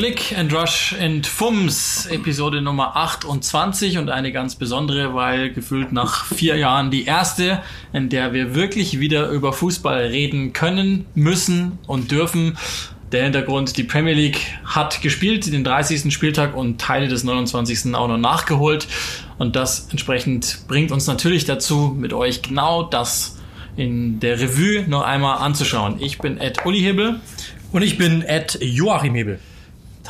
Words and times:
Click 0.00 0.34
and 0.34 0.50
Rush 0.50 0.94
and 0.98 1.26
Fums, 1.26 2.06
Episode 2.06 2.62
Nummer 2.62 2.96
28 2.96 3.98
und 3.98 4.08
eine 4.08 4.32
ganz 4.32 4.54
besondere, 4.54 5.12
weil 5.12 5.52
gefühlt 5.52 5.92
nach 5.92 6.24
vier 6.24 6.56
Jahren 6.56 6.90
die 6.90 7.04
erste, 7.04 7.60
in 7.92 8.08
der 8.08 8.32
wir 8.32 8.54
wirklich 8.54 8.98
wieder 8.98 9.28
über 9.28 9.52
Fußball 9.52 10.06
reden 10.06 10.54
können, 10.54 11.04
müssen 11.14 11.78
und 11.86 12.12
dürfen. 12.12 12.56
Der 13.12 13.24
Hintergrund, 13.24 13.76
die 13.76 13.84
Premier 13.84 14.14
League 14.14 14.40
hat 14.64 15.02
gespielt, 15.02 15.52
den 15.52 15.64
30. 15.64 16.10
Spieltag 16.10 16.56
und 16.56 16.80
Teile 16.80 17.06
des 17.06 17.22
29. 17.22 17.94
auch 17.94 18.08
noch 18.08 18.16
nachgeholt. 18.16 18.88
Und 19.36 19.54
das 19.54 19.88
entsprechend 19.90 20.66
bringt 20.66 20.92
uns 20.92 21.08
natürlich 21.08 21.44
dazu, 21.44 21.94
mit 21.94 22.14
euch 22.14 22.40
genau 22.40 22.84
das 22.84 23.36
in 23.76 24.18
der 24.18 24.40
Revue 24.40 24.88
noch 24.88 25.02
einmal 25.02 25.40
anzuschauen. 25.40 25.96
Ich 26.00 26.16
bin 26.16 26.38
Ed 26.38 26.64
Uli 26.64 26.80
Hebel. 26.80 27.20
Und 27.72 27.82
ich 27.82 27.98
bin 27.98 28.22
Ed 28.22 28.58
Joachim 28.62 29.14
Hebel. 29.14 29.38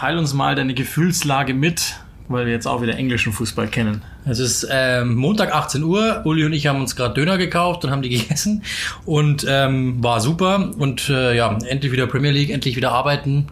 Teil 0.01 0.17
uns 0.17 0.33
mal 0.33 0.55
deine 0.55 0.73
Gefühlslage 0.73 1.53
mit, 1.53 1.97
weil 2.29 2.47
wir 2.47 2.55
jetzt 2.55 2.67
auch 2.67 2.81
wieder 2.81 2.97
englischen 2.97 3.35
Fußball 3.35 3.69
kennen. 3.69 4.01
Es 4.25 4.39
ist 4.39 4.67
ähm, 4.71 5.15
Montag 5.15 5.55
18 5.55 5.83
Uhr. 5.83 6.23
Uli 6.25 6.47
und 6.47 6.55
ich 6.55 6.67
haben 6.69 6.81
uns 6.81 6.97
gerade 6.97 7.13
Döner 7.13 7.37
gekauft 7.37 7.85
und 7.85 7.91
haben 7.91 8.01
die 8.01 8.09
gegessen 8.19 8.63
und 9.05 9.45
ähm, 9.47 10.03
war 10.03 10.23
super. 10.23 10.71
Und 10.79 11.11
äh, 11.11 11.37
ja, 11.37 11.59
endlich 11.67 11.93
wieder 11.93 12.07
Premier 12.07 12.31
League, 12.31 12.49
endlich 12.49 12.77
wieder 12.77 12.93
arbeiten. 12.93 13.49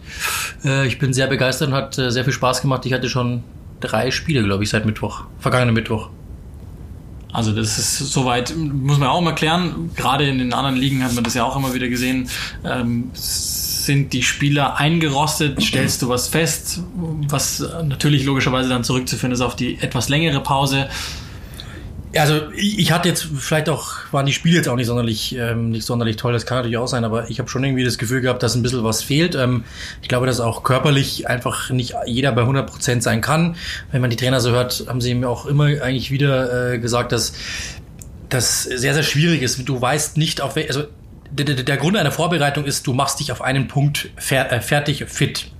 Äh, 0.64 0.86
ich 0.86 0.98
bin 0.98 1.12
sehr 1.12 1.26
begeistert 1.26 1.68
und 1.68 1.74
hat 1.74 1.98
äh, 1.98 2.10
sehr 2.10 2.24
viel 2.24 2.32
Spaß 2.32 2.62
gemacht. 2.62 2.86
Ich 2.86 2.94
hatte 2.94 3.10
schon 3.10 3.44
drei 3.80 4.10
Spiele, 4.10 4.42
glaube 4.42 4.64
ich, 4.64 4.70
seit 4.70 4.86
Mittwoch, 4.86 5.24
vergangenen 5.38 5.74
Mittwoch. 5.74 6.08
Also 7.30 7.52
das 7.52 7.76
ist 7.76 7.98
soweit, 7.98 8.56
muss 8.56 8.96
man 8.96 9.08
auch 9.08 9.20
mal 9.20 9.34
klären. 9.34 9.90
Gerade 9.94 10.26
in 10.26 10.38
den 10.38 10.54
anderen 10.54 10.76
Ligen 10.76 11.04
hat 11.04 11.14
man 11.14 11.24
das 11.24 11.34
ja 11.34 11.44
auch 11.44 11.56
immer 11.56 11.74
wieder 11.74 11.88
gesehen. 11.88 12.30
Ähm, 12.64 13.10
sind 13.88 14.12
die 14.12 14.22
Spieler 14.22 14.76
eingerostet? 14.76 15.60
Stellst 15.62 16.02
du 16.02 16.10
was 16.10 16.28
fest? 16.28 16.82
Was 17.28 17.64
natürlich 17.84 18.24
logischerweise 18.24 18.68
dann 18.68 18.84
zurückzuführen 18.84 19.32
ist 19.32 19.40
auf 19.40 19.56
die 19.56 19.80
etwas 19.80 20.10
längere 20.10 20.40
Pause. 20.42 20.88
Also 22.14 22.40
ich 22.54 22.92
hatte 22.92 23.08
jetzt 23.08 23.28
vielleicht 23.38 23.68
auch, 23.68 23.92
waren 24.12 24.26
die 24.26 24.32
Spiele 24.32 24.56
jetzt 24.56 24.68
auch 24.68 24.76
nicht 24.76 24.86
sonderlich, 24.86 25.34
ähm, 25.36 25.70
nicht 25.70 25.86
sonderlich 25.86 26.16
toll, 26.16 26.32
das 26.32 26.46
kann 26.46 26.58
natürlich 26.58 26.76
auch 26.76 26.86
sein, 26.86 27.04
aber 27.04 27.30
ich 27.30 27.38
habe 27.38 27.48
schon 27.48 27.64
irgendwie 27.64 27.84
das 27.84 27.98
Gefühl 27.98 28.20
gehabt, 28.20 28.42
dass 28.42 28.54
ein 28.54 28.62
bisschen 28.62 28.84
was 28.84 29.02
fehlt. 29.02 29.34
Ähm, 29.34 29.64
ich 30.02 30.08
glaube, 30.08 30.26
dass 30.26 30.40
auch 30.40 30.62
körperlich 30.64 31.28
einfach 31.28 31.70
nicht 31.70 31.94
jeder 32.06 32.32
bei 32.32 32.42
100 32.42 32.70
Prozent 32.70 33.02
sein 33.02 33.20
kann. 33.20 33.56
Wenn 33.90 34.00
man 34.00 34.10
die 34.10 34.16
Trainer 34.16 34.40
so 34.40 34.50
hört, 34.50 34.84
haben 34.86 35.00
sie 35.00 35.14
mir 35.14 35.28
auch 35.28 35.46
immer 35.46 35.64
eigentlich 35.64 36.10
wieder 36.10 36.72
äh, 36.72 36.78
gesagt, 36.78 37.12
dass 37.12 37.32
das 38.28 38.64
sehr, 38.64 38.94
sehr 38.94 39.02
schwierig 39.02 39.42
ist. 39.42 39.66
Du 39.66 39.80
weißt 39.80 40.18
nicht, 40.18 40.40
auf 40.40 40.56
welche, 40.56 40.68
also 40.68 40.84
der, 41.30 41.44
der 41.44 41.76
Grund 41.76 41.96
einer 41.96 42.10
Vorbereitung 42.10 42.64
ist, 42.64 42.86
du 42.86 42.92
machst 42.92 43.20
dich 43.20 43.32
auf 43.32 43.42
einen 43.42 43.68
Punkt 43.68 44.10
fer 44.16 44.50
äh, 44.52 44.60
fertig, 44.60 45.04
fit. 45.06 45.50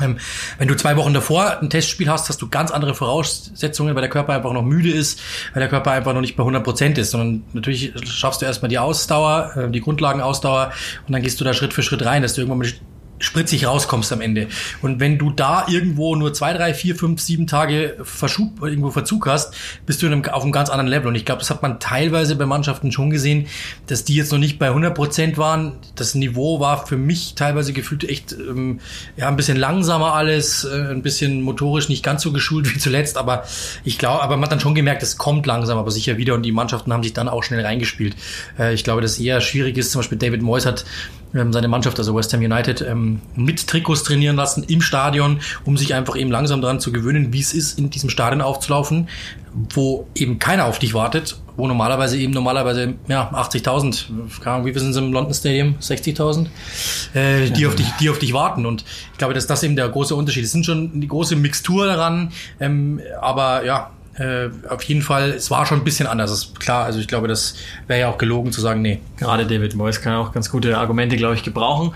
Ähm, 0.00 0.18
wenn 0.58 0.68
du 0.68 0.76
zwei 0.76 0.96
Wochen 0.96 1.12
davor 1.12 1.60
ein 1.60 1.70
Testspiel 1.70 2.08
hast, 2.08 2.28
hast 2.28 2.40
du 2.40 2.48
ganz 2.48 2.70
andere 2.70 2.94
Voraussetzungen, 2.94 3.94
weil 3.94 4.00
der 4.00 4.10
Körper 4.10 4.32
einfach 4.32 4.52
noch 4.52 4.62
müde 4.62 4.90
ist, 4.90 5.20
weil 5.52 5.60
der 5.60 5.68
Körper 5.68 5.90
einfach 5.90 6.14
noch 6.14 6.20
nicht 6.20 6.36
bei 6.36 6.42
100 6.42 6.64
Prozent 6.64 6.98
ist, 6.98 7.10
sondern 7.10 7.42
natürlich 7.52 7.92
schaffst 8.08 8.40
du 8.42 8.46
erstmal 8.46 8.68
die 8.68 8.78
Ausdauer, 8.78 9.52
äh, 9.56 9.70
die 9.70 9.80
Grundlagenausdauer 9.80 10.72
und 11.06 11.12
dann 11.12 11.22
gehst 11.22 11.40
du 11.40 11.44
da 11.44 11.52
Schritt 11.52 11.74
für 11.74 11.82
Schritt 11.82 12.04
rein, 12.04 12.22
dass 12.22 12.34
du 12.34 12.40
irgendwann 12.40 12.58
mit 12.58 12.80
spritzig 13.20 13.66
rauskommst 13.66 14.12
am 14.12 14.20
Ende. 14.20 14.48
Und 14.82 14.98
wenn 14.98 15.18
du 15.18 15.30
da 15.30 15.66
irgendwo 15.68 16.16
nur 16.16 16.32
zwei, 16.32 16.52
drei, 16.52 16.74
vier, 16.74 16.96
fünf, 16.96 17.20
sieben 17.20 17.46
Tage 17.46 17.96
Verschub, 18.02 18.62
irgendwo 18.62 18.90
Verzug 18.90 19.26
hast, 19.26 19.54
bist 19.86 20.02
du 20.02 20.06
einem, 20.06 20.24
auf 20.24 20.42
einem 20.42 20.52
ganz 20.52 20.70
anderen 20.70 20.88
Level. 20.88 21.08
Und 21.08 21.14
ich 21.14 21.24
glaube, 21.24 21.40
das 21.40 21.50
hat 21.50 21.62
man 21.62 21.78
teilweise 21.78 22.34
bei 22.34 22.46
Mannschaften 22.46 22.90
schon 22.90 23.10
gesehen, 23.10 23.46
dass 23.86 24.04
die 24.04 24.14
jetzt 24.16 24.32
noch 24.32 24.38
nicht 24.38 24.58
bei 24.58 24.68
100 24.68 24.94
Prozent 24.94 25.38
waren. 25.38 25.72
Das 25.94 26.14
Niveau 26.14 26.60
war 26.60 26.86
für 26.86 26.96
mich 26.96 27.34
teilweise 27.34 27.72
gefühlt 27.72 28.08
echt 28.08 28.32
ähm, 28.32 28.80
ja 29.16 29.28
ein 29.28 29.36
bisschen 29.36 29.58
langsamer 29.58 30.14
alles, 30.14 30.64
äh, 30.64 30.90
ein 30.90 31.02
bisschen 31.02 31.42
motorisch 31.42 31.88
nicht 31.88 32.02
ganz 32.02 32.22
so 32.22 32.32
geschult 32.32 32.74
wie 32.74 32.78
zuletzt. 32.78 33.18
Aber 33.18 33.44
ich 33.84 33.98
glaube, 33.98 34.22
aber 34.22 34.36
man 34.36 34.44
hat 34.44 34.52
dann 34.52 34.60
schon 34.60 34.74
gemerkt, 34.74 35.02
es 35.02 35.18
kommt 35.18 35.46
langsam, 35.46 35.78
aber 35.78 35.90
sicher 35.90 36.16
wieder. 36.16 36.34
Und 36.34 36.42
die 36.42 36.52
Mannschaften 36.52 36.92
haben 36.92 37.02
sich 37.02 37.12
dann 37.12 37.28
auch 37.28 37.42
schnell 37.42 37.64
reingespielt. 37.64 38.16
Äh, 38.58 38.72
ich 38.72 38.82
glaube, 38.82 39.02
dass 39.02 39.18
eher 39.18 39.42
schwierig 39.42 39.76
ist. 39.76 39.92
Zum 39.92 40.00
Beispiel 40.00 40.18
David 40.18 40.40
Moyes 40.40 40.64
hat 40.64 40.86
seine 41.32 41.68
Mannschaft, 41.68 41.98
also 41.98 42.14
West 42.14 42.32
Ham 42.32 42.40
United, 42.40 42.80
ähm, 42.82 43.20
mit 43.36 43.66
Trikots 43.66 44.02
trainieren 44.02 44.36
lassen 44.36 44.64
im 44.64 44.80
Stadion, 44.80 45.40
um 45.64 45.76
sich 45.76 45.94
einfach 45.94 46.16
eben 46.16 46.30
langsam 46.30 46.60
daran 46.60 46.80
zu 46.80 46.92
gewöhnen, 46.92 47.32
wie 47.32 47.40
es 47.40 47.52
ist, 47.52 47.78
in 47.78 47.90
diesem 47.90 48.10
Stadion 48.10 48.40
aufzulaufen, 48.40 49.08
wo 49.74 50.06
eben 50.14 50.38
keiner 50.38 50.66
auf 50.66 50.78
dich 50.78 50.94
wartet, 50.94 51.36
wo 51.56 51.66
normalerweise 51.66 52.18
eben 52.18 52.32
normalerweise 52.32 52.94
ja 53.08 53.30
80.000, 53.32 54.06
keine 54.40 54.56
Ahnung, 54.56 54.66
wie 54.66 54.72
viel 54.72 54.80
sind 54.80 54.96
im 54.96 55.12
London 55.12 55.34
Stadium, 55.34 55.76
60.000, 55.80 56.46
äh, 57.14 57.50
die 57.50 57.66
auf 57.66 57.74
dich, 57.74 57.86
die 58.00 58.10
auf 58.10 58.18
dich 58.18 58.32
warten. 58.32 58.66
Und 58.66 58.84
ich 59.12 59.18
glaube, 59.18 59.34
dass 59.34 59.46
das 59.46 59.62
eben 59.62 59.76
der 59.76 59.88
große 59.88 60.14
Unterschied. 60.14 60.44
Es 60.44 60.52
sind 60.52 60.66
schon 60.66 60.90
eine 60.94 61.06
große 61.06 61.36
Mixtur 61.36 61.86
daran, 61.86 62.32
ähm, 62.60 63.00
aber 63.20 63.64
ja, 63.64 63.90
äh, 64.20 64.50
auf 64.68 64.82
jeden 64.82 65.00
Fall, 65.00 65.30
es 65.30 65.50
war 65.50 65.64
schon 65.64 65.78
ein 65.78 65.84
bisschen 65.84 66.06
anders, 66.06 66.30
ist 66.30 66.60
klar. 66.60 66.84
Also 66.84 66.98
ich 67.00 67.08
glaube, 67.08 67.26
das 67.26 67.54
wäre 67.86 68.00
ja 68.00 68.08
auch 68.10 68.18
gelogen 68.18 68.52
zu 68.52 68.60
sagen, 68.60 68.82
nee. 68.82 69.00
Gerade 69.16 69.46
David 69.46 69.74
Moyes 69.74 70.02
kann 70.02 70.14
auch 70.14 70.32
ganz 70.32 70.50
gute 70.50 70.76
Argumente, 70.76 71.16
glaube 71.16 71.36
ich, 71.36 71.42
gebrauchen. 71.42 71.92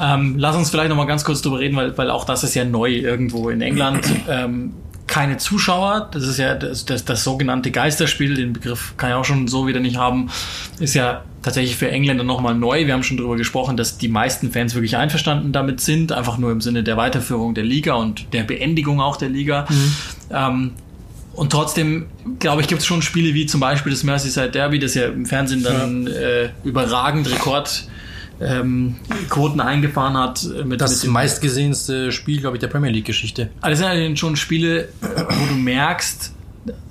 Ähm, 0.00 0.36
lass 0.38 0.54
uns 0.54 0.70
vielleicht 0.70 0.90
noch 0.90 0.96
mal 0.96 1.06
ganz 1.06 1.24
kurz 1.24 1.42
drüber 1.42 1.58
reden, 1.58 1.74
weil, 1.76 1.98
weil 1.98 2.10
auch 2.10 2.24
das 2.24 2.44
ist 2.44 2.54
ja 2.54 2.64
neu 2.64 2.90
irgendwo 2.90 3.50
in 3.50 3.60
England. 3.60 4.04
Ähm, 4.26 4.72
keine 5.06 5.36
Zuschauer, 5.36 6.08
das 6.12 6.22
ist 6.22 6.38
ja 6.38 6.54
das, 6.54 6.86
das, 6.86 7.04
das 7.04 7.24
sogenannte 7.24 7.70
Geisterspiel, 7.70 8.34
den 8.34 8.54
Begriff 8.54 8.94
kann 8.96 9.10
ich 9.10 9.14
auch 9.16 9.24
schon 9.24 9.48
so 9.48 9.66
wieder 9.66 9.80
nicht 9.80 9.96
haben, 9.96 10.30
ist 10.78 10.94
ja 10.94 11.24
tatsächlich 11.42 11.76
für 11.76 11.90
Engländer 11.90 12.24
nochmal 12.24 12.54
neu. 12.54 12.86
Wir 12.86 12.94
haben 12.94 13.02
schon 13.02 13.18
darüber 13.18 13.36
gesprochen, 13.36 13.76
dass 13.76 13.98
die 13.98 14.08
meisten 14.08 14.50
Fans 14.50 14.74
wirklich 14.74 14.96
einverstanden 14.96 15.52
damit 15.52 15.80
sind, 15.80 16.10
einfach 16.10 16.38
nur 16.38 16.50
im 16.52 16.62
Sinne 16.62 16.82
der 16.82 16.96
Weiterführung 16.96 17.54
der 17.54 17.64
Liga 17.64 17.94
und 17.94 18.32
der 18.32 18.44
Beendigung 18.44 19.00
auch 19.00 19.16
der 19.16 19.28
Liga. 19.28 19.66
Mhm. 19.68 19.94
Ähm, 20.30 20.72
und 21.34 21.50
trotzdem, 21.50 22.06
glaube 22.38 22.62
ich, 22.62 22.68
gibt 22.68 22.80
es 22.80 22.86
schon 22.86 23.02
Spiele 23.02 23.34
wie 23.34 23.46
zum 23.46 23.60
Beispiel 23.60 23.92
das 23.92 24.02
Merseyside 24.04 24.50
Derby, 24.50 24.78
das 24.78 24.94
ja 24.94 25.06
im 25.06 25.26
Fernsehen 25.26 25.62
dann 25.62 26.06
ja. 26.06 26.12
äh, 26.12 26.50
überragend 26.64 27.30
Rekord 27.30 27.88
ähm, 28.40 28.96
Quoten 29.28 29.60
eingefahren 29.60 30.16
hat. 30.16 30.44
Äh, 30.44 30.64
mit, 30.64 30.80
das 30.80 31.02
mit 31.02 31.12
meistgesehenste 31.12 32.12
Spiel, 32.12 32.40
glaube 32.40 32.56
ich, 32.56 32.60
der 32.60 32.68
Premier 32.68 32.90
League-Geschichte. 32.90 33.50
Also 33.60 33.70
das 33.70 33.78
sind 33.78 33.88
halt 33.88 34.18
schon 34.18 34.36
Spiele, 34.36 34.88
wo 35.00 35.46
du 35.46 35.54
merkst, 35.54 36.32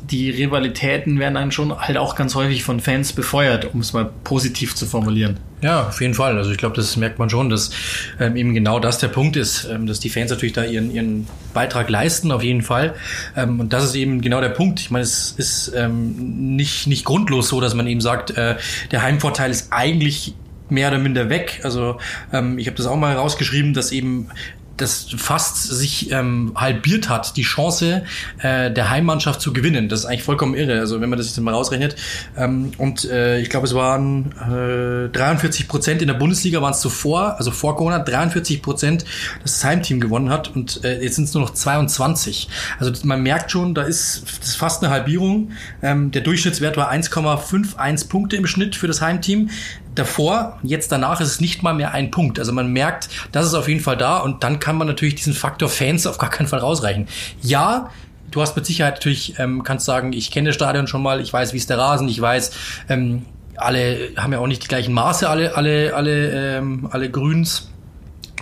die 0.10 0.30
Rivalitäten 0.30 1.20
werden 1.20 1.36
dann 1.36 1.52
schon 1.52 1.78
halt 1.78 1.98
auch 1.98 2.16
ganz 2.16 2.36
häufig 2.36 2.64
von 2.64 2.80
Fans 2.80 3.14
befeuert, 3.14 3.74
um 3.74 3.80
es 3.80 3.94
mal 3.94 4.10
positiv 4.24 4.76
zu 4.76 4.86
formulieren. 4.86 5.38
Ja, 5.62 5.88
auf 5.88 6.02
jeden 6.02 6.14
Fall. 6.14 6.38
Also 6.38 6.52
ich 6.52 6.58
glaube, 6.58 6.76
das 6.76 6.98
merkt 6.98 7.20
man 7.20 7.30
schon, 7.30 7.50
dass 7.50 7.72
ähm, 8.20 8.36
eben 8.36 8.54
genau 8.54 8.80
das 8.80 8.98
der 8.98 9.08
Punkt 9.08 9.38
ist, 9.38 9.66
ähm, 9.66 9.88
dass 9.88 10.02
die 10.02 10.10
Fans 10.10 10.30
natürlich 10.30 10.54
da 10.54 10.66
ihren, 10.66 10.94
ihren 10.94 11.26
Beitrag 11.54 11.90
leisten, 11.90 12.32
auf 12.32 12.44
jeden 12.44 12.62
Fall. 12.62 12.96
Ähm, 13.38 13.62
und 13.62 13.72
das 13.72 13.86
ist 13.86 13.96
eben 13.96 14.20
genau 14.22 14.42
der 14.42 14.50
Punkt. 14.50 14.82
Ich 14.82 14.92
meine, 14.92 15.04
es 15.04 15.32
ist 15.32 15.72
ähm, 15.74 16.56
nicht, 16.56 16.88
nicht 16.88 17.06
grundlos 17.06 17.48
so, 17.48 17.62
dass 17.62 17.74
man 17.76 17.88
eben 17.88 18.02
sagt, 18.02 18.32
äh, 18.32 18.58
der 18.92 19.04
Heimvorteil 19.04 19.52
ist 19.52 19.72
eigentlich 19.72 20.36
mehr 20.70 20.90
oder 20.90 20.98
minder 20.98 21.30
weg. 21.30 21.62
Also 21.64 21.98
ähm, 22.34 22.60
ich 22.60 22.68
habe 22.68 22.76
das 22.76 22.86
auch 22.86 22.98
mal 22.98 23.16
rausgeschrieben, 23.16 23.74
dass 23.74 23.94
eben 23.94 24.30
das 24.78 25.08
fast 25.18 25.64
sich 25.64 26.12
ähm, 26.12 26.54
halbiert 26.56 27.10
hat, 27.10 27.38
die 27.38 27.44
Chance 27.44 28.04
äh, 28.40 28.72
der 28.72 28.90
Heimmannschaft 28.90 29.42
zu 29.42 29.54
gewinnen. 29.54 29.90
Das 29.90 30.02
ist 30.02 30.06
eigentlich 30.06 30.24
vollkommen 30.24 30.56
irre, 30.56 30.80
also 30.80 31.00
wenn 31.00 31.10
man 31.10 31.18
das 31.18 31.28
jetzt 31.28 31.40
mal 31.40 31.54
rausrechnet. 31.54 31.96
Ähm, 32.36 32.72
und 32.78 33.06
äh, 33.06 33.40
ich 33.40 33.50
glaube, 33.50 33.68
es 33.68 33.76
waren 33.76 34.32
äh, 34.34 35.10
43 35.10 35.68
Prozent 35.68 36.02
in 36.02 36.08
der 36.08 36.16
Bundesliga 36.16 36.62
waren 36.62 36.74
es 36.74 36.80
zuvor, 36.80 37.38
also 37.38 37.52
vor 37.52 37.76
Corona, 37.76 38.00
43 38.00 38.62
Prozent, 38.62 39.06
dass 39.44 39.54
das 39.60 39.64
Heimteam 39.64 40.00
gewonnen 40.00 40.30
hat 40.30 40.56
und 40.56 40.84
äh, 40.84 41.02
jetzt 41.02 41.16
sind 41.16 41.26
es 41.26 41.34
nur 41.34 41.44
noch 41.44 41.54
22. 41.54 42.50
Also 42.80 42.92
man 43.04 43.22
merkt 43.22 43.52
schon, 43.52 43.76
da 43.76 43.84
ist, 43.84 44.24
ist 44.42 44.58
fast 44.58 44.84
eine 44.84 44.92
Halbierung. 44.92 45.52
Ähm, 45.82 46.12
der 46.12 46.22
Durchschnittswert 46.22 46.78
war 46.78 46.92
1,51 46.92 48.10
Punkte 48.10 48.36
im 48.38 48.48
Schnitt 48.48 48.76
für 48.76 48.88
das 48.88 49.02
Heimteam 49.02 49.50
davor, 49.96 50.60
jetzt 50.64 50.92
danach 50.92 51.22
ist 51.22 51.28
es 51.28 51.42
nicht 51.42 51.64
mal 51.64 51.74
mehr 51.74 51.92
ein 51.92 52.12
Punkt. 52.12 52.40
Also 52.40 52.52
man 52.52 52.72
merkt, 52.72 53.10
das 53.32 53.46
ist 53.46 53.54
auf 53.54 53.68
jeden 53.68 53.80
Fall 53.80 53.98
da 53.98 54.20
und 54.20 54.44
dann 54.44 54.60
kann 54.60 54.76
man 54.78 54.88
natürlich 54.88 55.16
diesen 55.16 55.34
Faktor 55.34 55.70
Fans 55.70 56.08
auf 56.08 56.18
gar 56.18 56.30
keinen 56.30 56.48
Fall 56.48 56.60
rausreichen. 56.60 57.08
Ja, 57.42 57.90
du 58.32 58.42
hast 58.42 58.56
mit 58.56 58.66
Sicherheit 58.66 58.96
natürlich, 58.96 59.40
ähm, 59.40 59.64
kannst 59.64 59.86
sagen, 59.86 60.14
ich 60.14 60.32
kenne 60.32 60.50
das 60.50 60.56
Stadion 60.56 60.88
schon 60.88 61.04
mal, 61.04 61.22
ich 61.22 61.32
weiß, 61.32 61.54
wie 61.54 61.58
ist 61.58 61.70
der 61.70 61.78
Rasen, 61.78 62.08
ich 62.08 62.20
weiß, 62.20 62.52
ähm, 62.90 63.26
alle 63.56 64.10
haben 64.18 64.34
ja 64.34 64.40
auch 64.40 64.48
nicht 64.48 64.64
die 64.64 64.68
gleichen 64.68 64.94
Maße, 64.94 65.30
alle, 65.30 65.56
alle, 65.56 65.94
alle, 65.96 66.58
ähm, 66.58 66.88
alle 66.92 67.10
Grüns 67.12 67.70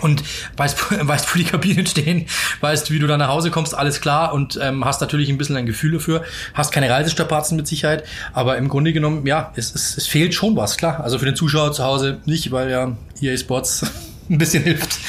und 0.02 0.24
weißt, 0.58 1.08
weißt, 1.08 1.34
wo 1.34 1.38
die 1.38 1.46
Kabinen 1.46 1.86
stehen, 1.86 2.26
weißt, 2.62 2.92
wie 2.92 3.00
du 3.00 3.08
da 3.08 3.18
nach 3.18 3.30
Hause 3.30 3.52
kommst, 3.52 3.76
alles 3.76 4.02
klar 4.02 4.34
und 4.34 4.60
ähm, 4.62 4.86
hast 4.86 5.02
natürlich 5.02 5.30
ein 5.30 5.38
bisschen 5.38 5.56
ein 5.58 5.66
Gefühl 5.66 5.94
dafür, 5.94 6.24
hast 6.54 6.72
keine 6.72 6.90
Reisestrapazen 6.90 7.58
mit 7.58 7.68
Sicherheit, 7.68 8.04
aber 8.34 8.58
im 8.58 8.70
Grunde 8.70 8.94
genommen, 8.94 9.26
ja, 9.26 9.52
es, 9.56 9.74
es, 9.74 9.98
es 9.98 10.08
fehlt 10.08 10.34
schon 10.34 10.56
was, 10.56 10.78
klar. 10.78 11.02
Also 11.02 11.20
für 11.20 11.26
den 11.26 11.36
Zuschauer 11.36 11.72
zu 11.72 11.84
Hause 11.84 12.20
nicht, 12.26 12.52
weil 12.52 12.70
ja 12.70 12.96
EA 13.22 13.38
Sports 13.38 13.86
ein 14.30 14.38
bisschen 14.38 14.64
hilft. 14.64 15.00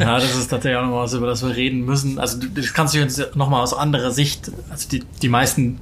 Ja, 0.00 0.18
das 0.18 0.36
ist 0.36 0.48
tatsächlich 0.48 0.78
auch 0.78 0.86
noch 0.86 1.02
was, 1.02 1.12
über 1.14 1.26
das 1.26 1.42
wir 1.42 1.54
reden 1.54 1.84
müssen. 1.84 2.18
Also 2.18 2.38
das 2.54 2.72
kannst 2.72 2.94
du 2.94 2.98
jetzt 2.98 3.36
nochmal 3.36 3.62
aus 3.62 3.72
anderer 3.72 4.10
Sicht, 4.10 4.50
also 4.70 4.88
die, 4.88 5.04
die 5.22 5.28
meisten 5.28 5.78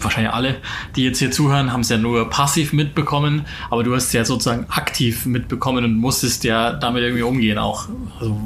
wahrscheinlich 0.00 0.32
alle, 0.32 0.56
die 0.94 1.04
jetzt 1.04 1.18
hier 1.18 1.30
zuhören, 1.30 1.72
haben 1.72 1.80
es 1.80 1.88
ja 1.88 1.98
nur 1.98 2.28
passiv 2.30 2.72
mitbekommen, 2.72 3.46
aber 3.70 3.84
du 3.84 3.94
hast 3.94 4.06
es 4.06 4.12
ja 4.12 4.24
sozusagen 4.24 4.66
aktiv 4.70 5.26
mitbekommen 5.26 5.84
und 5.84 5.96
musstest 5.96 6.44
ja 6.44 6.72
damit 6.72 7.02
irgendwie 7.02 7.22
umgehen 7.22 7.58
auch. 7.58 7.88
Also, 8.20 8.40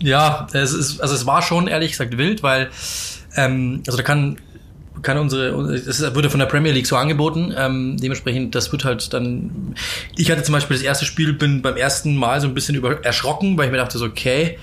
ja, 0.00 0.46
es 0.52 0.72
ist, 0.72 1.00
also 1.00 1.14
es 1.14 1.26
war 1.26 1.42
schon 1.42 1.68
ehrlich 1.68 1.92
gesagt 1.92 2.18
wild, 2.18 2.42
weil 2.42 2.70
ähm, 3.36 3.82
also 3.86 3.96
da 3.96 4.02
kann 4.02 4.38
kann 5.00 5.18
unsere, 5.18 5.72
es 5.74 6.00
wurde 6.14 6.30
von 6.30 6.38
der 6.38 6.46
Premier 6.46 6.72
League 6.72 6.86
so 6.86 6.96
angeboten, 6.96 7.52
ähm, 7.56 7.96
dementsprechend, 8.00 8.54
das 8.54 8.70
wird 8.72 8.84
halt 8.84 9.12
dann, 9.12 9.74
ich 10.16 10.30
hatte 10.30 10.42
zum 10.42 10.52
Beispiel 10.52 10.76
das 10.76 10.84
erste 10.84 11.04
Spiel, 11.04 11.32
bin 11.32 11.60
beim 11.62 11.76
ersten 11.76 12.16
Mal 12.16 12.40
so 12.40 12.46
ein 12.46 12.54
bisschen 12.54 12.76
über, 12.76 13.04
erschrocken, 13.04 13.56
weil 13.58 13.66
ich 13.66 13.72
mir 13.72 13.78
dachte 13.78 13.98
so, 13.98 14.04
okay, 14.04 14.58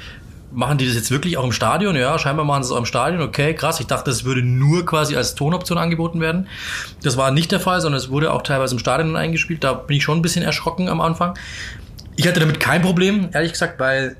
machen 0.51 0.77
die 0.77 0.85
das 0.85 0.95
jetzt 0.95 1.11
wirklich 1.11 1.37
auch 1.37 1.43
im 1.43 1.51
Stadion? 1.51 1.95
Ja, 1.95 2.17
scheinbar 2.17 2.45
machen 2.45 2.63
sie 2.63 2.69
es 2.69 2.73
auch 2.73 2.79
im 2.79 2.85
Stadion. 2.85 3.21
Okay, 3.21 3.53
krass. 3.53 3.79
Ich 3.79 3.87
dachte, 3.87 4.11
es 4.11 4.23
würde 4.23 4.41
nur 4.41 4.85
quasi 4.85 5.15
als 5.15 5.35
Tonoption 5.35 5.77
angeboten 5.77 6.21
werden. 6.21 6.47
Das 7.03 7.17
war 7.17 7.31
nicht 7.31 7.51
der 7.51 7.59
Fall, 7.59 7.81
sondern 7.81 7.99
es 7.99 8.09
wurde 8.09 8.33
auch 8.33 8.41
teilweise 8.41 8.75
im 8.75 8.79
Stadion 8.79 9.15
eingespielt. 9.15 9.63
Da 9.63 9.73
bin 9.73 9.97
ich 9.97 10.03
schon 10.03 10.19
ein 10.19 10.21
bisschen 10.21 10.43
erschrocken 10.43 10.89
am 10.89 11.01
Anfang. 11.01 11.37
Ich 12.15 12.27
hatte 12.27 12.39
damit 12.39 12.59
kein 12.59 12.81
Problem, 12.81 13.29
ehrlich 13.31 13.53
gesagt, 13.53 13.79
weil 13.79 14.17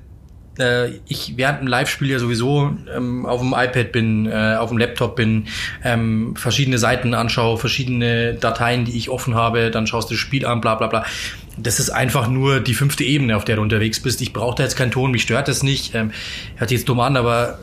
äh, 0.59 0.99
ich 1.07 1.33
während 1.37 1.61
dem 1.61 1.67
Live-Spiel 1.67 2.09
ja 2.09 2.19
sowieso 2.19 2.71
ähm, 2.95 3.25
auf 3.25 3.41
dem 3.41 3.53
iPad 3.53 3.91
bin, 3.91 4.25
äh, 4.27 4.55
auf 4.57 4.69
dem 4.69 4.77
Laptop 4.77 5.15
bin, 5.15 5.47
ähm, 5.83 6.35
verschiedene 6.35 6.77
Seiten 6.77 7.13
anschaue, 7.13 7.57
verschiedene 7.57 8.35
Dateien, 8.35 8.85
die 8.85 8.97
ich 8.97 9.09
offen 9.09 9.35
habe, 9.35 9.71
dann 9.71 9.87
schaust 9.87 10.09
du 10.09 10.13
das 10.13 10.19
Spiel 10.19 10.45
an, 10.45 10.61
bla 10.61 10.75
bla 10.75 10.87
bla. 10.87 11.05
Das 11.61 11.79
ist 11.79 11.89
einfach 11.89 12.27
nur 12.27 12.59
die 12.59 12.73
fünfte 12.73 13.03
Ebene, 13.03 13.35
auf 13.35 13.45
der 13.45 13.57
du 13.57 13.61
unterwegs 13.61 13.99
bist. 13.99 14.21
Ich 14.21 14.33
brauche 14.33 14.55
da 14.55 14.63
jetzt 14.63 14.75
keinen 14.75 14.91
Ton, 14.91 15.11
mich 15.11 15.23
stört 15.23 15.47
das 15.47 15.63
nicht. 15.63 15.93
Ähm, 15.95 16.11
hört 16.55 16.71
jetzt 16.71 16.87
dumm 16.87 16.99
an, 16.99 17.17
aber 17.17 17.59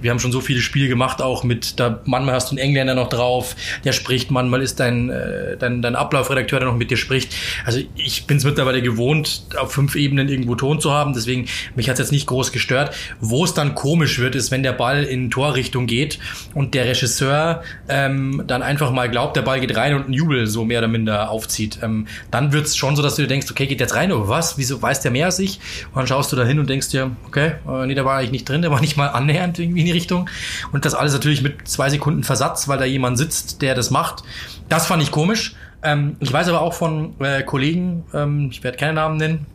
wir 0.00 0.10
haben 0.10 0.18
schon 0.18 0.32
so 0.32 0.40
viele 0.40 0.60
Spiele 0.60 0.88
gemacht, 0.88 1.22
auch 1.22 1.44
mit, 1.44 1.78
da 1.78 2.00
manchmal 2.04 2.34
hast 2.34 2.50
du 2.50 2.56
einen 2.56 2.58
Engländer 2.58 2.94
noch 2.94 3.08
drauf, 3.08 3.56
der 3.84 3.92
spricht, 3.92 4.30
manchmal 4.30 4.62
ist 4.62 4.80
dein, 4.80 5.10
äh, 5.10 5.56
dein, 5.56 5.82
dein 5.82 5.96
Ablaufredakteur, 5.96 6.60
der 6.60 6.68
noch 6.68 6.76
mit 6.76 6.90
dir 6.90 6.96
spricht. 6.96 7.34
Also 7.64 7.80
ich 7.96 8.26
bin 8.26 8.36
es 8.36 8.44
mittlerweile 8.44 8.82
gewohnt, 8.82 9.42
auf 9.58 9.72
fünf 9.72 9.96
Ebenen 9.96 10.28
irgendwo 10.28 10.54
Ton 10.54 10.80
zu 10.80 10.92
haben, 10.92 11.12
deswegen 11.12 11.46
mich 11.74 11.88
hat 11.88 11.94
es 11.94 12.00
jetzt 12.00 12.12
nicht 12.12 12.26
groß 12.26 12.52
gestört. 12.52 12.94
Wo 13.20 13.44
es 13.44 13.54
dann 13.54 13.74
komisch 13.74 14.18
wird, 14.18 14.34
ist, 14.34 14.50
wenn 14.50 14.62
der 14.62 14.72
Ball 14.72 15.04
in 15.04 15.30
Torrichtung 15.30 15.86
geht 15.86 16.18
und 16.54 16.74
der 16.74 16.86
Regisseur 16.86 17.62
ähm, 17.88 18.44
dann 18.46 18.62
einfach 18.62 18.90
mal 18.90 19.10
glaubt, 19.10 19.36
der 19.36 19.42
Ball 19.42 19.60
geht 19.60 19.76
rein 19.76 19.94
und 19.94 20.08
ein 20.08 20.12
Jubel 20.12 20.46
so 20.46 20.64
mehr 20.64 20.78
oder 20.78 20.88
minder 20.88 21.30
aufzieht. 21.30 21.78
Ähm, 21.82 22.06
dann 22.30 22.52
wird 22.52 22.66
es 22.66 22.76
schon 22.76 22.96
so, 22.96 23.02
dass 23.02 23.16
du 23.16 23.22
dir 23.22 23.28
denkst, 23.28 23.50
okay, 23.50 23.66
geht 23.66 23.80
jetzt 23.80 23.94
rein 23.94 24.12
oder 24.12 24.28
was? 24.28 24.58
Wieso 24.58 24.80
weiß 24.80 25.00
der 25.00 25.10
mehr 25.10 25.26
als 25.26 25.38
ich? 25.38 25.60
Und 25.92 25.96
dann 25.96 26.06
schaust 26.06 26.32
du 26.32 26.36
da 26.36 26.44
hin 26.44 26.58
und 26.58 26.68
denkst 26.68 26.90
dir, 26.90 27.10
okay, 27.26 27.52
äh, 27.68 27.86
nee, 27.86 27.94
der 27.94 28.04
war 28.04 28.18
eigentlich 28.18 28.32
nicht 28.32 28.48
drin, 28.48 28.62
der 28.62 28.70
war 28.70 28.80
nicht 28.80 28.96
mal 28.96 29.08
annähernd 29.08 29.58
irgendwie 29.66 29.80
in 29.80 29.86
die 29.86 29.92
Richtung. 29.92 30.28
Und 30.72 30.84
das 30.84 30.94
alles 30.94 31.12
natürlich 31.12 31.42
mit 31.42 31.68
zwei 31.68 31.90
Sekunden 31.90 32.24
Versatz, 32.24 32.68
weil 32.68 32.78
da 32.78 32.84
jemand 32.84 33.18
sitzt, 33.18 33.62
der 33.62 33.74
das 33.74 33.90
macht. 33.90 34.22
Das 34.68 34.86
fand 34.86 35.02
ich 35.02 35.10
komisch. 35.10 35.54
Ähm, 35.82 36.16
ich 36.20 36.32
weiß 36.32 36.48
aber 36.48 36.62
auch 36.62 36.74
von 36.74 37.14
äh, 37.20 37.42
Kollegen, 37.42 38.04
ähm, 38.14 38.48
ich 38.50 38.64
werde 38.64 38.78
keine 38.78 38.94
Namen 38.94 39.18
nennen, 39.18 39.46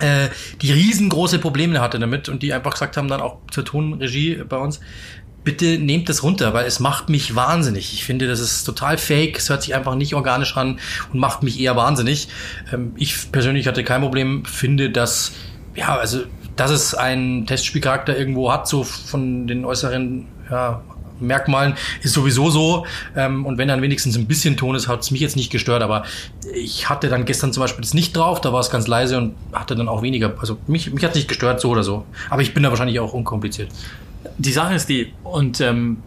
äh, 0.00 0.28
die 0.62 0.72
riesengroße 0.72 1.38
Probleme 1.38 1.80
hatte 1.80 1.98
damit 1.98 2.28
und 2.28 2.42
die 2.42 2.52
einfach 2.52 2.72
gesagt 2.72 2.96
haben, 2.96 3.08
dann 3.08 3.20
auch 3.20 3.38
zur 3.50 3.64
Tonregie 3.64 4.42
bei 4.48 4.56
uns, 4.56 4.80
bitte 5.44 5.78
nehmt 5.78 6.08
das 6.08 6.22
runter, 6.22 6.52
weil 6.54 6.66
es 6.66 6.80
macht 6.80 7.08
mich 7.08 7.34
wahnsinnig. 7.34 7.92
Ich 7.92 8.04
finde, 8.04 8.26
das 8.26 8.40
ist 8.40 8.64
total 8.64 8.98
fake, 8.98 9.38
es 9.38 9.48
hört 9.48 9.62
sich 9.62 9.74
einfach 9.74 9.94
nicht 9.94 10.14
organisch 10.14 10.56
an 10.56 10.78
und 11.12 11.18
macht 11.18 11.42
mich 11.42 11.60
eher 11.60 11.76
wahnsinnig. 11.76 12.28
Ähm, 12.72 12.92
ich 12.96 13.30
persönlich 13.30 13.66
hatte 13.66 13.84
kein 13.84 14.00
Problem, 14.00 14.44
finde, 14.44 14.90
dass, 14.90 15.32
ja, 15.74 15.96
also 15.96 16.24
dass 16.56 16.70
es 16.70 16.94
einen 16.94 17.46
Testspielcharakter 17.46 18.16
irgendwo 18.16 18.52
hat, 18.52 18.68
so 18.68 18.84
von 18.84 19.46
den 19.46 19.64
äußeren 19.64 20.26
ja, 20.50 20.82
Merkmalen, 21.20 21.74
ist 22.02 22.14
sowieso 22.14 22.50
so. 22.50 22.86
Ähm, 23.16 23.46
und 23.46 23.58
wenn 23.58 23.68
dann 23.68 23.82
wenigstens 23.82 24.16
ein 24.16 24.26
bisschen 24.26 24.56
Ton 24.56 24.74
ist, 24.74 24.88
hat 24.88 25.00
es 25.00 25.10
mich 25.10 25.20
jetzt 25.20 25.36
nicht 25.36 25.50
gestört. 25.50 25.82
Aber 25.82 26.04
ich 26.54 26.88
hatte 26.88 27.08
dann 27.08 27.24
gestern 27.24 27.52
zum 27.52 27.62
Beispiel 27.62 27.82
das 27.82 27.94
nicht 27.94 28.16
drauf, 28.16 28.40
da 28.40 28.52
war 28.52 28.60
es 28.60 28.70
ganz 28.70 28.86
leise 28.86 29.18
und 29.18 29.34
hatte 29.52 29.76
dann 29.76 29.88
auch 29.88 30.02
weniger. 30.02 30.34
Also 30.40 30.58
mich, 30.66 30.92
mich 30.92 31.04
hat 31.04 31.14
nicht 31.14 31.28
gestört, 31.28 31.60
so 31.60 31.70
oder 31.70 31.82
so. 31.82 32.04
Aber 32.28 32.42
ich 32.42 32.54
bin 32.54 32.62
da 32.62 32.70
wahrscheinlich 32.70 33.00
auch 33.00 33.12
unkompliziert. 33.12 33.68
Die 34.38 34.52
Sache 34.52 34.74
ist 34.74 34.88
die, 34.88 35.12
und 35.22 35.60
ähm, 35.60 35.98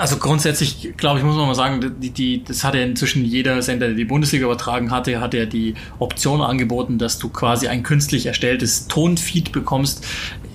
also 0.00 0.16
grundsätzlich, 0.16 0.94
glaube 0.96 1.18
ich, 1.18 1.24
muss 1.24 1.36
man 1.36 1.46
mal 1.46 1.54
sagen, 1.54 1.94
die, 2.00 2.10
die, 2.10 2.42
das 2.42 2.64
hat 2.64 2.74
ja 2.74 2.80
inzwischen 2.80 3.22
jeder 3.22 3.60
Sender, 3.60 3.88
der 3.88 3.96
die 3.96 4.06
Bundesliga 4.06 4.46
übertragen 4.46 4.90
hatte, 4.90 5.20
hat 5.20 5.34
ja 5.34 5.44
die 5.44 5.74
Option 5.98 6.40
angeboten, 6.40 6.96
dass 6.96 7.18
du 7.18 7.28
quasi 7.28 7.68
ein 7.68 7.82
künstlich 7.82 8.24
erstelltes 8.24 8.88
Tonfeed 8.88 9.52
bekommst, 9.52 10.06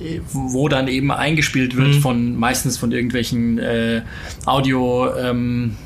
äh, 0.02 0.20
wo 0.32 0.68
dann 0.68 0.88
eben 0.88 1.12
eingespielt 1.12 1.78
wird 1.78 1.90
mhm. 1.96 2.02
von 2.02 2.36
meistens 2.36 2.78
von 2.78 2.92
irgendwelchen 2.92 3.60
äh, 3.60 4.02
Audio 4.46 5.16
ähm, 5.16 5.78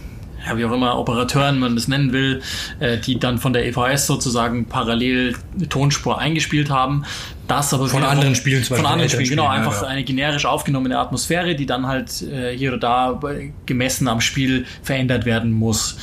ja, 0.47 0.57
wie 0.57 0.63
auch 0.63 0.71
immer, 0.71 0.97
Operateuren 0.97 1.59
man 1.59 1.75
das 1.75 1.89
nennen 1.89 2.13
will, 2.13 2.41
äh, 2.79 2.97
die 2.97 3.19
dann 3.19 3.39
von 3.39 3.51
der 3.51 3.65
EVS 3.67 4.07
sozusagen 4.07 4.67
parallel 4.67 5.35
Tonspur 5.67 6.17
eingespielt 6.17 6.69
haben. 6.69 7.03
Das 7.49 7.73
aber 7.73 7.87
von 7.87 8.03
anderen 8.03 8.35
Spielen, 8.35 8.63
zum 8.63 8.75
Beispiel 8.75 8.85
von 8.85 8.93
anderen 8.93 9.09
Spielen, 9.09 9.29
genau, 9.29 9.47
einfach 9.47 9.81
ja. 9.81 9.87
eine 9.87 10.03
generisch 10.03 10.45
aufgenommene 10.45 10.99
Atmosphäre, 10.99 11.55
die 11.55 11.65
dann 11.65 11.87
halt 11.87 12.21
äh, 12.21 12.55
hier 12.55 12.73
oder 12.73 12.79
da 12.79 13.19
gemessen 13.65 14.07
am 14.07 14.21
Spiel 14.21 14.67
verändert 14.83 15.25
werden 15.25 15.51
muss. 15.51 15.97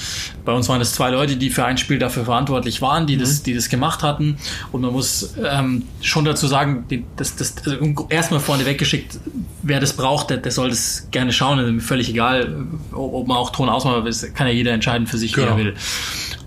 Bei 0.44 0.50
uns 0.52 0.68
waren 0.68 0.80
es 0.80 0.92
zwei 0.92 1.10
Leute, 1.10 1.36
die 1.36 1.50
für 1.50 1.64
ein 1.64 1.78
Spiel 1.78 2.00
dafür 2.00 2.24
verantwortlich 2.24 2.82
waren, 2.82 3.06
die 3.06 3.14
mhm. 3.14 3.20
das, 3.20 3.44
die 3.44 3.54
das 3.54 3.68
gemacht 3.68 4.02
hatten. 4.02 4.38
Und 4.72 4.80
man 4.80 4.90
muss 4.90 5.34
ähm, 5.40 5.84
schon 6.00 6.24
dazu 6.24 6.48
sagen, 6.48 6.86
die, 6.90 7.04
das, 7.14 7.36
das, 7.36 7.54
also 7.64 8.08
erstmal 8.10 8.40
vorne 8.40 8.66
weggeschickt, 8.66 9.20
wer 9.62 9.78
das 9.78 9.92
braucht, 9.92 10.30
der, 10.30 10.38
der 10.38 10.50
soll 10.50 10.70
das 10.70 11.06
gerne 11.12 11.32
schauen. 11.32 11.60
Also 11.60 11.78
völlig 11.78 12.08
egal, 12.08 12.66
ob 12.90 13.28
man 13.28 13.36
auch 13.36 13.50
Ton 13.50 13.68
ausmacht, 13.68 14.02
kann 14.34 14.48
ja 14.48 14.52
jeder 14.52 14.72
entscheiden 14.72 15.06
für 15.06 15.16
sich, 15.16 15.32
genau. 15.32 15.46
wie 15.46 15.50
er 15.50 15.56
genau. 15.56 15.66
will. 15.68 15.74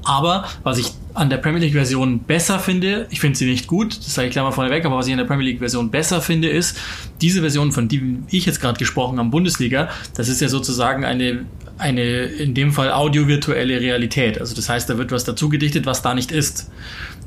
Aber 0.04 0.44
was 0.64 0.78
ich 0.78 0.92
an 1.20 1.30
der 1.30 1.38
Premier 1.38 1.60
League 1.60 1.74
Version 1.74 2.20
besser 2.20 2.60
finde, 2.60 3.06
ich 3.10 3.20
finde 3.20 3.38
sie 3.38 3.46
nicht 3.46 3.68
gut, 3.68 3.98
das 3.98 4.16
sage 4.16 4.28
ich 4.30 4.32
gleich 4.32 4.44
mal 4.44 4.52
vorneweg, 4.52 4.86
aber 4.86 4.96
was 4.96 5.06
ich 5.06 5.12
an 5.12 5.18
der 5.18 5.26
Premier 5.26 5.48
League 5.48 5.60
Version 5.60 5.92
besser 5.92 6.22
finde, 6.22 6.48
ist, 6.48 6.80
diese 7.20 7.42
Version, 7.42 7.74
von 7.74 7.90
die 7.90 8.20
ich 8.30 8.46
jetzt 8.46 8.62
gerade 8.62 8.80
gesprochen 8.80 9.20
habe, 9.20 9.28
Bundesliga, 9.28 9.90
das 10.16 10.30
ist 10.30 10.40
ja 10.40 10.48
sozusagen 10.48 11.04
eine, 11.04 11.46
eine, 11.78 12.04
in 12.04 12.54
dem 12.54 12.72
Fall 12.72 12.94
audio-virtuelle 12.94 13.82
Realität. 13.82 14.40
Also 14.40 14.56
das 14.56 14.70
heißt, 14.70 14.90
da 14.90 14.98
wird 14.98 15.12
was 15.12 15.26
dazu 15.26 15.50
gedichtet, 15.50 15.86
was 15.86 16.02
da 16.02 16.14
nicht 16.14 16.32
ist. 16.32 16.72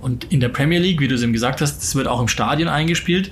Und 0.00 0.24
in 0.32 0.40
der 0.40 0.48
Premier 0.48 0.78
League, 0.78 1.00
wie 1.00 1.08
du 1.08 1.14
es 1.14 1.22
eben 1.22 1.34
gesagt 1.34 1.60
hast, 1.60 1.82
das 1.82 1.94
wird 1.94 2.08
auch 2.08 2.20
im 2.20 2.28
Stadion 2.28 2.70
eingespielt 2.70 3.30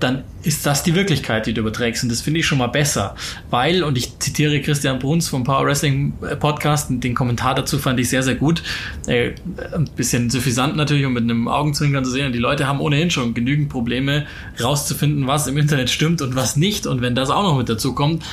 dann 0.00 0.24
ist 0.42 0.64
das 0.64 0.82
die 0.82 0.94
Wirklichkeit, 0.94 1.46
die 1.46 1.52
du 1.52 1.60
überträgst. 1.60 2.02
Und 2.02 2.10
das 2.10 2.22
finde 2.22 2.40
ich 2.40 2.46
schon 2.46 2.58
mal 2.58 2.68
besser. 2.68 3.14
Weil, 3.50 3.82
und 3.82 3.98
ich 3.98 4.18
zitiere 4.18 4.60
Christian 4.60 4.98
Bruns 4.98 5.28
vom 5.28 5.44
Power 5.44 5.66
Wrestling 5.66 6.14
Podcast, 6.40 6.90
und 6.90 7.04
den 7.04 7.14
Kommentar 7.14 7.54
dazu 7.54 7.78
fand 7.78 8.00
ich 8.00 8.08
sehr, 8.08 8.22
sehr 8.22 8.34
gut. 8.34 8.62
Äh, 9.06 9.32
ein 9.72 9.88
bisschen 9.96 10.30
suffisant 10.30 10.76
natürlich, 10.76 11.04
um 11.04 11.12
mit 11.12 11.24
einem 11.24 11.48
Augenzwinkern 11.48 12.04
zu 12.04 12.10
sehen. 12.10 12.32
Die 12.32 12.38
Leute 12.38 12.66
haben 12.66 12.80
ohnehin 12.80 13.10
schon 13.10 13.34
genügend 13.34 13.68
Probleme, 13.68 14.26
rauszufinden, 14.62 15.26
was 15.26 15.46
im 15.46 15.58
Internet 15.58 15.90
stimmt 15.90 16.22
und 16.22 16.34
was 16.34 16.56
nicht. 16.56 16.86
Und 16.86 17.02
wenn 17.02 17.14
das 17.14 17.28
auch 17.30 17.42
noch 17.42 17.58
mit 17.58 17.68
dazu 17.68 17.94
kommt 17.94 18.24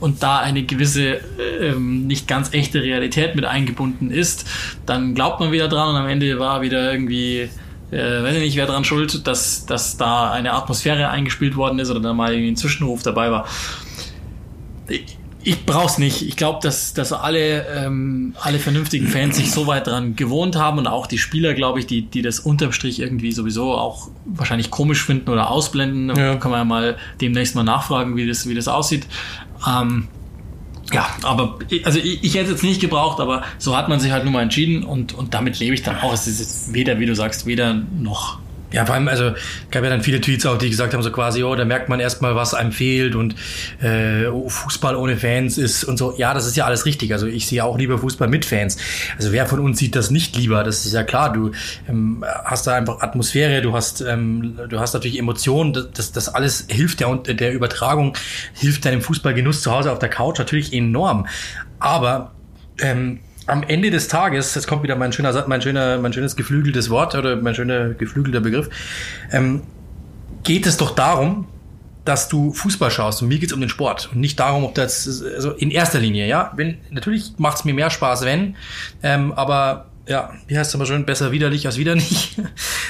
und 0.00 0.22
da 0.22 0.38
eine 0.38 0.62
gewisse, 0.62 1.16
äh, 1.16 1.74
nicht 1.78 2.26
ganz 2.26 2.52
echte 2.54 2.82
Realität 2.82 3.36
mit 3.36 3.44
eingebunden 3.44 4.10
ist, 4.10 4.46
dann 4.86 5.14
glaubt 5.14 5.40
man 5.40 5.52
wieder 5.52 5.68
dran 5.68 5.90
und 5.90 5.96
am 5.96 6.08
Ende 6.08 6.38
war 6.38 6.62
wieder 6.62 6.90
irgendwie 6.90 7.50
äh, 7.90 8.22
weiß 8.22 8.36
ich 8.36 8.42
nicht, 8.42 8.56
wer 8.56 8.66
dran 8.66 8.84
schuld, 8.84 9.26
dass, 9.26 9.66
dass 9.66 9.96
da 9.96 10.30
eine 10.30 10.52
Atmosphäre 10.52 11.08
eingespielt 11.08 11.56
worden 11.56 11.78
ist 11.78 11.90
oder 11.90 12.00
da 12.00 12.12
mal 12.12 12.32
irgendwie 12.32 12.52
ein 12.52 12.56
Zwischenruf 12.56 13.02
dabei 13.02 13.30
war. 13.30 13.46
Ich, 14.88 15.18
ich 15.42 15.64
brauch's 15.64 15.98
nicht. 15.98 16.22
Ich 16.22 16.36
glaube, 16.36 16.60
dass, 16.62 16.92
dass 16.92 17.12
alle, 17.12 17.66
ähm, 17.68 18.34
alle 18.40 18.58
vernünftigen 18.58 19.06
Fans 19.06 19.36
sich 19.36 19.50
so 19.50 19.66
weit 19.66 19.86
dran 19.86 20.14
gewohnt 20.14 20.56
haben 20.56 20.78
und 20.78 20.86
auch 20.86 21.06
die 21.06 21.18
Spieler, 21.18 21.54
glaube 21.54 21.78
ich, 21.78 21.86
die, 21.86 22.02
die 22.02 22.22
das 22.22 22.40
unterm 22.40 22.72
Strich 22.72 23.00
irgendwie 23.00 23.32
sowieso 23.32 23.72
auch 23.72 24.08
wahrscheinlich 24.26 24.70
komisch 24.70 25.02
finden 25.02 25.30
oder 25.30 25.50
ausblenden. 25.50 26.14
Ja. 26.14 26.36
Kann 26.36 26.50
man 26.50 26.60
ja 26.60 26.64
mal 26.64 26.96
demnächst 27.20 27.54
mal 27.54 27.62
nachfragen, 27.62 28.16
wie 28.16 28.28
das, 28.28 28.48
wie 28.48 28.54
das 28.54 28.68
aussieht. 28.68 29.06
Ähm, 29.66 30.08
ja, 30.92 31.06
aber 31.22 31.58
also 31.84 31.98
ich, 31.98 32.24
ich 32.24 32.34
hätte 32.34 32.46
es 32.46 32.50
jetzt 32.50 32.62
nicht 32.62 32.80
gebraucht, 32.80 33.20
aber 33.20 33.42
so 33.58 33.76
hat 33.76 33.88
man 33.88 34.00
sich 34.00 34.12
halt 34.12 34.24
nun 34.24 34.32
mal 34.32 34.42
entschieden 34.42 34.82
und, 34.84 35.12
und 35.14 35.34
damit 35.34 35.58
lebe 35.58 35.74
ich 35.74 35.82
dann 35.82 35.98
auch. 35.98 36.12
Es 36.12 36.26
ist 36.26 36.72
weder, 36.72 36.98
wie 36.98 37.06
du 37.06 37.14
sagst, 37.14 37.46
weder 37.46 37.74
noch 37.74 38.38
ja, 38.72 38.86
vor 38.86 38.94
allem, 38.94 39.08
also 39.08 39.32
gab 39.70 39.82
ja 39.82 39.90
dann 39.90 40.02
viele 40.02 40.20
Tweets 40.20 40.46
auch, 40.46 40.56
die 40.56 40.70
gesagt 40.70 40.94
haben, 40.94 41.02
so 41.02 41.10
quasi, 41.10 41.42
oh, 41.42 41.54
da 41.54 41.64
merkt 41.64 41.88
man 41.88 41.98
erstmal, 41.98 42.36
was 42.36 42.54
einem 42.54 42.72
fehlt 42.72 43.14
und 43.14 43.34
äh, 43.82 44.26
oh, 44.26 44.48
Fußball 44.48 44.94
ohne 44.94 45.16
Fans 45.16 45.58
ist 45.58 45.84
und 45.84 45.96
so. 45.96 46.14
Ja, 46.16 46.34
das 46.34 46.46
ist 46.46 46.56
ja 46.56 46.66
alles 46.66 46.86
richtig. 46.86 47.12
Also 47.12 47.26
ich 47.26 47.46
sehe 47.46 47.64
auch 47.64 47.76
lieber 47.76 47.98
Fußball 47.98 48.28
mit 48.28 48.44
Fans. 48.44 48.76
Also 49.16 49.32
wer 49.32 49.46
von 49.46 49.58
uns 49.60 49.78
sieht 49.78 49.96
das 49.96 50.10
nicht 50.10 50.36
lieber? 50.36 50.62
Das 50.62 50.86
ist 50.86 50.92
ja 50.92 51.02
klar. 51.02 51.32
Du 51.32 51.50
ähm, 51.88 52.24
hast 52.44 52.66
da 52.66 52.74
einfach 52.74 53.00
Atmosphäre, 53.00 53.60
du 53.62 53.72
hast, 53.72 54.00
ähm, 54.02 54.58
du 54.68 54.78
hast 54.78 54.94
natürlich 54.94 55.18
Emotionen. 55.18 55.76
Das, 55.94 56.12
das 56.12 56.28
alles 56.28 56.66
hilft 56.68 57.00
der, 57.00 57.14
der 57.16 57.52
Übertragung, 57.52 58.16
hilft 58.54 58.84
deinem 58.84 59.02
Fußballgenuss 59.02 59.62
zu 59.62 59.72
Hause 59.72 59.90
auf 59.90 59.98
der 59.98 60.10
Couch 60.10 60.38
natürlich 60.38 60.72
enorm. 60.72 61.26
Aber 61.80 62.32
ähm, 62.80 63.20
am 63.50 63.62
Ende 63.62 63.90
des 63.90 64.08
Tages, 64.08 64.54
jetzt 64.54 64.66
kommt 64.66 64.82
wieder 64.82 64.96
mein 64.96 65.12
schöner, 65.12 65.44
mein 65.46 65.60
schöner, 65.60 65.98
mein 65.98 66.12
schönes 66.12 66.36
geflügeltes 66.36 66.90
Wort 66.90 67.14
oder 67.14 67.36
mein 67.36 67.54
schöner 67.54 67.90
geflügelter 67.90 68.40
Begriff, 68.40 68.68
ähm, 69.32 69.62
geht 70.42 70.66
es 70.66 70.76
doch 70.76 70.94
darum, 70.94 71.46
dass 72.04 72.28
du 72.28 72.52
Fußball 72.52 72.90
schaust. 72.90 73.22
Und 73.22 73.28
mir 73.28 73.38
geht's 73.38 73.52
um 73.52 73.60
den 73.60 73.68
Sport 73.68 74.10
und 74.12 74.20
nicht 74.20 74.40
darum, 74.40 74.64
ob 74.64 74.74
das 74.74 75.22
also 75.22 75.52
in 75.52 75.70
erster 75.70 75.98
Linie, 75.98 76.26
ja, 76.26 76.52
wenn 76.56 76.78
natürlich 76.90 77.32
macht's 77.38 77.64
mir 77.64 77.74
mehr 77.74 77.90
Spaß, 77.90 78.24
wenn, 78.24 78.56
ähm, 79.02 79.32
aber 79.32 79.89
ja, 80.10 80.32
wie 80.48 80.58
heißt 80.58 80.70
es 80.70 80.74
immer 80.74 80.86
schön, 80.86 81.04
besser 81.04 81.30
widerlich 81.30 81.66
als 81.66 81.78
wieder 81.78 81.94
nicht. 81.94 82.36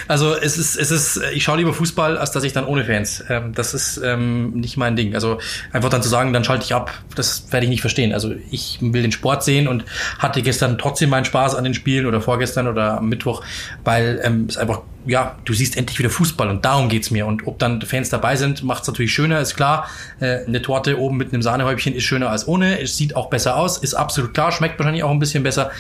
Also 0.09 0.35
es 0.35 0.59
ist, 0.59 0.75
es 0.75 0.91
ist, 0.91 1.21
ich 1.33 1.45
schaue 1.45 1.59
lieber 1.59 1.73
Fußball, 1.73 2.19
als 2.19 2.33
dass 2.33 2.43
ich 2.43 2.53
dann 2.53 2.65
ohne 2.65 2.85
Fans. 2.85 3.23
Ähm, 3.29 3.53
das 3.55 3.75
ist 3.75 4.01
ähm, 4.03 4.51
nicht 4.53 4.77
mein 4.77 4.97
Ding. 4.97 5.15
Also 5.15 5.39
einfach 5.73 5.89
dann 5.89 6.03
zu 6.03 6.09
sagen, 6.09 6.33
dann 6.33 6.43
schalte 6.43 6.65
ich 6.65 6.75
ab, 6.75 6.91
das 7.15 7.53
werde 7.53 7.67
ich 7.67 7.71
nicht 7.71 7.83
verstehen. 7.83 8.13
Also 8.13 8.35
ich 8.51 8.79
will 8.81 9.03
den 9.03 9.13
Sport 9.13 9.45
sehen 9.45 9.69
und 9.69 9.85
hatte 10.19 10.43
gestern 10.43 10.79
trotzdem 10.79 11.11
meinen 11.11 11.27
Spaß 11.27 11.55
an 11.55 11.63
den 11.63 11.75
Spielen 11.75 12.07
oder 12.07 12.21
vorgestern 12.21 12.67
oder 12.67 12.99
am 12.99 13.09
Mittwoch, 13.09 13.45
weil 13.85 14.21
ähm, 14.25 14.47
es 14.49 14.57
einfach, 14.57 14.83
ja, 15.07 15.37
du 15.45 15.53
siehst 15.53 15.77
endlich 15.77 15.99
wieder 15.99 16.11
Fußball 16.11 16.49
und 16.49 16.65
darum 16.65 16.89
geht's 16.89 17.11
mir. 17.11 17.27
Und 17.27 17.47
ob 17.47 17.59
dann 17.59 17.81
Fans 17.83 18.11
dabei 18.11 18.37
sind, 18.37 18.63
macht's 18.63 18.87
natürlich 18.87 19.13
schöner, 19.13 19.41
ist 19.41 19.57
klar. 19.57 19.89
Äh, 20.21 20.45
eine 20.47 20.63
Torte 20.63 20.99
oben 20.99 21.17
mit 21.17 21.33
einem 21.33 21.43
Sahnehäubchen 21.43 21.95
ist 21.95 22.05
schöner 22.05 22.31
als 22.31 22.47
ohne. 22.47 22.81
Es 22.81 22.97
sieht 22.97 23.17
auch 23.17 23.31
besser 23.31 23.57
aus, 23.57 23.79
ist 23.79 23.95
absolut 23.95 24.35
klar, 24.35 24.53
schmeckt 24.53 24.79
wahrscheinlich 24.79 25.05
auch 25.05 25.11
ein 25.11 25.19
bisschen 25.19 25.43
besser. 25.43 25.71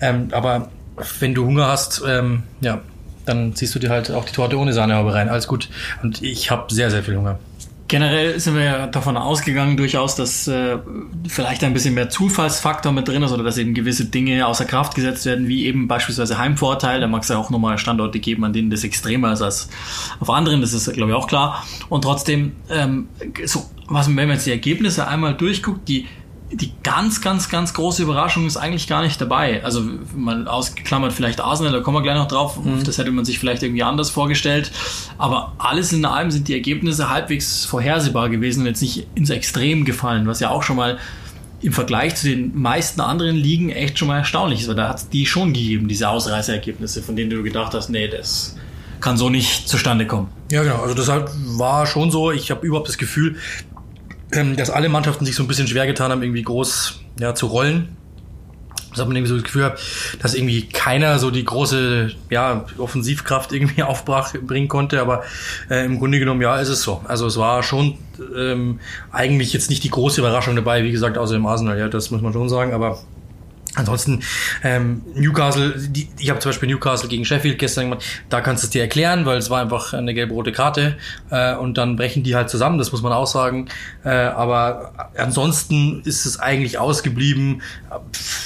Ähm, 0.00 0.28
aber 0.32 0.70
wenn 1.18 1.34
du 1.34 1.46
Hunger 1.46 1.66
hast, 1.66 2.02
ähm, 2.06 2.44
ja, 2.60 2.80
dann 3.26 3.54
ziehst 3.54 3.74
du 3.74 3.78
dir 3.78 3.90
halt 3.90 4.10
auch 4.10 4.24
die 4.24 4.32
Torte 4.32 4.58
ohne 4.58 4.72
Sahnehaube 4.72 5.14
rein. 5.14 5.28
Alles 5.28 5.46
gut. 5.46 5.68
Und 6.02 6.22
ich 6.22 6.50
habe 6.50 6.72
sehr, 6.72 6.90
sehr 6.90 7.02
viel 7.02 7.16
Hunger. 7.16 7.38
Generell 7.90 8.38
sind 8.38 8.54
wir 8.54 8.62
ja 8.62 8.86
davon 8.86 9.16
ausgegangen 9.16 9.76
durchaus, 9.76 10.14
dass 10.14 10.46
äh, 10.46 10.78
vielleicht 11.26 11.64
ein 11.64 11.72
bisschen 11.72 11.94
mehr 11.94 12.08
Zufallsfaktor 12.08 12.92
mit 12.92 13.08
drin 13.08 13.24
ist 13.24 13.32
oder 13.32 13.42
dass 13.42 13.58
eben 13.58 13.74
gewisse 13.74 14.04
Dinge 14.04 14.46
außer 14.46 14.64
Kraft 14.64 14.94
gesetzt 14.94 15.26
werden, 15.26 15.48
wie 15.48 15.66
eben 15.66 15.88
beispielsweise 15.88 16.38
Heimvorteil. 16.38 17.00
Da 17.00 17.08
mag 17.08 17.24
es 17.24 17.30
ja 17.30 17.36
auch 17.36 17.50
nochmal 17.50 17.78
Standorte 17.78 18.20
geben, 18.20 18.44
an 18.44 18.52
denen 18.52 18.70
das 18.70 18.84
extremer 18.84 19.32
ist 19.32 19.42
als 19.42 19.70
auf 20.20 20.30
anderen. 20.30 20.60
Das 20.60 20.72
ist, 20.72 20.92
glaube 20.92 21.10
ich, 21.10 21.16
auch 21.16 21.26
klar. 21.26 21.64
Und 21.88 22.02
trotzdem, 22.02 22.52
ähm, 22.70 23.08
so, 23.44 23.68
was, 23.88 24.06
wenn 24.06 24.14
man 24.14 24.30
jetzt 24.30 24.46
die 24.46 24.52
Ergebnisse 24.52 25.08
einmal 25.08 25.34
durchguckt, 25.34 25.88
die 25.88 26.06
die 26.52 26.72
ganz, 26.82 27.20
ganz, 27.20 27.48
ganz 27.48 27.74
große 27.74 28.02
Überraschung 28.02 28.46
ist 28.46 28.56
eigentlich 28.56 28.88
gar 28.88 29.02
nicht 29.02 29.20
dabei. 29.20 29.62
Also 29.62 29.82
mal 30.16 30.48
ausgeklammert 30.48 31.12
vielleicht 31.12 31.40
Arsenal, 31.40 31.72
da 31.72 31.80
kommen 31.80 31.98
wir 31.98 32.02
gleich 32.02 32.16
noch 32.16 32.28
drauf. 32.28 32.62
Mhm. 32.62 32.82
Das 32.84 32.98
hätte 32.98 33.10
man 33.12 33.24
sich 33.24 33.38
vielleicht 33.38 33.62
irgendwie 33.62 33.84
anders 33.84 34.10
vorgestellt. 34.10 34.72
Aber 35.16 35.52
alles 35.58 35.92
in 35.92 36.04
allem 36.04 36.30
sind 36.30 36.48
die 36.48 36.54
Ergebnisse 36.54 37.08
halbwegs 37.08 37.64
vorhersehbar 37.64 38.28
gewesen 38.30 38.60
und 38.60 38.66
jetzt 38.66 38.82
nicht 38.82 39.06
ins 39.14 39.30
Extrem 39.30 39.84
gefallen, 39.84 40.26
was 40.26 40.40
ja 40.40 40.50
auch 40.50 40.62
schon 40.62 40.76
mal 40.76 40.98
im 41.62 41.72
Vergleich 41.72 42.16
zu 42.16 42.28
den 42.28 42.58
meisten 42.58 43.00
anderen 43.00 43.36
Ligen 43.36 43.70
echt 43.70 43.98
schon 43.98 44.08
mal 44.08 44.18
erstaunlich 44.18 44.62
ist. 44.62 44.68
Weil 44.68 44.76
da 44.76 44.88
hat 44.88 44.96
es 44.96 45.08
die 45.08 45.26
schon 45.26 45.52
gegeben, 45.52 45.86
diese 45.86 46.08
Ausreißerergebnisse, 46.08 47.02
von 47.02 47.14
denen 47.14 47.30
du 47.30 47.42
gedacht 47.42 47.74
hast, 47.74 47.90
nee, 47.90 48.08
das 48.08 48.56
kann 49.00 49.16
so 49.16 49.30
nicht 49.30 49.68
zustande 49.68 50.06
kommen. 50.06 50.28
Ja, 50.50 50.62
genau. 50.62 50.82
Also 50.82 50.94
das 50.94 51.08
war 51.08 51.86
schon 51.86 52.10
so. 52.10 52.32
Ich 52.32 52.50
habe 52.50 52.66
überhaupt 52.66 52.88
das 52.88 52.98
Gefühl, 52.98 53.36
dass 54.56 54.70
alle 54.70 54.88
Mannschaften 54.88 55.24
sich 55.24 55.34
so 55.34 55.42
ein 55.42 55.48
bisschen 55.48 55.66
schwer 55.66 55.86
getan 55.86 56.10
haben, 56.10 56.22
irgendwie 56.22 56.42
groß 56.42 57.00
ja, 57.18 57.34
zu 57.34 57.46
rollen. 57.46 57.96
Das 58.90 58.98
hat 58.98 59.06
man 59.06 59.16
irgendwie 59.16 59.30
so 59.30 59.36
das 59.36 59.44
Gefühl 59.44 59.72
dass 60.20 60.34
irgendwie 60.34 60.68
keiner 60.68 61.20
so 61.20 61.30
die 61.30 61.44
große 61.44 62.10
ja, 62.28 62.64
Offensivkraft 62.76 63.52
irgendwie 63.52 63.82
aufbrach 63.84 64.34
bringen 64.34 64.68
konnte, 64.68 65.00
aber 65.00 65.22
äh, 65.70 65.84
im 65.84 65.98
Grunde 65.98 66.18
genommen 66.18 66.40
ja 66.40 66.58
ist 66.58 66.68
es 66.68 66.82
so. 66.82 67.00
Also 67.06 67.26
es 67.26 67.36
war 67.36 67.62
schon 67.62 67.98
ähm, 68.36 68.80
eigentlich 69.12 69.52
jetzt 69.52 69.70
nicht 69.70 69.84
die 69.84 69.90
große 69.90 70.20
Überraschung 70.20 70.56
dabei, 70.56 70.82
wie 70.82 70.90
gesagt, 70.90 71.18
außer 71.18 71.34
dem 71.34 71.46
Arsenal, 71.46 71.78
ja, 71.78 71.88
das 71.88 72.10
muss 72.10 72.20
man 72.20 72.32
schon 72.32 72.48
sagen, 72.48 72.72
aber 72.72 72.98
Ansonsten 73.76 74.20
ähm, 74.64 75.02
Newcastle, 75.14 75.74
die, 75.78 76.08
ich 76.18 76.28
habe 76.28 76.40
zum 76.40 76.50
Beispiel 76.50 76.68
Newcastle 76.68 77.08
gegen 77.08 77.24
Sheffield 77.24 77.56
gestern 77.58 77.84
gemacht, 77.84 78.04
da 78.28 78.40
kannst 78.40 78.64
du 78.64 78.66
es 78.66 78.70
dir 78.70 78.82
erklären, 78.82 79.26
weil 79.26 79.38
es 79.38 79.48
war 79.48 79.60
einfach 79.60 79.92
eine 79.92 80.12
gelb-rote 80.12 80.50
Karte 80.50 80.96
äh, 81.30 81.54
und 81.54 81.78
dann 81.78 81.94
brechen 81.94 82.24
die 82.24 82.34
halt 82.34 82.50
zusammen, 82.50 82.78
das 82.78 82.90
muss 82.90 83.00
man 83.02 83.12
auch 83.12 83.28
sagen. 83.28 83.68
Äh, 84.04 84.10
aber 84.10 85.10
ansonsten 85.16 86.02
ist 86.04 86.26
es 86.26 86.40
eigentlich 86.40 86.78
ausgeblieben, 86.78 87.62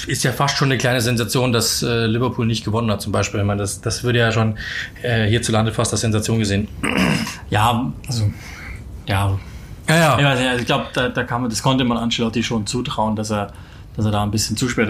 ist 0.05 0.23
ja 0.23 0.31
fast 0.31 0.57
schon 0.57 0.67
eine 0.67 0.77
kleine 0.77 1.01
Sensation, 1.01 1.51
dass 1.51 1.81
äh, 1.81 2.05
Liverpool 2.05 2.45
nicht 2.45 2.63
gewonnen 2.63 2.91
hat 2.91 3.01
zum 3.01 3.11
Beispiel. 3.11 3.39
Ich 3.39 3.45
meine, 3.47 3.61
das, 3.61 3.81
das 3.81 4.03
würde 4.03 4.19
ja 4.19 4.31
schon 4.31 4.59
äh, 5.01 5.25
hierzulande 5.25 5.73
fast 5.73 5.91
als 5.91 6.01
Sensation 6.01 6.37
gesehen. 6.37 6.67
Ja, 7.49 7.91
also 8.07 8.31
ja. 9.07 9.39
Ja, 9.87 9.95
ja. 9.95 10.19
Ich, 10.19 10.47
also 10.47 10.59
ich 10.61 10.65
glaube, 10.65 10.85
da, 10.93 11.09
da 11.09 11.23
kann 11.23 11.41
man, 11.41 11.49
das 11.49 11.63
konnte 11.63 11.83
man 11.83 11.97
Ancelotti 11.97 12.43
schon 12.43 12.65
zutrauen, 12.67 13.15
dass 13.15 13.31
er 13.31 13.53
dass 13.95 14.05
er 14.05 14.11
da 14.11 14.23
ein 14.23 14.31
bisschen 14.31 14.57
zu 14.57 14.67
spät, 14.67 14.89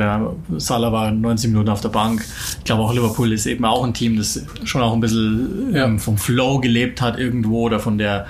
Salah 0.58 0.92
war 0.92 1.12
90 1.12 1.52
Minuten 1.52 1.70
auf 1.70 1.82
der 1.82 1.90
Bank. 1.90 2.26
Ich 2.60 2.64
glaube 2.64 2.84
auch 2.84 2.94
Liverpool 2.94 3.32
ist 3.32 3.46
eben 3.46 3.66
auch 3.66 3.84
ein 3.84 3.94
Team, 3.94 4.18
das 4.18 4.44
schon 4.64 4.82
auch 4.82 4.94
ein 4.94 5.00
bisschen 5.00 5.76
ähm, 5.76 6.00
vom 6.00 6.18
Flow 6.18 6.60
gelebt 6.60 7.02
hat 7.02 7.20
irgendwo 7.20 7.62
oder 7.62 7.80
von 7.80 7.98
der, 7.98 8.26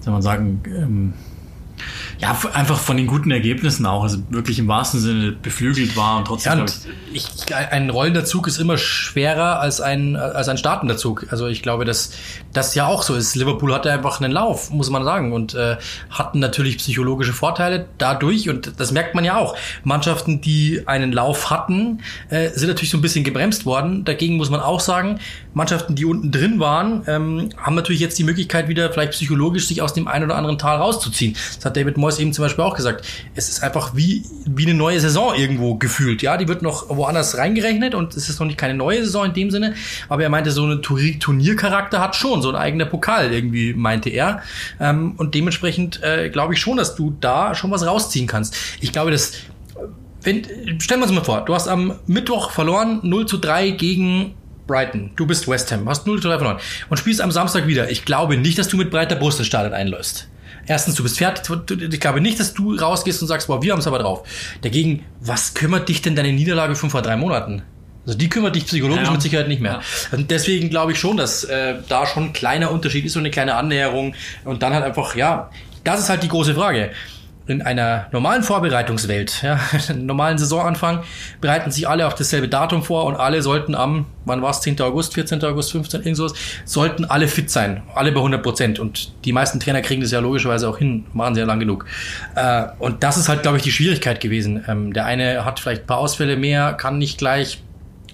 soll 0.00 0.12
man 0.12 0.22
sagen, 0.22 0.62
ähm, 0.66 1.14
ja, 2.20 2.36
einfach 2.52 2.78
von 2.78 2.96
den 2.96 3.06
guten 3.06 3.30
Ergebnissen 3.30 3.86
auch, 3.86 4.02
also 4.02 4.18
wirklich 4.30 4.58
im 4.58 4.66
wahrsten 4.66 4.98
Sinne 4.98 5.32
beflügelt 5.32 5.96
war 5.96 6.18
und 6.18 6.26
trotzdem. 6.26 6.52
Ja, 6.52 6.60
und 6.60 6.78
ich, 7.12 7.28
ein 7.54 7.90
rollender 7.90 8.24
Zug 8.24 8.48
ist 8.48 8.58
immer 8.58 8.76
schwerer 8.76 9.60
als 9.60 9.80
ein, 9.80 10.16
als 10.16 10.48
ein 10.48 10.58
startender 10.58 10.96
Zug. 10.96 11.26
Also 11.30 11.46
ich 11.46 11.62
glaube, 11.62 11.84
dass 11.84 12.10
das 12.52 12.74
ja 12.74 12.86
auch 12.86 13.04
so 13.04 13.14
ist. 13.14 13.36
Liverpool 13.36 13.72
hatte 13.72 13.92
einfach 13.92 14.20
einen 14.20 14.32
Lauf, 14.32 14.70
muss 14.70 14.90
man 14.90 15.04
sagen, 15.04 15.32
und 15.32 15.54
äh, 15.54 15.76
hatten 16.10 16.40
natürlich 16.40 16.78
psychologische 16.78 17.32
Vorteile 17.32 17.86
dadurch, 17.98 18.48
und 18.48 18.80
das 18.80 18.90
merkt 18.90 19.14
man 19.14 19.24
ja 19.24 19.36
auch. 19.36 19.56
Mannschaften, 19.84 20.40
die 20.40 20.82
einen 20.86 21.12
Lauf 21.12 21.50
hatten, 21.50 22.00
äh, 22.30 22.50
sind 22.50 22.68
natürlich 22.68 22.90
so 22.90 22.98
ein 22.98 23.02
bisschen 23.02 23.22
gebremst 23.22 23.64
worden. 23.64 24.04
Dagegen 24.04 24.36
muss 24.36 24.50
man 24.50 24.60
auch 24.60 24.80
sagen, 24.80 25.20
Mannschaften, 25.54 25.94
die 25.94 26.04
unten 26.04 26.32
drin 26.32 26.58
waren, 26.58 27.02
ähm, 27.06 27.50
haben 27.56 27.76
natürlich 27.76 28.00
jetzt 28.00 28.18
die 28.18 28.24
Möglichkeit, 28.24 28.68
wieder 28.68 28.90
vielleicht 28.92 29.12
psychologisch 29.12 29.68
sich 29.68 29.82
aus 29.82 29.92
dem 29.92 30.08
einen 30.08 30.24
oder 30.24 30.36
anderen 30.36 30.58
Tal 30.58 30.78
rauszuziehen. 30.78 31.36
Das 31.56 31.64
hat 31.64 31.76
David 31.76 31.96
Moyes 31.96 32.07
eben 32.18 32.32
zum 32.32 32.44
Beispiel 32.44 32.64
auch 32.64 32.74
gesagt. 32.74 33.04
Es 33.34 33.48
ist 33.48 33.62
einfach 33.62 33.94
wie, 33.94 34.24
wie 34.46 34.64
eine 34.64 34.74
neue 34.74 35.00
Saison 35.00 35.34
irgendwo 35.34 35.74
gefühlt. 35.74 36.22
Ja, 36.22 36.36
die 36.36 36.48
wird 36.48 36.62
noch 36.62 36.88
woanders 36.88 37.36
reingerechnet 37.36 37.94
und 37.94 38.16
es 38.16 38.28
ist 38.28 38.40
noch 38.40 38.46
nicht 38.46 38.58
keine 38.58 38.74
neue 38.74 39.04
Saison 39.04 39.26
in 39.26 39.34
dem 39.34 39.50
Sinne. 39.50 39.74
Aber 40.08 40.22
er 40.22 40.30
meinte, 40.30 40.50
so 40.50 40.64
eine 40.64 40.80
Turniercharakter 40.80 42.00
hat 42.00 42.16
schon, 42.16 42.40
so 42.40 42.48
ein 42.48 42.56
eigener 42.56 42.86
Pokal 42.86 43.32
irgendwie, 43.32 43.74
meinte 43.74 44.10
er. 44.10 44.42
Ähm, 44.80 45.14
und 45.16 45.34
dementsprechend 45.34 46.02
äh, 46.02 46.30
glaube 46.30 46.54
ich 46.54 46.60
schon, 46.60 46.78
dass 46.78 46.94
du 46.96 47.16
da 47.20 47.54
schon 47.54 47.70
was 47.70 47.86
rausziehen 47.86 48.26
kannst. 48.26 48.56
Ich 48.80 48.92
glaube, 48.92 49.10
dass 49.10 49.32
wenn, 50.22 50.44
stellen 50.80 51.00
wir 51.00 51.06
uns 51.06 51.12
mal 51.12 51.24
vor, 51.24 51.44
du 51.44 51.54
hast 51.54 51.68
am 51.68 51.98
Mittwoch 52.06 52.50
verloren 52.50 53.00
0 53.02 53.26
zu 53.26 53.38
3 53.38 53.70
gegen 53.70 54.34
Brighton. 54.66 55.10
Du 55.16 55.26
bist 55.26 55.48
West 55.48 55.72
Ham, 55.72 55.88
hast 55.88 56.06
0 56.06 56.20
zu 56.20 56.28
3 56.28 56.38
verloren 56.38 56.58
und 56.88 56.96
spielst 56.98 57.20
am 57.20 57.32
Samstag 57.32 57.66
wieder. 57.66 57.90
Ich 57.90 58.04
glaube 58.04 58.36
nicht, 58.36 58.58
dass 58.58 58.68
du 58.68 58.76
mit 58.76 58.90
breiter 58.90 59.16
Brust 59.16 59.38
ins 59.40 59.48
Stadion 59.48 59.74
einläufst. 59.74 60.28
Erstens, 60.68 60.94
du 60.94 61.02
bist 61.02 61.18
fertig. 61.18 61.44
Ich 61.92 62.00
glaube 62.00 62.20
nicht, 62.20 62.38
dass 62.38 62.54
du 62.54 62.74
rausgehst 62.74 63.20
und 63.22 63.28
sagst, 63.28 63.48
boah, 63.48 63.62
wir 63.62 63.72
haben 63.72 63.80
es 63.80 63.86
aber 63.86 63.98
drauf. 63.98 64.22
Dagegen, 64.62 65.04
was 65.20 65.54
kümmert 65.54 65.88
dich 65.88 66.02
denn 66.02 66.14
deine 66.14 66.32
Niederlage 66.32 66.76
von 66.76 66.90
vor 66.90 67.02
drei 67.02 67.16
Monaten? 67.16 67.62
Also 68.06 68.16
die 68.16 68.28
kümmert 68.28 68.54
dich 68.54 68.66
psychologisch 68.66 69.06
ja. 69.06 69.10
mit 69.10 69.22
Sicherheit 69.22 69.48
nicht 69.48 69.60
mehr. 69.60 69.80
Ja. 70.12 70.18
Und 70.18 70.30
deswegen 70.30 70.70
glaube 70.70 70.92
ich 70.92 70.98
schon, 70.98 71.16
dass 71.16 71.44
äh, 71.44 71.74
da 71.88 72.06
schon 72.06 72.24
ein 72.24 72.32
kleiner 72.32 72.70
Unterschied 72.70 73.04
ist 73.04 73.16
und 73.16 73.22
eine 73.22 73.30
kleine 73.30 73.54
Annäherung. 73.54 74.14
Und 74.44 74.62
dann 74.62 74.72
halt 74.72 74.84
einfach, 74.84 75.16
ja, 75.16 75.50
das 75.84 76.00
ist 76.00 76.08
halt 76.08 76.22
die 76.22 76.28
große 76.28 76.54
Frage 76.54 76.90
in 77.48 77.62
einer 77.62 78.06
normalen 78.12 78.42
Vorbereitungswelt, 78.42 79.42
ja, 79.42 79.58
normalen 79.96 80.38
Saisonanfang, 80.38 81.02
bereiten 81.40 81.70
sich 81.70 81.88
alle 81.88 82.06
auf 82.06 82.14
dasselbe 82.14 82.48
Datum 82.48 82.82
vor 82.82 83.06
und 83.06 83.16
alle 83.16 83.42
sollten 83.42 83.74
am, 83.74 84.06
wann 84.26 84.42
war 84.42 84.50
es, 84.50 84.60
10. 84.60 84.80
August, 84.82 85.14
14. 85.14 85.42
August, 85.44 85.72
15. 85.72 86.02
irgendwas, 86.02 86.34
sollten 86.64 87.04
alle 87.06 87.26
fit 87.26 87.50
sein, 87.50 87.82
alle 87.94 88.12
bei 88.12 88.18
100 88.18 88.42
Prozent. 88.42 88.78
Und 88.78 89.24
die 89.24 89.32
meisten 89.32 89.60
Trainer 89.60 89.80
kriegen 89.80 90.02
das 90.02 90.10
ja 90.10 90.20
logischerweise 90.20 90.68
auch 90.68 90.78
hin, 90.78 91.06
machen 91.14 91.34
sie 91.34 91.40
ja 91.40 91.46
lang 91.46 91.58
genug. 91.58 91.86
Äh, 92.34 92.66
und 92.78 93.02
das 93.02 93.16
ist 93.16 93.28
halt, 93.28 93.42
glaube 93.42 93.56
ich, 93.56 93.62
die 93.62 93.72
Schwierigkeit 93.72 94.20
gewesen. 94.20 94.64
Ähm, 94.68 94.92
der 94.92 95.06
eine 95.06 95.44
hat 95.44 95.58
vielleicht 95.58 95.84
ein 95.84 95.86
paar 95.86 95.98
Ausfälle 95.98 96.36
mehr, 96.36 96.74
kann 96.74 96.98
nicht 96.98 97.18
gleich 97.18 97.62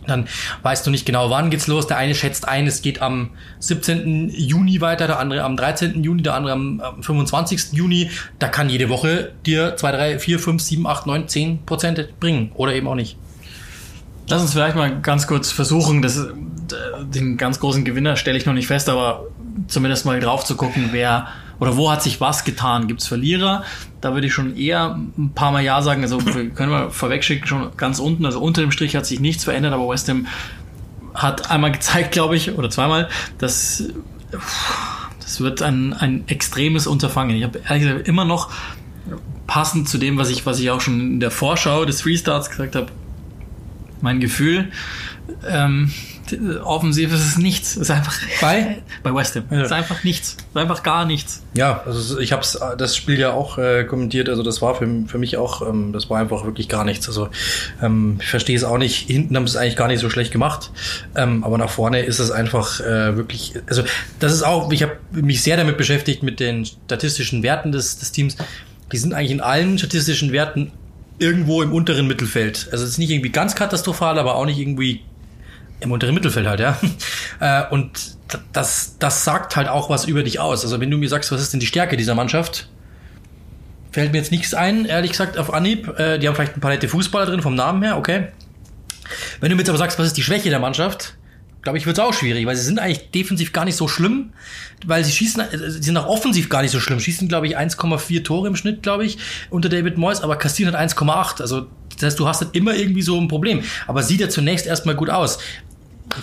dann 0.06 0.26
weißt 0.62 0.86
du 0.86 0.90
nicht 0.90 1.06
genau, 1.06 1.30
wann 1.30 1.50
geht's 1.50 1.66
los. 1.66 1.86
Der 1.86 1.96
eine 1.96 2.14
schätzt 2.14 2.48
ein, 2.48 2.66
es 2.66 2.82
geht 2.82 3.02
am 3.02 3.30
17. 3.60 4.30
Juni 4.30 4.80
weiter, 4.80 5.06
der 5.06 5.18
andere 5.18 5.42
am 5.42 5.56
13. 5.56 6.02
Juni, 6.02 6.22
der 6.22 6.34
andere 6.34 6.52
am 6.52 6.82
25. 7.00 7.72
Juni. 7.72 8.10
Da 8.38 8.48
kann 8.48 8.68
jede 8.68 8.88
Woche 8.88 9.32
dir 9.46 9.76
2, 9.76 9.92
3, 9.92 10.18
4, 10.18 10.38
5, 10.38 10.62
7, 10.62 10.86
8, 10.86 11.06
9, 11.06 11.28
10 11.28 11.64
Prozent 11.66 12.20
bringen 12.20 12.52
oder 12.54 12.74
eben 12.74 12.88
auch 12.88 12.94
nicht. 12.94 13.16
Lass 14.28 14.40
uns 14.40 14.52
vielleicht 14.52 14.76
mal 14.76 15.00
ganz 15.02 15.26
kurz 15.26 15.52
versuchen, 15.52 16.00
das, 16.00 16.28
den 17.14 17.36
ganz 17.36 17.60
großen 17.60 17.84
Gewinner 17.84 18.16
stelle 18.16 18.38
ich 18.38 18.46
noch 18.46 18.54
nicht 18.54 18.66
fest, 18.66 18.88
aber 18.88 19.26
zumindest 19.68 20.06
mal 20.06 20.18
drauf 20.18 20.44
zu 20.44 20.56
gucken, 20.56 20.90
wer 20.92 21.28
oder 21.60 21.76
wo 21.76 21.90
hat 21.90 22.02
sich 22.02 22.20
was 22.20 22.44
getan? 22.44 22.88
Gibt 22.88 23.00
es 23.00 23.06
Verlierer? 23.06 23.64
Da 24.00 24.14
würde 24.14 24.26
ich 24.26 24.34
schon 24.34 24.56
eher 24.56 24.96
ein 24.96 25.32
paar 25.34 25.52
Mal 25.52 25.62
Ja 25.62 25.82
sagen. 25.82 26.02
Also 26.02 26.18
können 26.18 26.70
wir 26.70 26.90
vorwegschicken, 26.90 27.46
schon 27.46 27.76
ganz 27.76 27.98
unten. 27.98 28.26
Also 28.26 28.40
unter 28.40 28.60
dem 28.60 28.70
Strich 28.70 28.96
hat 28.96 29.06
sich 29.06 29.20
nichts 29.20 29.44
verändert, 29.44 29.72
aber 29.72 29.88
West 29.88 30.08
Ham 30.08 30.26
hat 31.14 31.50
einmal 31.50 31.72
gezeigt, 31.72 32.12
glaube 32.12 32.36
ich, 32.36 32.52
oder 32.52 32.70
zweimal, 32.70 33.08
dass 33.38 33.84
das 35.20 35.40
wird 35.40 35.62
ein, 35.62 35.92
ein 35.92 36.24
extremes 36.28 36.86
Unterfangen. 36.86 37.36
Ich 37.36 37.44
habe 37.44 37.60
ehrlich 37.66 37.84
gesagt 37.84 38.08
immer 38.08 38.24
noch 38.24 38.50
passend 39.46 39.88
zu 39.88 39.98
dem, 39.98 40.18
was 40.18 40.30
ich, 40.30 40.46
was 40.46 40.58
ich 40.58 40.70
auch 40.70 40.80
schon 40.80 41.00
in 41.00 41.20
der 41.20 41.30
Vorschau 41.30 41.84
des 41.84 42.04
Restarts 42.06 42.50
gesagt 42.50 42.76
habe, 42.76 42.88
mein 44.00 44.20
Gefühl, 44.20 44.70
ähm, 45.48 45.92
offensiv 46.62 47.12
ist 47.12 47.26
es 47.26 47.38
nichts. 47.38 47.76
Es 47.76 47.82
ist 47.82 47.90
einfach 47.90 48.14
Bei? 48.40 48.82
bei 49.02 49.14
West 49.14 49.36
Ham. 49.36 49.44
Ja. 49.50 49.58
Es 49.58 49.66
ist 49.66 49.72
einfach 49.72 50.04
nichts. 50.04 50.36
Es 50.38 50.44
ist 50.44 50.56
einfach 50.56 50.82
gar 50.82 51.04
nichts. 51.04 51.42
Ja, 51.54 51.82
also 51.84 52.18
ich 52.18 52.32
habe 52.32 52.42
das 52.76 52.96
Spiel 52.96 53.18
ja 53.18 53.32
auch 53.32 53.58
äh, 53.58 53.84
kommentiert. 53.84 54.28
Also 54.28 54.42
das 54.42 54.62
war 54.62 54.74
für, 54.74 54.88
für 55.06 55.18
mich 55.18 55.36
auch, 55.36 55.62
ähm, 55.68 55.92
das 55.92 56.10
war 56.10 56.18
einfach 56.18 56.44
wirklich 56.44 56.68
gar 56.68 56.84
nichts. 56.84 57.08
Also 57.08 57.28
ähm, 57.82 58.18
ich 58.20 58.28
verstehe 58.28 58.56
es 58.56 58.64
auch 58.64 58.78
nicht. 58.78 59.06
Hinten 59.08 59.36
haben 59.36 59.46
sie 59.46 59.52
es 59.52 59.56
eigentlich 59.56 59.76
gar 59.76 59.88
nicht 59.88 60.00
so 60.00 60.10
schlecht 60.10 60.32
gemacht, 60.32 60.70
ähm, 61.16 61.44
aber 61.44 61.58
nach 61.58 61.70
vorne 61.70 62.00
ist 62.02 62.18
es 62.18 62.30
einfach 62.30 62.80
äh, 62.80 63.16
wirklich. 63.16 63.54
Also 63.66 63.84
das 64.20 64.32
ist 64.32 64.42
auch. 64.42 64.72
Ich 64.72 64.82
habe 64.82 64.96
mich 65.12 65.42
sehr 65.42 65.56
damit 65.56 65.76
beschäftigt 65.76 66.22
mit 66.22 66.40
den 66.40 66.64
statistischen 66.64 67.42
Werten 67.42 67.72
des, 67.72 67.98
des 67.98 68.12
Teams. 68.12 68.36
Die 68.92 68.98
sind 68.98 69.14
eigentlich 69.14 69.32
in 69.32 69.40
allen 69.40 69.78
statistischen 69.78 70.32
Werten 70.32 70.72
irgendwo 71.18 71.62
im 71.62 71.72
unteren 71.72 72.06
Mittelfeld. 72.06 72.68
Also 72.72 72.84
es 72.84 72.90
ist 72.90 72.98
nicht 72.98 73.10
irgendwie 73.10 73.30
ganz 73.30 73.54
katastrophal, 73.54 74.18
aber 74.18 74.34
auch 74.34 74.46
nicht 74.46 74.58
irgendwie 74.58 75.02
im 75.80 75.92
unteren 75.92 76.14
Mittelfeld 76.14 76.46
halt, 76.46 76.60
ja. 76.60 76.78
Äh, 77.40 77.64
Und 77.70 78.14
das, 78.52 78.96
das 78.98 79.24
sagt 79.24 79.56
halt 79.56 79.68
auch 79.68 79.90
was 79.90 80.06
über 80.06 80.22
dich 80.22 80.40
aus. 80.40 80.62
Also 80.64 80.80
wenn 80.80 80.90
du 80.90 80.96
mir 80.98 81.08
sagst, 81.08 81.30
was 81.32 81.40
ist 81.40 81.52
denn 81.52 81.60
die 81.60 81.66
Stärke 81.66 81.96
dieser 81.96 82.14
Mannschaft, 82.14 82.68
fällt 83.92 84.12
mir 84.12 84.18
jetzt 84.18 84.32
nichts 84.32 84.54
ein, 84.54 84.86
ehrlich 84.86 85.10
gesagt, 85.12 85.36
auf 85.38 85.52
Anhieb. 85.52 85.88
Äh, 85.98 86.18
Die 86.18 86.26
haben 86.26 86.34
vielleicht 86.34 86.56
ein 86.56 86.60
paar 86.60 86.70
nette 86.70 86.88
Fußballer 86.88 87.26
drin, 87.26 87.42
vom 87.42 87.54
Namen 87.54 87.82
her, 87.82 87.96
okay. 87.98 88.28
Wenn 89.40 89.50
du 89.50 89.56
mir 89.56 89.60
jetzt 89.62 89.68
aber 89.68 89.78
sagst, 89.78 89.98
was 89.98 90.06
ist 90.06 90.16
die 90.16 90.22
Schwäche 90.22 90.50
der 90.50 90.58
Mannschaft, 90.58 91.14
glaube 91.64 91.78
ich, 91.78 91.86
wird 91.86 91.98
es 91.98 92.04
auch 92.04 92.14
schwierig, 92.14 92.46
weil 92.46 92.54
sie 92.54 92.62
sind 92.62 92.78
eigentlich 92.78 93.10
defensiv 93.10 93.52
gar 93.52 93.64
nicht 93.64 93.76
so 93.76 93.88
schlimm, 93.88 94.32
weil 94.86 95.02
sie 95.04 95.10
schießen, 95.10 95.42
äh, 95.42 95.70
sie 95.70 95.82
sind 95.82 95.96
auch 95.96 96.06
offensiv 96.06 96.48
gar 96.48 96.62
nicht 96.62 96.70
so 96.70 96.78
schlimm. 96.78 97.00
Schießen, 97.00 97.26
glaube 97.26 97.46
ich, 97.48 97.58
1,4 97.58 98.22
Tore 98.22 98.46
im 98.46 98.56
Schnitt, 98.56 98.82
glaube 98.82 99.04
ich, 99.04 99.18
unter 99.50 99.68
David 99.68 99.98
Moyes, 99.98 100.20
aber 100.20 100.36
kassieren 100.36 100.74
hat 100.74 100.80
1,8. 100.80 101.40
Also 101.40 101.66
das 101.96 102.02
heißt, 102.02 102.20
du 102.20 102.28
hast 102.28 102.42
halt 102.42 102.54
immer 102.54 102.74
irgendwie 102.74 103.02
so 103.02 103.20
ein 103.20 103.28
Problem. 103.28 103.62
Aber 103.86 104.02
sieht 104.02 104.20
ja 104.20 104.28
zunächst 104.28 104.66
erstmal 104.66 104.94
gut 104.94 105.10
aus. 105.10 105.38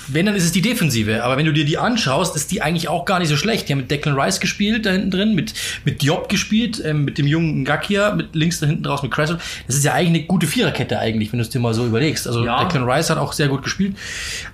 Wenn, 0.07 0.25
dann 0.25 0.35
ist 0.35 0.45
es 0.45 0.51
die 0.51 0.61
Defensive. 0.61 1.23
Aber 1.23 1.37
wenn 1.37 1.45
du 1.45 1.51
dir 1.51 1.65
die 1.65 1.77
anschaust, 1.77 2.35
ist 2.35 2.51
die 2.51 2.61
eigentlich 2.61 2.87
auch 2.87 3.03
gar 3.05 3.19
nicht 3.19 3.29
so 3.29 3.35
schlecht. 3.35 3.67
Die 3.67 3.73
haben 3.73 3.79
mit 3.79 3.91
Declan 3.91 4.17
Rice 4.17 4.39
gespielt 4.39 4.85
da 4.85 4.91
hinten 4.91 5.11
drin, 5.11 5.35
mit, 5.35 5.53
mit 5.85 6.01
Diop 6.01 6.29
gespielt, 6.29 6.81
ähm, 6.85 7.03
mit 7.03 7.17
dem 7.17 7.27
jungen 7.27 7.63
Ngakia, 7.63 8.13
mit 8.13 8.35
links 8.35 8.59
da 8.59 8.67
hinten 8.67 8.85
raus 8.85 9.03
mit 9.03 9.11
Cresswell. 9.11 9.39
Das 9.67 9.75
ist 9.75 9.83
ja 9.83 9.93
eigentlich 9.93 10.21
eine 10.21 10.23
gute 10.27 10.47
Viererkette 10.47 10.99
eigentlich, 10.99 11.31
wenn 11.31 11.39
du 11.39 11.43
es 11.43 11.49
dir 11.49 11.59
mal 11.59 11.73
so 11.73 11.85
überlegst. 11.85 12.27
Also 12.27 12.45
Ja. 12.45 12.63
Declan 12.63 12.89
Rice 12.89 13.09
hat 13.09 13.17
auch 13.17 13.33
sehr 13.33 13.47
gut 13.47 13.63
gespielt. 13.63 13.97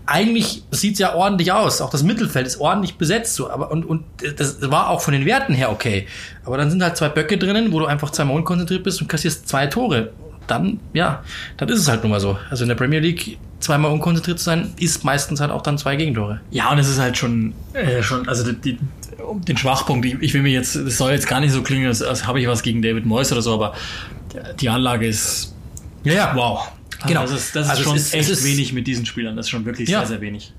Eigentlich 0.05 0.63
sieht's 0.72 1.00
ja 1.00 1.13
ordentlich 1.13 1.51
aus. 1.51 1.81
Auch 1.81 1.89
das 1.89 2.03
Mittelfeld 2.03 2.48
ist 2.48 2.60
ordentlich 2.60 2.96
besetzt. 2.96 3.36
So. 3.36 3.50
Aber, 3.50 3.69
und, 3.69 3.86
und 3.86 4.05
das 4.38 4.57
war 4.72 4.89
auch 4.89 5.01
von 5.01 5.13
den 5.13 5.25
Werten 5.25 5.53
her 5.53 5.72
okay. 5.72 6.07
Aber 6.46 6.57
dann 6.57 6.72
sind 6.72 6.81
halt 6.81 6.98
zwei 6.98 7.10
Böcke 7.10 7.38
drinnen, 7.38 7.72
wo 7.74 7.79
du 7.79 7.86
einfach 7.86 8.10
zweimal 8.12 8.38
unkonzentriert 8.38 8.84
bist 8.84 9.01
und 9.01 9.07
kassierst 9.07 9.48
zwei 9.48 9.67
Tore. 9.67 10.13
Dann, 10.47 10.79
ja, 10.93 11.23
dann 11.57 11.69
ist 11.69 11.79
es 11.79 11.87
halt 11.89 12.03
nun 12.03 12.11
mal 12.11 12.19
so. 12.19 12.37
Also 12.49 12.63
in 12.63 12.69
der 12.69 12.75
Premier 12.75 12.99
League 12.99 13.37
zweimal 13.59 13.91
unkonzentriert 13.91 14.39
zu 14.39 14.45
sein, 14.45 14.73
ist 14.79 15.03
meistens 15.03 15.41
halt 15.41 15.51
auch 15.51 15.61
dann 15.61 15.77
zwei 15.77 15.95
Gegentore. 15.95 16.39
Ja, 16.51 16.71
und 16.71 16.79
es 16.79 16.87
ist 16.87 16.99
halt 16.99 17.17
schon, 17.17 17.53
äh, 17.73 18.01
schon 18.01 18.27
also 18.29 18.51
die, 18.51 18.77
um 19.27 19.43
den 19.43 19.57
Schwachpunkt, 19.57 20.05
ich, 20.05 20.15
ich 20.21 20.33
will 20.33 20.41
mir 20.43 20.51
jetzt, 20.53 20.75
das 20.75 20.97
soll 20.97 21.11
jetzt 21.11 21.27
gar 21.27 21.39
nicht 21.41 21.51
so 21.51 21.63
klingen, 21.63 21.87
als, 21.87 22.01
als 22.01 22.25
habe 22.27 22.39
ich 22.39 22.47
was 22.47 22.61
gegen 22.63 22.81
David 22.81 23.05
Moyes 23.05 23.31
oder 23.31 23.41
so, 23.41 23.53
aber 23.53 23.73
die 24.59 24.69
Anlage 24.69 25.07
ist 25.07 25.53
Ja, 26.03 26.13
ja. 26.13 26.31
wow. 26.35 26.71
Genau. 27.05 27.21
Also 27.21 27.33
das 27.33 27.43
ist, 27.45 27.55
das 27.55 27.65
ist 27.65 27.69
Also 27.71 27.81
es 27.81 27.87
schon 27.87 27.95
ist- 27.97 28.07
es 28.07 28.13
echt 28.13 28.29
ist- 28.29 28.45
wenig 28.45 28.73
mit 28.73 28.87
diesen 28.87 29.05
Spielern. 29.05 29.35
Das 29.35 29.47
ist 29.47 29.49
schon 29.49 29.65
wirklich 29.65 29.89
Ja. 29.89 29.99
sehr, 29.99 30.07
sehr 30.07 30.21
wenig. 30.21 30.53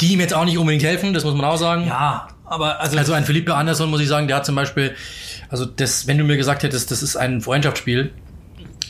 Die 0.00 0.12
ihm 0.12 0.20
jetzt 0.20 0.34
auch 0.34 0.44
nicht 0.44 0.58
unbedingt 0.58 0.82
helfen, 0.84 1.14
das 1.14 1.24
muss 1.24 1.34
man 1.34 1.44
auch 1.44 1.56
sagen. 1.56 1.86
Ja, 1.86 2.28
aber 2.44 2.80
also, 2.80 2.96
Also 2.98 3.12
ein 3.12 3.24
Philippe 3.24 3.54
Andersson, 3.54 3.90
muss 3.90 4.00
ich 4.00 4.08
sagen, 4.08 4.26
der 4.28 4.36
hat 4.36 4.46
zum 4.46 4.54
Beispiel, 4.54 4.94
also 5.48 5.64
das, 5.64 6.06
wenn 6.06 6.18
du 6.18 6.24
mir 6.24 6.36
gesagt 6.36 6.62
hättest, 6.62 6.90
das 6.90 7.02
ist 7.02 7.16
ein 7.16 7.40
Freundschaftsspiel, 7.40 8.10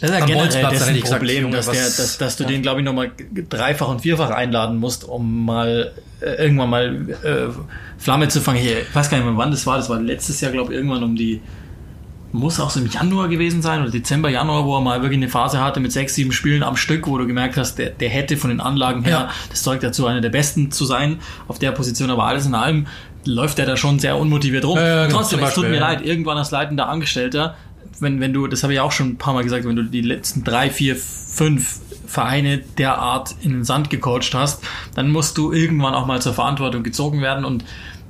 das 0.01 0.11
ist 0.11 0.17
ja 0.17 0.23
am 0.23 0.27
generell 0.29 0.71
dessen 0.71 0.95
gesagt, 0.95 1.11
Problem, 1.21 1.43
Junge, 1.43 1.57
dass, 1.57 1.71
der, 1.71 1.83
dass, 1.83 2.19
dass 2.19 2.37
du 2.37 2.45
ja. 2.45 2.51
den, 2.51 2.63
glaube 2.63 2.81
ich, 2.81 2.85
nochmal 2.85 3.11
dreifach 3.49 3.89
und 3.89 4.01
vierfach 4.01 4.31
einladen 4.31 4.79
musst, 4.79 5.05
um 5.05 5.45
mal 5.45 5.93
äh, 6.21 6.43
irgendwann 6.43 6.71
mal 6.71 7.09
äh, 7.23 7.49
Flamme 7.99 8.29
zu 8.29 8.41
fangen. 8.41 8.59
Ich 8.59 8.95
weiß 8.95 9.11
gar 9.11 9.19
nicht 9.19 9.27
mehr, 9.27 9.37
wann 9.37 9.51
das 9.51 9.67
war. 9.67 9.77
Das 9.77 9.89
war 9.89 10.01
letztes 10.01 10.41
Jahr, 10.41 10.53
glaube 10.53 10.73
ich, 10.73 10.79
irgendwann 10.79 11.03
um 11.03 11.17
die 11.17 11.41
muss 12.35 12.59
auch 12.59 12.69
so 12.69 12.81
im 12.81 12.91
Januar 12.91 13.29
gewesen 13.29 13.63
sein 13.63 13.81
oder 13.81 13.93
Dezember, 13.93 14.29
Januar, 14.29 14.65
wo 14.65 14.77
er 14.77 14.81
mal 14.81 15.03
wirklich 15.03 15.19
eine 15.19 15.29
Phase 15.29 15.61
hatte 15.61 15.79
mit 15.79 15.93
sechs, 15.93 16.17
sieben 16.17 16.33
Spielen 16.33 16.65
am 16.65 16.77
Stück, 16.77 17.07
wo 17.07 17.17
du 17.17 17.29
gemerkt 17.29 17.57
hast, 17.57 17.79
der, 17.79 17.91
der 17.91 18.09
hätte 18.09 18.37
von 18.37 18.51
den 18.51 18.61
Anlagen 18.61 19.05
her 19.05 19.13
Ja. 19.13 19.31
das 19.51 19.63
Zeug 19.63 19.81
dazu, 19.81 20.07
einer 20.07 20.21
der 20.21 20.31
besten 20.31 20.73
zu 20.73 20.85
sein 20.85 21.21
auf 21.47 21.61
der 21.61 21.71
Position, 21.71 22.11
aber 22.11 22.25
alles 22.25 22.45
in 22.45 22.57
allem 22.57 22.89
läuft 23.25 23.61
er 23.61 23.67
da 23.67 23.77
schon 23.77 24.01
sehr 24.01 24.17
unmotiviert 24.17 24.65
rum. 24.65 24.77
Ja, 24.77 24.87
ja, 24.87 25.07
genau, 25.07 25.19
Trotzdem, 25.19 25.45
es 25.45 25.55
tut 25.55 25.69
mir 25.69 25.79
leid, 25.79 26.05
irgendwann 26.05 26.37
als 26.37 26.51
leitender 26.51 26.89
Angestellter, 26.89 27.55
wenn, 28.01 28.21
wenn 28.21 28.33
du, 28.33 28.47
das 28.47 28.63
habe 28.63 28.73
ich 28.73 28.81
auch 28.81 28.93
schon 28.93 29.11
ein 29.11 29.17
paar 29.17 29.35
Mal 29.35 29.45
gesagt, 29.45 29.67
wenn 29.67 29.77
du 29.77 29.85
die 29.85 30.03
letzten 30.03 30.45
drei, 30.45 30.71
vier, 30.71 30.97
fünf 30.97 31.81
Vereine 32.07 32.59
derart 32.59 33.35
in 33.43 33.53
den 33.53 33.65
Sand 33.65 33.91
gecoacht 33.91 34.35
hast, 34.35 34.63
dann 34.95 35.11
musst 35.11 35.39
du 35.39 35.53
irgendwann 35.53 35.95
auch 35.95 36.07
mal 36.07 36.21
zur 36.23 36.35
Verantwortung 36.35 36.83
gezogen 36.83 37.23
werden 37.23 37.45
und 37.45 37.65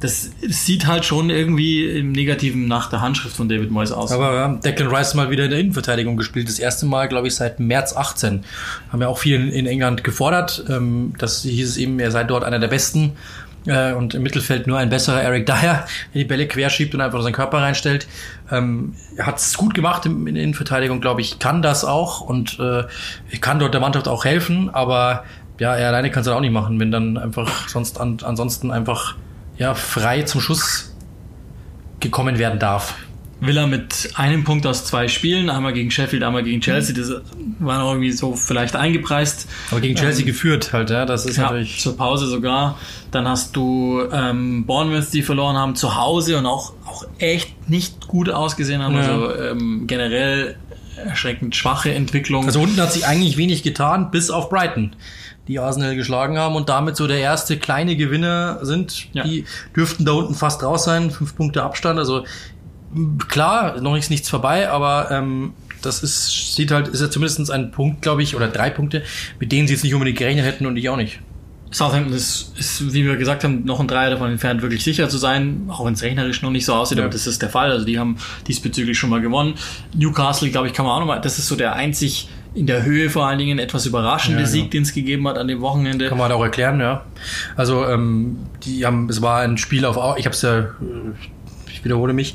das 0.04 0.32
sieht 0.42 0.86
halt 0.86 1.06
schon 1.06 1.30
irgendwie 1.30 1.86
im 1.86 2.12
Negativen 2.12 2.68
nach 2.68 2.90
der 2.90 3.00
Handschrift 3.00 3.36
von 3.36 3.48
David 3.48 3.70
Moyes 3.70 3.90
aus. 3.90 4.12
Aber 4.12 4.34
ja, 4.34 4.48
Declan 4.48 4.94
Rice 4.94 5.14
mal 5.14 5.30
wieder 5.30 5.44
in 5.44 5.50
der 5.50 5.60
Innenverteidigung 5.60 6.18
gespielt. 6.18 6.46
Das 6.46 6.58
erste 6.58 6.84
Mal, 6.84 7.08
glaube 7.08 7.28
ich, 7.28 7.34
seit 7.34 7.58
März 7.58 7.96
18. 7.96 8.44
Haben 8.92 9.00
ja 9.00 9.08
auch 9.08 9.16
viel 9.16 9.36
in, 9.36 9.48
in 9.48 9.66
England 9.66 10.04
gefordert. 10.04 10.62
Ähm, 10.68 11.14
das 11.16 11.42
hieß 11.42 11.70
es 11.70 11.76
eben, 11.78 11.98
er 12.00 12.10
sei 12.10 12.24
dort 12.24 12.44
einer 12.44 12.58
der 12.58 12.68
Besten. 12.68 13.12
Äh, 13.66 13.92
und 13.92 14.14
im 14.14 14.22
Mittelfeld 14.22 14.66
nur 14.66 14.78
ein 14.78 14.90
besserer 14.90 15.22
Eric 15.22 15.46
Dyer, 15.46 15.56
der 15.56 15.86
die 16.14 16.24
Bälle 16.24 16.46
querschiebt 16.46 16.94
und 16.94 17.00
einfach 17.00 17.22
seinen 17.22 17.32
Körper 17.32 17.58
reinstellt. 17.58 18.06
Ähm, 18.50 18.94
hat 19.18 19.38
es 19.38 19.56
gut 19.56 19.74
gemacht 19.74 20.04
in 20.06 20.24
der 20.26 20.42
Innenverteidigung, 20.42 21.00
glaube 21.00 21.22
ich, 21.22 21.38
kann 21.38 21.62
das 21.62 21.84
auch 21.84 22.20
und 22.20 22.58
äh, 22.60 22.84
kann 23.38 23.58
dort 23.58 23.72
der 23.72 23.80
Mannschaft 23.80 24.06
auch 24.08 24.24
helfen, 24.24 24.68
aber 24.70 25.24
ja, 25.58 25.74
er 25.76 25.88
alleine 25.88 26.10
kann 26.10 26.22
es 26.22 26.28
auch 26.28 26.40
nicht 26.40 26.52
machen, 26.52 26.78
wenn 26.80 26.90
dann 26.90 27.16
einfach 27.16 27.68
sonst 27.68 28.00
an, 28.00 28.18
ansonsten 28.22 28.70
einfach 28.70 29.16
ja 29.56 29.74
frei 29.74 30.22
zum 30.22 30.40
Schuss 30.40 30.94
gekommen 32.00 32.38
werden 32.38 32.58
darf. 32.58 32.94
Villa 33.46 33.66
mit 33.66 34.10
einem 34.14 34.44
Punkt 34.44 34.66
aus 34.66 34.84
zwei 34.84 35.08
Spielen, 35.08 35.50
einmal 35.50 35.72
gegen 35.72 35.90
Sheffield, 35.90 36.22
einmal 36.22 36.42
gegen 36.42 36.60
Chelsea, 36.60 36.94
das 36.96 37.10
war 37.58 37.78
noch 37.78 37.90
irgendwie 37.90 38.12
so 38.12 38.34
vielleicht 38.34 38.76
eingepreist. 38.76 39.48
Aber 39.70 39.80
gegen 39.80 39.94
Chelsea 39.96 40.24
geführt 40.24 40.72
halt, 40.72 40.90
ja, 40.90 41.06
das 41.06 41.26
ist 41.26 41.36
Ja, 41.36 41.44
natürlich. 41.44 41.80
zur 41.80 41.96
Pause 41.96 42.26
sogar. 42.26 42.78
Dann 43.10 43.28
hast 43.28 43.54
du 43.56 44.02
ähm, 44.12 44.66
Bournemouth, 44.66 45.12
die 45.12 45.22
verloren 45.22 45.56
haben 45.56 45.76
zu 45.76 45.96
Hause 45.96 46.38
und 46.38 46.46
auch, 46.46 46.72
auch 46.86 47.04
echt 47.18 47.68
nicht 47.70 48.08
gut 48.08 48.28
ausgesehen 48.30 48.82
haben. 48.82 48.94
Ja. 48.94 49.00
Also 49.00 49.34
ähm, 49.36 49.86
generell 49.86 50.56
erschreckend 50.96 51.56
schwache 51.56 51.92
Entwicklung. 51.92 52.44
Also 52.46 52.60
unten 52.60 52.80
hat 52.80 52.92
sich 52.92 53.06
eigentlich 53.06 53.36
wenig 53.36 53.62
getan, 53.62 54.10
bis 54.10 54.30
auf 54.30 54.48
Brighton, 54.48 54.94
die 55.48 55.58
Arsenal 55.58 55.94
geschlagen 55.96 56.38
haben 56.38 56.54
und 56.56 56.68
damit 56.68 56.96
so 56.96 57.06
der 57.06 57.18
erste 57.18 57.58
kleine 57.58 57.96
Gewinner 57.96 58.60
sind. 58.64 59.08
Ja. 59.12 59.24
Die 59.24 59.44
dürften 59.76 60.04
da 60.04 60.12
unten 60.12 60.34
fast 60.34 60.62
raus 60.62 60.84
sein, 60.84 61.10
fünf 61.10 61.36
Punkte 61.36 61.62
Abstand. 61.62 61.98
Also 61.98 62.24
klar, 63.28 63.80
noch 63.80 63.96
ist 63.96 64.10
nichts 64.10 64.28
vorbei, 64.28 64.68
aber 64.70 65.08
ähm, 65.10 65.52
das 65.82 66.02
ist, 66.02 66.54
sieht 66.56 66.70
halt, 66.70 66.88
ist 66.88 67.00
ja 67.00 67.10
zumindest 67.10 67.50
ein 67.50 67.70
Punkt, 67.70 68.02
glaube 68.02 68.22
ich, 68.22 68.34
oder 68.36 68.48
drei 68.48 68.70
Punkte, 68.70 69.02
mit 69.40 69.52
denen 69.52 69.66
sie 69.68 69.74
jetzt 69.74 69.82
nicht 69.84 69.94
unbedingt 69.94 70.18
gerechnet 70.18 70.44
hätten 70.44 70.66
und 70.66 70.76
ich 70.76 70.88
auch 70.88 70.96
nicht. 70.96 71.20
Southampton 71.70 72.14
ist, 72.14 72.52
ist, 72.56 72.92
wie 72.94 73.04
wir 73.04 73.16
gesagt 73.16 73.42
haben, 73.42 73.64
noch 73.64 73.80
ein 73.80 73.88
Dreier 73.88 74.10
davon 74.10 74.30
entfernt, 74.30 74.62
wirklich 74.62 74.84
sicher 74.84 75.08
zu 75.08 75.18
sein, 75.18 75.64
auch 75.68 75.84
wenn 75.84 75.94
es 75.94 76.02
rechnerisch 76.02 76.40
noch 76.40 76.50
nicht 76.50 76.64
so 76.64 76.72
aussieht, 76.74 76.98
Ja. 76.98 77.04
aber 77.04 77.12
das 77.12 77.26
ist 77.26 77.42
der 77.42 77.50
Fall. 77.50 77.72
Also 77.72 77.84
die 77.84 77.98
haben 77.98 78.16
diesbezüglich 78.46 78.96
schon 78.96 79.10
mal 79.10 79.20
gewonnen. 79.20 79.54
Newcastle, 79.92 80.50
glaube 80.50 80.68
ich, 80.68 80.72
kann 80.72 80.86
man 80.86 80.94
auch 80.94 81.00
nochmal, 81.00 81.20
das 81.20 81.38
ist 81.40 81.48
so 81.48 81.56
der 81.56 81.74
einzig 81.74 82.28
in 82.54 82.68
der 82.68 82.84
Höhe 82.84 83.10
vor 83.10 83.26
allen 83.26 83.40
Dingen 83.40 83.58
etwas 83.58 83.86
überraschende 83.86 84.42
Ja, 84.42 84.46
Sieg, 84.46 84.70
den 84.70 84.84
es 84.84 84.94
gegeben 84.94 85.26
hat 85.26 85.36
an 85.36 85.48
dem 85.48 85.60
Wochenende. 85.62 86.08
Kann 86.08 86.16
man 86.16 86.28
halt 86.28 86.38
auch 86.38 86.44
erklären, 86.44 86.78
ja. 86.78 87.04
Also 87.56 87.84
ähm, 87.88 88.36
die 88.62 88.86
haben, 88.86 89.08
es 89.08 89.20
war 89.20 89.40
ein 89.40 89.58
Spiel 89.58 89.84
auf, 89.84 89.96
Au- 89.96 90.14
ich 90.16 90.26
habe 90.26 90.34
es 90.36 90.42
ja, 90.42 90.58
äh, 90.60 90.64
wiederhole 91.84 92.12
mich, 92.12 92.34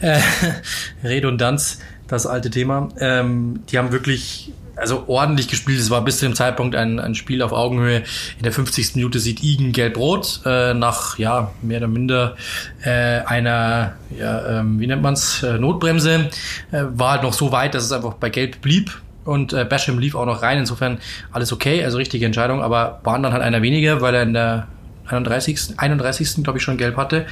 äh, 0.00 0.20
Redundanz, 1.04 1.80
das 2.08 2.26
alte 2.26 2.50
Thema. 2.50 2.88
Ähm, 3.00 3.60
die 3.68 3.78
haben 3.78 3.92
wirklich 3.92 4.52
also 4.76 5.04
ordentlich 5.06 5.48
gespielt. 5.48 5.80
Es 5.80 5.90
war 5.90 6.04
bis 6.04 6.18
zu 6.18 6.26
dem 6.26 6.34
Zeitpunkt 6.34 6.76
ein, 6.76 7.00
ein 7.00 7.14
Spiel 7.14 7.42
auf 7.42 7.52
Augenhöhe. 7.52 8.02
In 8.36 8.42
der 8.42 8.52
50. 8.52 8.96
Minute 8.96 9.18
sieht 9.18 9.42
Igen 9.42 9.72
gelb-rot 9.72 10.42
äh, 10.44 10.74
nach 10.74 11.18
ja 11.18 11.52
mehr 11.62 11.78
oder 11.78 11.88
minder 11.88 12.36
äh, 12.84 12.90
einer 13.24 13.94
ja, 14.18 14.60
ähm, 14.60 14.78
wie 14.78 14.86
nennt 14.86 15.02
man's 15.02 15.42
äh, 15.42 15.58
Notbremse. 15.58 16.28
Äh, 16.70 16.84
war 16.90 17.12
halt 17.12 17.22
noch 17.22 17.32
so 17.32 17.52
weit, 17.52 17.74
dass 17.74 17.84
es 17.84 17.92
einfach 17.92 18.14
bei 18.14 18.28
gelb 18.28 18.60
blieb. 18.60 19.00
Und 19.24 19.52
äh, 19.52 19.64
Basham 19.64 19.98
lief 19.98 20.14
auch 20.14 20.26
noch 20.26 20.42
rein, 20.42 20.58
insofern 20.58 20.98
alles 21.32 21.52
okay, 21.52 21.82
also 21.82 21.98
richtige 21.98 22.24
Entscheidung, 22.26 22.62
aber 22.62 23.00
waren 23.02 23.24
dann 23.24 23.32
halt 23.32 23.42
einer 23.42 23.60
weniger, 23.60 24.00
weil 24.00 24.14
er 24.14 24.22
in 24.22 24.34
der 24.34 24.68
31. 25.06 25.78
31. 25.78 26.44
glaube 26.44 26.58
ich 26.58 26.62
schon 26.62 26.76
gelb 26.76 26.96
hatte. 26.96 27.26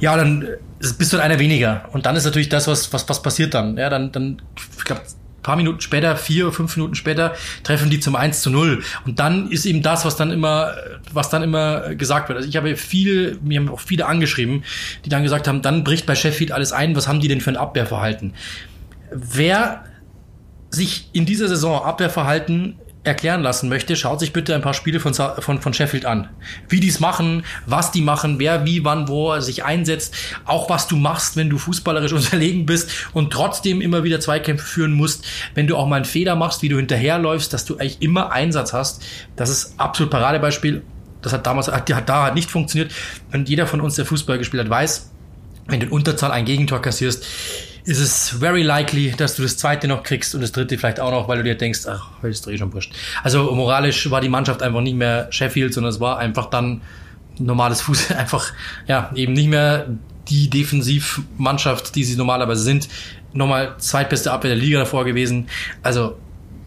Ja, 0.00 0.16
dann 0.16 0.42
äh, 0.42 0.56
bist 0.98 1.12
du 1.12 1.18
einer 1.18 1.38
weniger. 1.38 1.88
Und 1.92 2.06
dann 2.06 2.16
ist 2.16 2.24
natürlich 2.24 2.48
das, 2.48 2.66
was, 2.66 2.92
was, 2.92 3.08
was 3.08 3.22
passiert 3.22 3.54
dann. 3.54 3.76
Ja, 3.76 3.88
dann, 3.88 4.12
dann, 4.12 4.42
ich 4.76 4.84
glaube, 4.84 5.02
paar 5.42 5.56
Minuten 5.56 5.80
später, 5.80 6.16
vier 6.16 6.52
fünf 6.52 6.76
Minuten 6.76 6.94
später, 6.94 7.34
treffen 7.64 7.90
die 7.90 8.00
zum 8.00 8.16
1 8.16 8.42
zu 8.42 8.50
0. 8.50 8.82
Und 9.04 9.18
dann 9.18 9.50
ist 9.50 9.66
eben 9.66 9.82
das, 9.82 10.04
was 10.04 10.16
dann 10.16 10.30
immer, 10.30 10.74
was 11.12 11.30
dann 11.30 11.42
immer 11.42 11.94
gesagt 11.94 12.28
wird. 12.28 12.36
Also 12.36 12.48
ich 12.48 12.56
habe 12.56 12.76
viel, 12.76 13.38
mir 13.42 13.60
haben 13.60 13.68
auch 13.68 13.80
viele 13.80 14.06
angeschrieben, 14.06 14.64
die 15.04 15.08
dann 15.08 15.22
gesagt 15.22 15.48
haben, 15.48 15.62
dann 15.62 15.84
bricht 15.84 16.06
bei 16.06 16.14
Sheffield 16.14 16.52
alles 16.52 16.72
ein, 16.72 16.96
was 16.96 17.08
haben 17.08 17.20
die 17.20 17.28
denn 17.28 17.40
für 17.40 17.50
ein 17.50 17.56
Abwehrverhalten? 17.56 18.34
Wer 19.10 19.84
sich 20.70 21.10
in 21.12 21.26
dieser 21.26 21.48
Saison 21.48 21.82
Abwehrverhalten 21.82 22.76
erklären 23.04 23.42
lassen 23.42 23.68
möchte, 23.68 23.96
schaut 23.96 24.20
sich 24.20 24.32
bitte 24.32 24.54
ein 24.54 24.62
paar 24.62 24.74
Spiele 24.74 25.00
von, 25.00 25.12
von, 25.14 25.60
von 25.60 25.74
Sheffield 25.74 26.06
an. 26.06 26.28
Wie 26.68 26.78
die 26.78 26.88
es 26.88 27.00
machen, 27.00 27.44
was 27.66 27.90
die 27.90 28.00
machen, 28.00 28.38
wer 28.38 28.64
wie, 28.64 28.84
wann, 28.84 29.08
wo 29.08 29.38
sich 29.40 29.64
einsetzt, 29.64 30.14
auch 30.44 30.70
was 30.70 30.86
du 30.86 30.96
machst, 30.96 31.36
wenn 31.36 31.50
du 31.50 31.58
fußballerisch 31.58 32.12
unterlegen 32.12 32.64
bist 32.64 32.90
und 33.12 33.32
trotzdem 33.32 33.80
immer 33.80 34.04
wieder 34.04 34.20
Zweikämpfe 34.20 34.64
führen 34.64 34.92
musst, 34.92 35.24
wenn 35.54 35.66
du 35.66 35.76
auch 35.76 35.86
mal 35.86 35.96
einen 35.96 36.04
Fehler 36.04 36.36
machst, 36.36 36.62
wie 36.62 36.68
du 36.68 36.76
hinterherläufst, 36.76 37.52
dass 37.52 37.64
du 37.64 37.74
eigentlich 37.74 38.00
immer 38.00 38.30
Einsatz 38.30 38.72
hast. 38.72 39.02
Das 39.34 39.50
ist 39.50 39.74
absolut 39.78 40.10
Paradebeispiel. 40.10 40.82
Das 41.22 41.32
hat 41.32 41.46
damals, 41.46 41.68
hat, 41.68 41.92
hat 41.92 42.08
da 42.08 42.32
nicht 42.32 42.50
funktioniert. 42.50 42.92
Und 43.32 43.48
jeder 43.48 43.66
von 43.66 43.80
uns, 43.80 43.96
der 43.96 44.06
Fußball 44.06 44.38
gespielt 44.38 44.62
hat, 44.62 44.70
weiß, 44.70 45.10
wenn 45.66 45.80
du 45.80 45.86
in 45.86 45.92
Unterzahl 45.92 46.30
ein 46.30 46.44
Gegentor 46.44 46.82
kassierst, 46.82 47.24
ist 47.84 47.98
es 47.98 48.28
very 48.28 48.62
likely, 48.62 49.12
dass 49.16 49.34
du 49.34 49.42
das 49.42 49.56
zweite 49.56 49.88
noch 49.88 50.02
kriegst 50.02 50.34
und 50.34 50.40
das 50.40 50.52
dritte 50.52 50.78
vielleicht 50.78 51.00
auch 51.00 51.10
noch, 51.10 51.28
weil 51.28 51.38
du 51.38 51.44
dir 51.44 51.56
denkst, 51.56 51.80
ach, 51.86 52.22
ist 52.22 52.46
doch 52.46 52.52
eh 52.52 52.58
schon 52.58 52.72
wurscht. 52.72 52.94
Also 53.22 53.52
moralisch 53.52 54.10
war 54.10 54.20
die 54.20 54.28
Mannschaft 54.28 54.62
einfach 54.62 54.80
nicht 54.80 54.96
mehr 54.96 55.26
Sheffield, 55.30 55.74
sondern 55.74 55.90
es 55.90 55.98
war 55.98 56.18
einfach 56.18 56.46
dann 56.46 56.82
normales 57.38 57.80
Fuß, 57.82 58.10
einfach, 58.16 58.52
ja, 58.86 59.10
eben 59.14 59.32
nicht 59.32 59.48
mehr 59.48 59.86
die 60.28 60.48
Defensivmannschaft, 60.48 61.94
die 61.94 62.04
sie 62.04 62.16
normalerweise 62.16 62.62
sind. 62.62 62.88
Nochmal 63.32 63.74
zweitbeste 63.78 64.30
Abwehr 64.30 64.54
der 64.54 64.62
Liga 64.62 64.78
davor 64.78 65.04
gewesen. 65.04 65.48
Also 65.82 66.16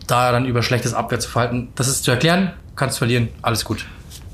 da 0.07 0.31
dann 0.31 0.45
über 0.45 0.61
schlechtes 0.63 0.93
Abwehr 0.93 1.19
zu 1.19 1.29
verhalten, 1.29 1.69
das 1.75 1.87
ist 1.87 2.03
zu 2.03 2.11
erklären, 2.11 2.51
kannst 2.75 2.97
verlieren, 2.97 3.29
alles 3.41 3.63
gut. 3.63 3.85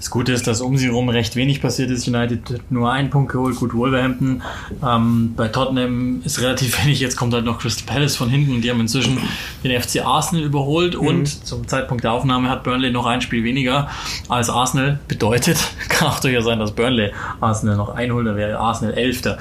Das 0.02 0.10
Gute 0.10 0.32
ist, 0.32 0.48
dass 0.48 0.62
um 0.62 0.78
sie 0.78 0.88
herum 0.88 1.10
recht 1.10 1.36
wenig 1.36 1.62
passiert 1.62 1.92
ist. 1.92 2.08
United 2.08 2.50
hat 2.50 2.72
nur 2.72 2.92
einen 2.92 3.12
Punkt 3.12 3.32
geholt, 3.32 3.56
gut 3.58 3.76
Wolverhampton. 3.76 4.42
Ähm, 4.84 5.36
bei 5.38 5.48
Tottenham 5.48 6.24
ist 6.26 6.42
relativ 6.42 6.84
wenig. 6.84 7.00
Jetzt 7.00 7.16
kommt 7.16 7.36
halt 7.36 7.46
noch 7.46 7.60
Crystal 7.60 7.86
Palace 7.86 8.16
von 8.16 8.28
hinten 8.28 8.56
und 8.56 8.62
die 8.62 8.72
haben 8.72 8.80
inzwischen 8.80 9.20
den 9.64 9.80
FC 9.80 10.04
Arsenal 10.04 10.44
überholt 10.44 11.00
mhm. 11.00 11.08
und 11.08 11.46
zum 11.46 11.68
Zeitpunkt 11.68 12.04
der 12.04 12.14
Aufnahme 12.14 12.50
hat 12.50 12.64
Burnley 12.64 12.90
noch 12.90 13.06
ein 13.06 13.22
Spiel 13.22 13.44
weniger 13.44 13.92
als 14.28 14.50
Arsenal. 14.50 15.00
Bedeutet, 15.08 15.60
kann 15.90 16.08
auch 16.08 16.20
durchaus 16.20 16.46
sein, 16.46 16.58
dass 16.58 16.72
Burnley 16.72 17.12
Arsenal 17.40 17.78
noch 17.78 17.90
einholt, 17.90 18.26
da 18.26 18.36
wäre 18.36 18.58
Arsenal 18.58 18.96
Elfter. 18.96 19.38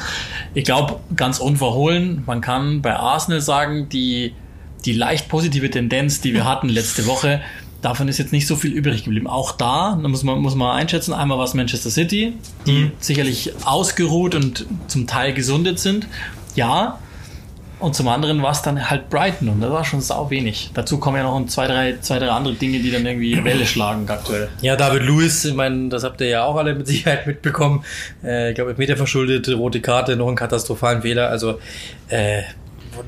Ich 0.53 0.65
glaube, 0.65 1.01
ganz 1.17 1.39
unverhohlen, 1.39 2.23
man 2.27 2.43
kann 2.43 2.83
bei 2.83 2.95
Arsenal 2.95 3.41
sagen, 3.41 3.89
die, 3.89 4.35
die 4.85 4.93
leicht 4.93 5.31
positive 5.31 5.71
Tendenz, 5.71 6.21
die 6.21 6.35
wir 6.35 6.45
hatten 6.45 6.69
letzte 6.69 7.07
Woche, 7.07 7.41
davon 7.83 8.09
ist 8.09 8.19
jetzt 8.19 8.33
nicht 8.33 8.47
so 8.47 8.57
viel 8.57 8.73
übrig 8.73 9.05
geblieben. 9.05 9.27
Auch 9.27 9.53
da, 9.53 9.99
da 10.01 10.09
muss 10.09 10.23
man, 10.23 10.39
muss 10.41 10.55
man 10.55 10.77
einschätzen, 10.77 11.13
einmal 11.13 11.39
war 11.39 11.45
es 11.45 11.55
Manchester 11.55 11.91
City, 11.91 12.35
die 12.67 12.73
mhm. 12.73 12.93
sicherlich 12.99 13.53
ausgeruht 13.65 14.35
und 14.35 14.67
zum 14.87 15.07
Teil 15.07 15.33
gesundet 15.33 15.79
sind. 15.79 16.07
Ja. 16.55 16.99
Und 17.79 17.95
zum 17.95 18.09
anderen 18.09 18.43
war 18.43 18.53
es 18.53 18.61
dann 18.61 18.91
halt 18.91 19.09
Brighton 19.09 19.49
und 19.49 19.63
das 19.63 19.71
war 19.71 19.87
schon 19.87 20.03
sau 20.03 20.29
wenig. 20.29 20.71
Dazu 20.75 20.99
kommen 20.99 21.17
ja 21.17 21.23
noch 21.23 21.47
zwei, 21.47 21.67
drei, 21.67 21.97
zwei, 22.03 22.19
drei 22.19 22.29
andere 22.29 22.53
Dinge, 22.53 22.79
die 22.81 22.91
dann 22.91 23.07
irgendwie 23.07 23.43
Welle 23.45 23.65
schlagen 23.65 24.07
aktuell. 24.07 24.51
Ja, 24.61 24.77
David 24.77 25.05
Lewis, 25.05 25.47
ich 25.47 25.55
meine, 25.55 25.89
das 25.89 26.05
habt 26.05 26.21
ihr 26.21 26.29
ja 26.29 26.45
auch 26.45 26.57
alle 26.57 26.75
mit 26.75 26.87
Sicherheit 26.87 27.27
mitbekommen. 27.27 27.83
Äh, 28.23 28.51
ich 28.51 28.55
glaube, 28.55 28.75
Meter 28.77 28.99
verschuldet, 28.99 29.49
rote 29.49 29.81
Karte, 29.81 30.15
noch 30.17 30.27
einen 30.27 30.37
katastrophalen 30.37 31.01
Fehler. 31.01 31.31
Also 31.31 31.59
äh, 32.09 32.43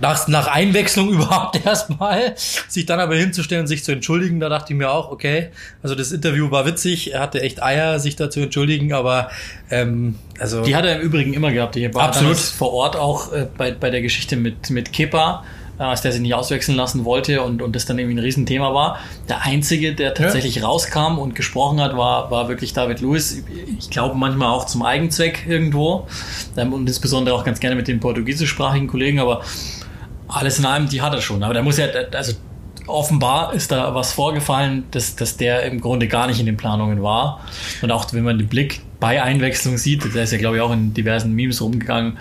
nach, 0.01 0.29
nach 0.29 0.47
Einwechslung 0.49 1.09
überhaupt 1.13 1.65
erstmal, 1.65 2.35
sich 2.69 2.87
dann 2.87 3.01
aber 3.01 3.17
hinzustellen 3.17 3.63
und 3.63 3.67
sich 3.67 3.85
zu 3.85 3.93
entschuldigen, 3.93 4.41
da 4.41 4.49
dachte 4.49 4.73
ich 4.73 4.79
mir 4.79 4.91
auch, 4.91 5.11
okay, 5.11 5.49
also 5.83 5.95
das 5.95 6.13
Interview 6.13 6.51
war 6.51 6.67
witzig, 6.67 7.13
er 7.13 7.21
hatte 7.21 7.41
echt 7.41 7.63
Eier, 7.63 7.99
sich 7.99 8.17
da 8.17 8.31
zu 8.31 8.41
entschuldigen, 8.41 8.93
aber 8.93 9.31
ähm, 9.71 10.17
also... 10.39 10.63
Die 10.63 10.77
hat 10.77 10.85
er 10.85 10.97
im 10.97 11.03
Übrigen 11.03 11.35
immer 11.35 11.53
gehabt, 11.53 11.77
ich 11.77 11.93
war 11.95 12.05
absolut. 12.05 12.37
vor 12.39 12.73
Ort 12.73 12.97
auch 12.97 13.33
äh, 13.33 13.47
bei, 13.57 13.73
bei 13.73 13.91
der 13.91 14.03
Geschichte 14.03 14.37
mit, 14.37 14.71
mit 14.71 14.93
Kepa, 14.93 15.45
als 15.79 16.03
der 16.03 16.13
sich 16.13 16.21
nicht 16.21 16.35
auswechseln 16.35 16.77
lassen 16.77 17.05
wollte 17.05 17.43
und, 17.43 17.63
und 17.63 17.75
das 17.75 17.87
dann 17.87 17.99
irgendwie 17.99 18.17
ein 18.17 18.25
Riesenthema 18.25 18.73
war. 18.75 18.99
Der 19.29 19.43
Einzige, 19.43 19.95
der 19.95 20.15
tatsächlich 20.15 20.57
ja. 20.57 20.67
rauskam 20.67 21.19
und 21.19 21.35
gesprochen 21.35 21.81
hat, 21.81 21.97
war, 21.97 22.31
war 22.31 22.49
wirklich 22.49 22.73
David 22.73 23.01
Lewis. 23.01 23.43
Ich 23.79 23.91
glaube 23.91 24.15
manchmal 24.17 24.49
auch 24.49 24.67
zum 24.67 24.83
Eigenzweck 24.83 25.47
irgendwo 25.49 26.07
ähm, 26.57 26.73
und 26.73 26.87
insbesondere 26.87 27.35
auch 27.35 27.45
ganz 27.45 27.61
gerne 27.61 27.77
mit 27.77 27.89
den 27.89 28.01
portugiesischsprachigen 28.01 28.89
Kollegen, 28.89 29.19
aber 29.19 29.43
alles 30.29 30.59
in 30.59 30.65
allem, 30.65 30.89
die 30.89 31.03
hat 31.03 31.13
er 31.15 31.21
schon. 31.21 31.43
Aber 31.43 31.55
der 31.55 31.63
muss 31.63 31.79
ja, 31.79 31.87
also 32.13 32.35
offenbar 32.87 33.53
ist 33.55 33.73
da 33.73 33.95
was 33.95 34.13
vorgefallen, 34.13 34.85
dass, 34.91 35.17
dass 35.17 35.37
der 35.37 35.63
im 35.65 35.81
Grunde 35.81 36.09
gar 36.09 36.27
nicht 36.27 36.41
in 36.41 36.47
den 36.47 36.57
Planungen 36.57 37.03
war. 37.03 37.41
Und 37.81 37.91
auch 37.91 38.13
wenn 38.13 38.25
man 38.25 38.39
den 38.39 38.49
Blick 38.49 38.81
bei 39.01 39.23
Einwechslung 39.23 39.79
sieht, 39.79 40.15
der 40.15 40.25
ist 40.25 40.33
ja, 40.33 40.39
glaube 40.39 40.57
ich, 40.57 40.63
auch 40.63 40.73
in 40.73 40.95
diversen 40.95 41.33
Memes 41.33 41.61
rumgegangen, 41.61 42.19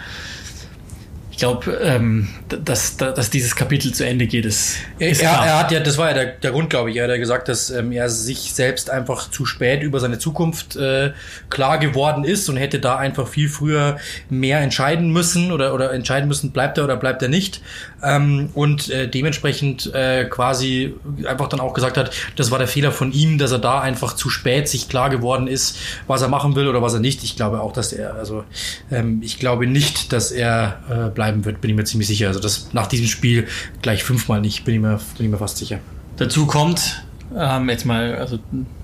glaube, 1.41 1.71
ähm, 1.81 2.27
dass, 2.47 2.97
dass 2.97 3.31
dieses 3.31 3.55
Kapitel 3.55 3.91
zu 3.93 4.05
Ende 4.05 4.27
geht, 4.27 4.45
ist, 4.45 4.77
ist 4.99 5.23
er, 5.23 5.31
er, 5.31 5.59
hat 5.59 5.71
ja, 5.71 5.79
das 5.79 5.97
war 5.97 6.09
ja 6.09 6.13
der, 6.13 6.25
der 6.33 6.51
Grund, 6.51 6.69
glaube 6.69 6.91
ich. 6.91 6.97
Er 6.97 7.05
hat 7.05 7.09
ja 7.09 7.17
gesagt, 7.17 7.47
dass 7.47 7.71
ähm, 7.71 7.91
er 7.91 8.09
sich 8.09 8.53
selbst 8.53 8.91
einfach 8.91 9.31
zu 9.31 9.47
spät 9.47 9.81
über 9.81 9.99
seine 9.99 10.19
Zukunft 10.19 10.75
äh, 10.75 11.13
klar 11.49 11.79
geworden 11.79 12.25
ist 12.25 12.47
und 12.47 12.57
hätte 12.57 12.79
da 12.79 12.97
einfach 12.97 13.27
viel 13.27 13.49
früher 13.49 13.97
mehr 14.29 14.59
entscheiden 14.61 15.11
müssen 15.11 15.51
oder, 15.51 15.73
oder 15.73 15.91
entscheiden 15.93 16.27
müssen, 16.27 16.51
bleibt 16.51 16.77
er 16.77 16.83
oder 16.83 16.95
bleibt 16.95 17.23
er 17.23 17.29
nicht. 17.29 17.61
Ähm, 18.03 18.49
und 18.53 18.91
äh, 18.91 19.07
dementsprechend 19.07 19.93
äh, 19.95 20.25
quasi 20.25 20.93
einfach 21.25 21.49
dann 21.49 21.59
auch 21.59 21.73
gesagt 21.73 21.97
hat, 21.97 22.11
das 22.35 22.51
war 22.51 22.59
der 22.59 22.67
Fehler 22.67 22.91
von 22.91 23.11
ihm, 23.11 23.39
dass 23.39 23.51
er 23.51 23.59
da 23.59 23.81
einfach 23.81 24.15
zu 24.15 24.29
spät 24.29 24.69
sich 24.69 24.89
klar 24.89 25.09
geworden 25.09 25.47
ist, 25.47 25.77
was 26.05 26.21
er 26.21 26.27
machen 26.27 26.55
will 26.55 26.67
oder 26.67 26.83
was 26.83 26.93
er 26.93 26.99
nicht. 26.99 27.23
Ich 27.23 27.35
glaube 27.35 27.61
auch, 27.61 27.73
dass 27.73 27.93
er, 27.93 28.13
also 28.13 28.43
ähm, 28.91 29.21
ich 29.23 29.39
glaube 29.39 29.65
nicht, 29.65 30.13
dass 30.13 30.31
er 30.31 30.79
äh, 30.89 31.09
bleibt 31.09 31.30
bleiben 31.31 31.45
wird, 31.45 31.61
bin 31.61 31.71
ich 31.71 31.75
mir 31.75 31.83
ziemlich 31.83 32.07
sicher. 32.07 32.27
Also 32.27 32.39
das 32.39 32.73
nach 32.73 32.87
diesem 32.87 33.07
Spiel 33.07 33.47
gleich 33.81 34.03
fünfmal 34.03 34.41
nicht, 34.41 34.65
bin 34.65 34.75
ich 34.75 34.81
mir, 34.81 34.99
bin 35.17 35.25
ich 35.25 35.31
mir 35.31 35.37
fast 35.37 35.57
sicher. 35.57 35.79
Dazu 36.17 36.45
kommt, 36.45 37.03
ähm, 37.35 37.69
jetzt 37.69 37.85
mal, 37.85 38.15
also 38.15 38.39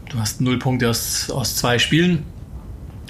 du 0.10 0.20
hast 0.20 0.42
null 0.42 0.58
Punkte 0.58 0.90
aus, 0.90 1.30
aus 1.30 1.56
zwei 1.56 1.80
Spielen. 1.80 2.24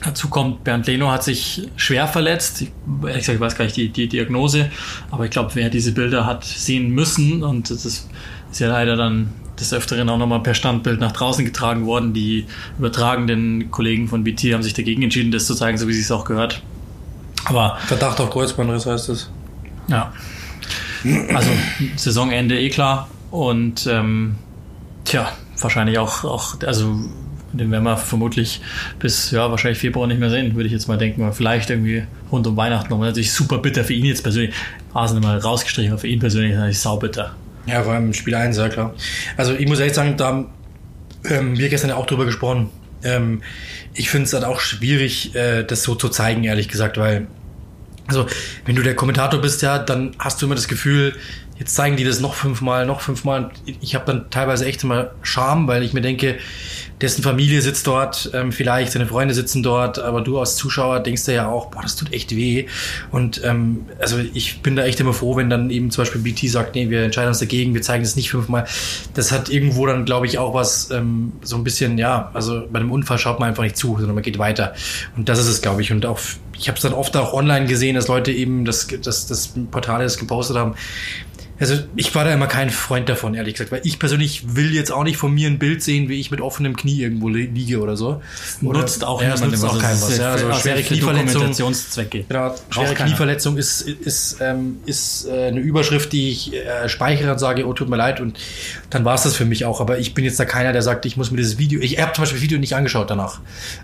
Dazu 0.03 0.29
kommt, 0.29 0.63
Bernd 0.63 0.85
Leno 0.87 1.11
hat 1.11 1.23
sich 1.23 1.67
schwer 1.75 2.07
verletzt. 2.07 2.61
Ich, 2.61 2.71
ich 3.15 3.39
weiß 3.39 3.55
gar 3.55 3.65
nicht 3.65 3.77
die, 3.77 3.89
die 3.89 4.07
Diagnose, 4.07 4.69
aber 5.09 5.25
ich 5.25 5.31
glaube, 5.31 5.51
wer 5.55 5.69
diese 5.69 5.91
Bilder 5.91 6.25
hat 6.25 6.43
sehen 6.43 6.91
müssen, 6.91 7.43
und 7.43 7.69
das 7.71 7.83
ist, 7.83 8.09
ist 8.51 8.59
ja 8.59 8.67
leider 8.67 8.95
dann 8.95 9.33
des 9.59 9.73
Öfteren 9.73 10.07
auch 10.09 10.19
nochmal 10.19 10.41
per 10.41 10.53
Standbild 10.53 10.99
nach 10.99 11.13
draußen 11.13 11.43
getragen 11.43 11.87
worden. 11.87 12.13
Die 12.13 12.45
übertragenden 12.77 13.71
Kollegen 13.71 14.07
von 14.07 14.23
BT 14.23 14.53
haben 14.53 14.61
sich 14.61 14.75
dagegen 14.75 15.01
entschieden, 15.01 15.31
das 15.31 15.47
zu 15.47 15.55
zeigen, 15.55 15.79
so 15.79 15.87
wie 15.87 15.93
sie 15.93 16.01
es 16.01 16.11
auch 16.11 16.25
gehört. 16.25 16.61
Aber 17.49 17.77
Verdacht 17.85 18.19
auf 18.19 18.29
Kreuzbandriss 18.29 18.85
heißt 18.85 19.09
es. 19.09 19.29
Ja. 19.87 20.11
Also 21.33 21.49
Saisonende 21.95 22.59
eh 22.59 22.69
klar. 22.69 23.07
Und 23.31 23.87
ähm, 23.87 24.35
tja, 25.05 25.31
wahrscheinlich 25.59 25.97
auch, 25.97 26.23
auch, 26.23 26.55
also 26.65 26.95
den 27.53 27.71
werden 27.71 27.83
wir 27.83 27.97
vermutlich 27.97 28.61
bis 28.99 29.31
ja 29.31 29.49
wahrscheinlich 29.49 29.79
Februar 29.79 30.07
nicht 30.07 30.19
mehr 30.19 30.29
sehen, 30.29 30.55
würde 30.55 30.67
ich 30.67 30.73
jetzt 30.73 30.87
mal 30.87 30.97
denken. 30.97 31.21
Oder 31.21 31.33
vielleicht 31.33 31.69
irgendwie 31.69 32.03
rund 32.31 32.45
um 32.47 32.57
Weihnachten 32.57 32.89
noch. 32.89 32.99
Natürlich 32.99 33.31
super 33.31 33.59
bitter 33.59 33.83
für 33.83 33.93
ihn 33.93 34.05
jetzt 34.05 34.23
persönlich. 34.23 34.53
Arsenal 34.93 35.23
mal 35.23 35.37
rausgestrichen, 35.37 35.91
aber 35.91 35.99
für 35.99 36.07
ihn 36.07 36.19
persönlich 36.19 36.51
ist 36.51 36.57
natürlich 36.57 36.79
saubitter. 36.79 37.35
Ja, 37.65 37.83
vor 37.83 37.93
allem 37.93 38.13
Spiel 38.13 38.35
1, 38.35 38.57
ja 38.57 38.69
klar. 38.69 38.93
Also 39.35 39.53
ich 39.53 39.67
muss 39.67 39.79
ehrlich 39.79 39.93
sagen, 39.93 40.15
da 40.17 40.27
haben 40.27 40.49
ähm, 41.25 41.57
wir 41.57 41.69
gestern 41.69 41.89
ja 41.89 41.95
auch 41.95 42.05
drüber 42.05 42.25
gesprochen. 42.25 42.69
Ähm, 43.03 43.41
ich 43.93 44.09
finde 44.09 44.25
es 44.25 44.31
dann 44.31 44.43
auch 44.43 44.59
schwierig, 44.59 45.35
äh, 45.35 45.63
das 45.63 45.83
so 45.83 45.95
zu 45.95 46.09
zeigen, 46.09 46.43
ehrlich 46.43 46.67
gesagt, 46.67 46.97
weil 46.97 47.27
also, 48.07 48.25
wenn 48.65 48.75
du 48.75 48.83
der 48.83 48.95
Kommentator 48.95 49.41
bist, 49.41 49.61
ja, 49.61 49.79
dann 49.79 50.15
hast 50.17 50.41
du 50.41 50.45
immer 50.45 50.55
das 50.55 50.69
Gefühl, 50.69 51.13
jetzt 51.59 51.75
zeigen 51.75 51.97
die 51.97 52.03
das 52.03 52.19
noch 52.19 52.33
fünfmal, 52.33 52.85
noch 52.85 53.01
fünfmal. 53.01 53.51
Ich 53.81 53.95
habe 53.95 54.05
dann 54.05 54.29
teilweise 54.29 54.65
echt 54.65 54.83
immer 54.83 55.11
Scham, 55.21 55.67
weil 55.67 55.83
ich 55.83 55.93
mir 55.93 56.01
denke, 56.01 56.37
dessen 57.01 57.21
Familie 57.21 57.61
sitzt 57.61 57.85
dort, 57.85 58.31
ähm, 58.33 58.51
vielleicht 58.51 58.91
seine 58.91 59.05
Freunde 59.05 59.33
sitzen 59.33 59.61
dort, 59.61 59.99
aber 59.99 60.21
du 60.21 60.39
als 60.39 60.55
Zuschauer 60.55 60.99
denkst 60.99 61.25
dir 61.25 61.33
ja 61.33 61.47
auch, 61.47 61.67
boah, 61.67 61.81
das 61.81 61.95
tut 61.95 62.11
echt 62.11 62.35
weh. 62.35 62.65
Und 63.11 63.41
ähm, 63.43 63.85
also 63.99 64.17
ich 64.33 64.61
bin 64.61 64.75
da 64.75 64.83
echt 64.83 64.99
immer 64.99 65.13
froh, 65.13 65.35
wenn 65.35 65.49
dann 65.49 65.69
eben 65.69 65.91
zum 65.91 66.03
Beispiel 66.03 66.21
BT 66.21 66.49
sagt, 66.49 66.75
nee, 66.75 66.89
wir 66.89 67.03
entscheiden 67.03 67.29
uns 67.29 67.39
dagegen, 67.39 67.73
wir 67.73 67.81
zeigen 67.81 68.03
das 68.03 68.15
nicht 68.15 68.31
fünfmal. 68.31 68.65
Das 69.13 69.31
hat 69.31 69.49
irgendwo 69.49 69.85
dann, 69.85 70.05
glaube 70.05 70.25
ich, 70.25 70.39
auch 70.39 70.53
was 70.53 70.89
ähm, 70.91 71.33
so 71.43 71.55
ein 71.55 71.63
bisschen, 71.63 71.97
ja, 71.97 72.31
also 72.33 72.67
bei 72.71 72.79
einem 72.79 72.91
Unfall 72.91 73.19
schaut 73.19 73.39
man 73.39 73.49
einfach 73.49 73.63
nicht 73.63 73.77
zu, 73.77 73.95
sondern 73.97 74.15
man 74.15 74.23
geht 74.23 74.39
weiter. 74.39 74.73
Und 75.15 75.29
das 75.29 75.39
ist 75.39 75.47
es, 75.47 75.61
glaube 75.61 75.81
ich. 75.81 75.91
Und 75.91 76.05
auch 76.05 76.19
ich 76.59 76.67
habe 76.67 76.75
es 76.75 76.81
dann 76.81 76.93
oft 76.93 77.15
auch 77.15 77.33
online 77.33 77.67
gesehen, 77.67 77.95
dass 77.95 78.07
Leute 78.07 78.31
eben 78.31 78.65
das, 78.65 78.87
das, 79.03 79.27
das 79.27 79.53
Portale 79.69 80.03
das 80.03 80.17
gepostet 80.17 80.57
haben. 80.57 80.73
Also 81.59 81.75
ich 81.95 82.13
war 82.13 82.23
da 82.23 82.33
immer 82.33 82.47
kein 82.47 82.69
Freund 82.69 83.09
davon, 83.09 83.33
ehrlich 83.33 83.55
gesagt, 83.55 83.71
weil 83.71 83.81
ich 83.83 83.97
persönlich 83.97 84.55
will 84.55 84.73
jetzt 84.73 84.91
auch 84.91 85.03
nicht 85.03 85.17
von 85.17 85.33
mir 85.33 85.47
ein 85.47 85.57
Bild 85.57 85.81
sehen, 85.81 86.07
wie 86.07 86.19
ich 86.19 86.29
mit 86.29 86.39
offenem 86.39 86.75
Knie 86.75 87.01
irgendwo 87.01 87.29
liege 87.29 87.79
oder 87.79 87.97
so. 87.97 88.21
Oder, 88.61 88.79
nutzt 88.79 89.03
auch, 89.03 89.21
ja, 89.21 89.29
nutzt 89.29 89.63
auch 89.65 89.79
keinem 89.79 90.01
was. 90.01 90.17
Ja, 90.17 90.33
also 90.33 90.53
schwere 90.53 90.83
Knieverletzung, 90.83 91.53
genau, 92.29 92.55
schwere 92.69 92.93
Knieverletzung 92.93 93.57
ist, 93.57 93.81
ist, 93.81 94.37
ähm, 94.39 94.77
ist 94.85 95.27
äh, 95.27 95.47
eine 95.47 95.59
Überschrift, 95.59 96.13
die 96.13 96.29
ich 96.29 96.53
äh, 96.53 96.87
speichere 96.87 97.31
und 97.31 97.39
sage, 97.39 97.67
oh, 97.67 97.73
tut 97.73 97.89
mir 97.89 97.97
leid 97.97 98.19
und 98.19 98.37
dann 98.89 99.03
war 99.05 99.15
es 99.15 99.23
das 99.23 99.35
für 99.35 99.45
mich 99.45 99.65
auch. 99.65 99.81
Aber 99.81 99.97
ich 99.97 100.13
bin 100.13 100.25
jetzt 100.25 100.39
da 100.39 100.45
keiner, 100.45 100.73
der 100.73 100.81
sagt, 100.81 101.05
ich 101.05 101.17
muss 101.17 101.31
mir 101.31 101.37
dieses 101.37 101.57
Video, 101.57 101.79
ich 101.81 101.99
habe 101.99 102.13
zum 102.13 102.23
Beispiel 102.23 102.37
das 102.37 102.43
Video 102.43 102.59
nicht 102.59 102.75
angeschaut 102.75 103.09
danach. 103.09 103.39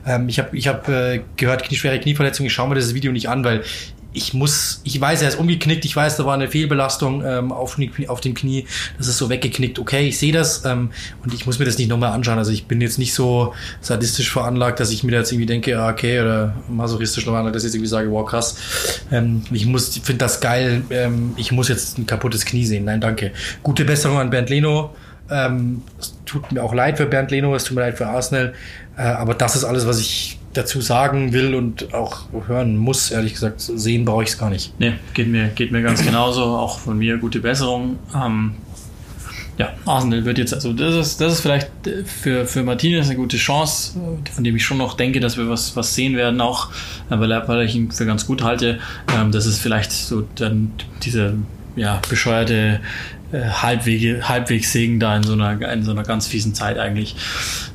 Ähm, 0.05 0.29
ich 0.29 0.39
habe 0.39 0.55
ich 0.55 0.67
hab, 0.67 0.87
äh, 0.89 1.21
gehört, 1.37 1.65
schwere 1.73 1.99
Knieverletzung, 1.99 2.45
ich 2.45 2.53
schaue 2.53 2.69
mir 2.69 2.75
das 2.75 2.93
Video 2.93 3.11
nicht 3.11 3.29
an, 3.29 3.43
weil 3.43 3.63
ich 4.13 4.33
muss, 4.33 4.81
ich 4.83 4.99
weiß, 4.99 5.21
er 5.23 5.29
ist 5.29 5.39
umgeknickt, 5.39 5.85
ich 5.85 5.95
weiß, 5.95 6.17
da 6.17 6.25
war 6.25 6.35
eine 6.35 6.47
Fehlbelastung 6.47 7.23
ähm, 7.25 7.51
auf, 7.51 7.77
auf 8.07 8.21
dem 8.21 8.33
Knie, 8.35 8.65
das 8.97 9.07
ist 9.07 9.17
so 9.17 9.29
weggeknickt, 9.29 9.79
okay, 9.79 10.07
ich 10.07 10.19
sehe 10.19 10.31
das 10.31 10.63
ähm, 10.65 10.91
und 11.23 11.33
ich 11.33 11.45
muss 11.45 11.59
mir 11.59 11.65
das 11.65 11.77
nicht 11.77 11.89
nochmal 11.89 12.11
anschauen. 12.11 12.37
Also 12.37 12.51
ich 12.51 12.65
bin 12.65 12.79
jetzt 12.79 12.99
nicht 12.99 13.13
so 13.13 13.53
sadistisch 13.81 14.31
veranlagt, 14.31 14.79
dass 14.79 14.91
ich 14.91 15.03
mir 15.03 15.11
jetzt 15.13 15.31
irgendwie 15.31 15.47
denke, 15.47 15.79
ah, 15.79 15.89
okay, 15.89 16.21
oder 16.21 16.55
masochistisch 16.69 17.23
veranlagt, 17.23 17.55
dass 17.55 17.63
ich 17.63 17.69
jetzt 17.69 17.75
irgendwie 17.75 17.89
sage, 17.89 18.11
wow, 18.11 18.25
krass, 18.25 18.55
ähm, 19.11 19.43
ich 19.51 19.65
muss, 19.65 19.97
finde 19.97 20.19
das 20.19 20.39
geil, 20.39 20.83
ähm, 20.91 21.33
ich 21.37 21.51
muss 21.51 21.67
jetzt 21.67 21.97
ein 21.97 22.05
kaputtes 22.05 22.45
Knie 22.45 22.65
sehen. 22.65 22.85
Nein, 22.85 23.01
danke. 23.01 23.31
Gute 23.63 23.83
Besserung 23.85 24.19
an 24.19 24.29
Bernd 24.29 24.49
Leno. 24.49 24.95
Ähm, 25.29 25.81
es 25.99 26.13
tut 26.25 26.51
mir 26.51 26.63
auch 26.63 26.73
leid 26.73 26.97
für 26.97 27.05
Bernd 27.05 27.31
Leno, 27.31 27.55
es 27.55 27.63
tut 27.63 27.75
mir 27.75 27.81
leid 27.81 27.97
für 27.97 28.07
Arsenal, 28.07 28.53
äh, 28.97 29.01
aber 29.01 29.33
das 29.33 29.55
ist 29.55 29.63
alles, 29.63 29.87
was 29.87 29.99
ich 29.99 30.37
dazu 30.53 30.81
sagen 30.81 31.33
will 31.33 31.55
und 31.55 31.93
auch 31.93 32.27
hören 32.47 32.77
muss, 32.77 33.11
ehrlich 33.11 33.33
gesagt. 33.33 33.61
Sehen 33.61 34.05
brauche 34.05 34.23
ich 34.23 34.29
es 34.29 34.37
gar 34.37 34.49
nicht. 34.49 34.73
Nee, 34.79 34.93
geht 35.13 35.27
mir, 35.27 35.47
geht 35.49 35.71
mir 35.71 35.81
ganz 35.81 36.03
genauso. 36.03 36.43
Auch 36.43 36.79
von 36.79 36.97
mir 36.97 37.17
gute 37.17 37.39
Besserung. 37.39 37.97
Ähm, 38.15 38.55
ja, 39.57 39.73
Arsenal 39.85 40.25
wird 40.25 40.39
jetzt, 40.39 40.53
also 40.53 40.73
das 40.73 40.95
ist, 40.95 41.21
das 41.21 41.33
ist 41.33 41.41
vielleicht 41.41 41.69
für, 42.05 42.47
für 42.47 42.63
Martinez 42.63 43.05
eine 43.05 43.15
gute 43.15 43.37
Chance, 43.37 43.99
von 44.31 44.43
dem 44.43 44.55
ich 44.55 44.65
schon 44.65 44.77
noch 44.77 44.95
denke, 44.95 45.19
dass 45.19 45.37
wir 45.37 45.47
was, 45.47 45.75
was 45.75 45.93
sehen 45.93 46.15
werden, 46.15 46.41
auch 46.41 46.69
weil, 47.09 47.31
er, 47.31 47.47
weil 47.47 47.65
ich 47.65 47.75
ihn 47.75 47.91
für 47.91 48.07
ganz 48.07 48.25
gut 48.25 48.43
halte. 48.43 48.79
Ähm, 49.15 49.31
das 49.31 49.45
ist 49.45 49.59
vielleicht 49.59 49.91
so 49.91 50.27
dann 50.35 50.71
diese 51.03 51.35
ja, 51.75 52.01
bescheuerte 52.09 52.79
äh, 53.33 53.41
Halbwege, 53.41 54.29
Halbwegssegen 54.29 54.99
da 54.99 55.17
in 55.17 55.23
so 55.23 55.33
einer, 55.33 55.73
in 55.73 55.83
so 55.83 55.91
einer 55.91 56.03
ganz 56.03 56.27
fiesen 56.27 56.53
Zeit 56.53 56.77
eigentlich. 56.77 57.15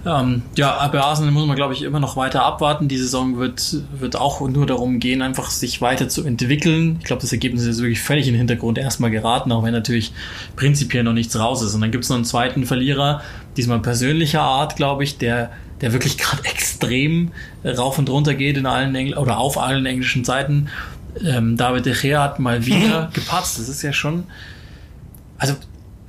Ähm, 0.06 0.42
ja, 0.56 0.86
bei 0.88 1.00
Arsenal 1.00 1.32
muss 1.32 1.46
man, 1.46 1.56
glaube 1.56 1.74
ich, 1.74 1.82
immer 1.82 2.00
noch 2.00 2.16
weiter 2.16 2.44
abwarten. 2.44 2.88
Die 2.88 2.96
Saison 2.96 3.38
wird, 3.38 3.76
wird 3.98 4.16
auch 4.16 4.40
nur 4.48 4.66
darum 4.66 5.00
gehen, 5.00 5.20
einfach 5.20 5.50
sich 5.50 5.80
weiter 5.80 6.08
zu 6.08 6.24
entwickeln. 6.24 6.96
Ich 7.00 7.06
glaube, 7.06 7.20
das 7.20 7.32
Ergebnis 7.32 7.64
ist 7.64 7.78
wirklich 7.80 8.00
völlig 8.00 8.26
in 8.28 8.34
den 8.34 8.38
Hintergrund 8.38 8.78
erstmal 8.78 9.10
geraten, 9.10 9.52
auch 9.52 9.64
wenn 9.64 9.72
natürlich 9.72 10.12
prinzipiell 10.56 11.02
noch 11.02 11.12
nichts 11.12 11.38
raus 11.38 11.62
ist. 11.62 11.74
Und 11.74 11.80
dann 11.80 11.90
gibt 11.90 12.04
es 12.04 12.10
noch 12.10 12.16
einen 12.16 12.24
zweiten 12.24 12.64
Verlierer, 12.64 13.22
diesmal 13.56 13.80
persönlicher 13.80 14.42
Art, 14.42 14.76
glaube 14.76 15.04
ich, 15.04 15.18
der 15.18 15.50
der 15.80 15.92
wirklich 15.92 16.18
gerade 16.18 16.44
extrem 16.44 17.30
rauf 17.64 17.98
und 17.98 18.10
runter 18.10 18.34
geht 18.34 18.56
in 18.56 18.66
allen 18.66 18.94
Engl 18.94 19.16
oder 19.16 19.38
auf 19.38 19.58
allen 19.58 19.86
englischen 19.86 20.24
Seiten. 20.24 20.68
Ähm, 21.24 21.56
David 21.56 21.86
De 21.86 21.94
Gea 21.94 22.22
hat 22.22 22.38
mal 22.38 22.66
wieder 22.66 23.10
gepatzt. 23.14 23.58
Das 23.58 23.68
ist 23.68 23.82
ja 23.82 23.92
schon 23.92 24.24
also 25.38 25.56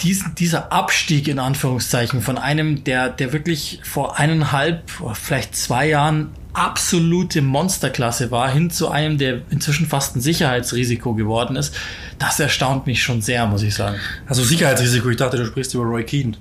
diesen, 0.01 0.35
dieser 0.35 0.71
Abstieg 0.71 1.27
in 1.27 1.39
Anführungszeichen 1.39 2.21
von 2.21 2.37
einem, 2.37 2.83
der, 2.83 3.09
der 3.09 3.33
wirklich 3.33 3.79
vor 3.83 4.17
eineinhalb, 4.17 4.83
vielleicht 5.13 5.55
zwei 5.55 5.87
Jahren 5.87 6.29
absolute 6.53 7.41
Monsterklasse 7.41 8.31
war, 8.31 8.49
hin 8.49 8.69
zu 8.69 8.89
einem, 8.89 9.17
der 9.17 9.41
inzwischen 9.49 9.87
fast 9.87 10.15
ein 10.15 10.21
Sicherheitsrisiko 10.21 11.13
geworden 11.13 11.55
ist, 11.55 11.75
das 12.17 12.39
erstaunt 12.39 12.87
mich 12.87 13.03
schon 13.03 13.21
sehr, 13.21 13.45
muss 13.45 13.61
ich 13.61 13.75
sagen. 13.75 13.97
Also 14.25 14.43
Sicherheitsrisiko, 14.43 15.09
ich 15.09 15.17
dachte, 15.17 15.37
du 15.37 15.45
sprichst 15.45 15.73
über 15.73 15.83
Roy 15.83 16.03
Keane. 16.03 16.33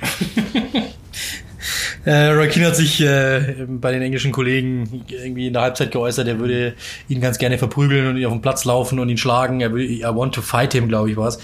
Äh, 2.04 2.28
Roy 2.28 2.48
Keane 2.48 2.66
hat 2.66 2.76
sich 2.76 3.00
äh, 3.00 3.66
bei 3.68 3.92
den 3.92 4.02
englischen 4.02 4.32
Kollegen 4.32 5.04
irgendwie 5.08 5.48
in 5.48 5.52
der 5.52 5.62
Halbzeit 5.62 5.90
geäußert, 5.90 6.28
er 6.28 6.38
würde 6.38 6.74
ihn 7.08 7.20
ganz 7.20 7.38
gerne 7.38 7.58
verprügeln 7.58 8.06
und 8.08 8.16
ihn 8.16 8.26
auf 8.26 8.32
den 8.32 8.42
Platz 8.42 8.64
laufen 8.64 8.98
und 8.98 9.08
ihn 9.08 9.18
schlagen. 9.18 9.60
Er 9.60 9.72
würde, 9.72 9.84
I 9.84 10.02
want 10.04 10.34
to 10.34 10.42
fight 10.42 10.72
him, 10.72 10.88
glaube 10.88 11.10
ich, 11.10 11.16
war 11.16 11.28
es. 11.28 11.38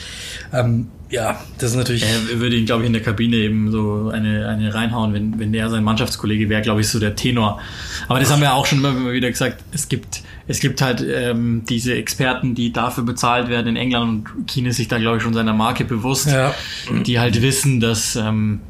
Ähm, 0.52 0.88
ja, 1.10 1.38
das 1.58 1.70
ist 1.70 1.76
natürlich. 1.76 2.02
Er 2.02 2.40
würde 2.40 2.56
ihn, 2.56 2.66
glaube 2.66 2.82
ich, 2.82 2.86
in 2.88 2.92
der 2.92 3.02
Kabine 3.02 3.36
eben 3.36 3.70
so 3.70 4.10
eine, 4.12 4.48
eine 4.48 4.74
reinhauen, 4.74 5.12
wenn, 5.12 5.38
wenn 5.38 5.52
der 5.52 5.70
sein 5.70 5.84
Mannschaftskollege 5.84 6.48
wäre, 6.48 6.62
glaube 6.62 6.80
ich, 6.80 6.88
so 6.88 6.98
der 6.98 7.14
Tenor. 7.14 7.60
Aber 8.08 8.18
das 8.18 8.32
haben 8.32 8.40
wir 8.40 8.52
auch 8.54 8.66
schon 8.66 8.78
immer 8.78 9.12
wieder 9.12 9.30
gesagt. 9.30 9.62
Es 9.72 9.88
gibt, 9.88 10.22
es 10.48 10.60
gibt 10.60 10.82
halt 10.82 11.04
ähm, 11.06 11.62
diese 11.68 11.94
Experten, 11.94 12.54
die 12.54 12.72
dafür 12.72 13.04
bezahlt 13.04 13.48
werden 13.48 13.68
in 13.68 13.76
England 13.76 14.26
und 14.34 14.48
Keane 14.48 14.70
ist 14.70 14.76
sich 14.76 14.88
da, 14.88 14.98
glaube 14.98 15.18
ich, 15.18 15.22
schon 15.22 15.34
seiner 15.34 15.52
Marke 15.52 15.84
bewusst, 15.84 16.26
ja. 16.26 16.52
die 17.06 17.20
halt 17.20 17.40
wissen, 17.42 17.78
dass 17.78 18.16
ähm, 18.16 18.60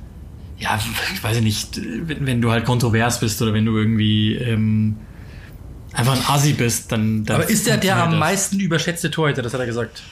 ja, 0.58 0.78
ich 1.12 1.22
weiß 1.22 1.40
nicht, 1.40 1.80
wenn, 1.82 2.26
wenn 2.26 2.40
du 2.40 2.50
halt 2.50 2.64
kontrovers 2.64 3.20
bist 3.20 3.40
oder 3.42 3.52
wenn 3.52 3.64
du 3.64 3.76
irgendwie 3.76 4.34
ähm, 4.34 4.96
einfach 5.92 6.14
ein 6.14 6.34
Asi 6.34 6.52
bist, 6.52 6.92
dann. 6.92 7.24
dann 7.24 7.36
Aber 7.36 7.50
ist 7.50 7.66
der 7.66 7.76
der 7.76 8.02
am 8.02 8.18
meisten 8.18 8.60
überschätzte 8.60 9.10
Torhüter, 9.10 9.42
das 9.42 9.52
hat 9.54 9.60
er 9.60 9.66
gesagt? 9.66 10.02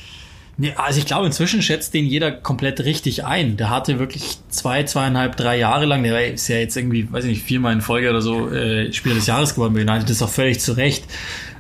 Nee, 0.59 0.75
also 0.77 0.99
ich 0.99 1.07
glaube, 1.07 1.27
inzwischen 1.27 1.63
schätzt 1.63 1.95
den 1.95 2.05
jeder 2.05 2.31
komplett 2.31 2.81
richtig 2.81 3.25
ein. 3.25 3.57
Der 3.57 3.71
hatte 3.71 3.99
wirklich 3.99 4.37
zwei, 4.51 4.83
zweieinhalb, 4.83 5.35
drei 5.37 5.59
Jahre 5.59 5.87
lang, 5.87 6.03
der 6.03 6.35
ist 6.35 6.47
ja 6.49 6.57
jetzt 6.57 6.77
irgendwie, 6.77 7.11
weiß 7.11 7.25
ich 7.25 7.31
nicht, 7.31 7.43
viermal 7.43 7.73
in 7.73 7.81
Folge 7.81 8.11
oder 8.11 8.21
so 8.21 8.51
äh, 8.51 8.93
Spieler 8.93 9.15
des 9.15 9.27
Jahres 9.27 9.55
geworden 9.55 9.73
bei 9.73 9.81
United, 9.81 10.05
das 10.05 10.17
ist 10.17 10.23
auch 10.23 10.29
völlig 10.29 10.61
zu 10.61 10.73
Recht. 10.73 11.05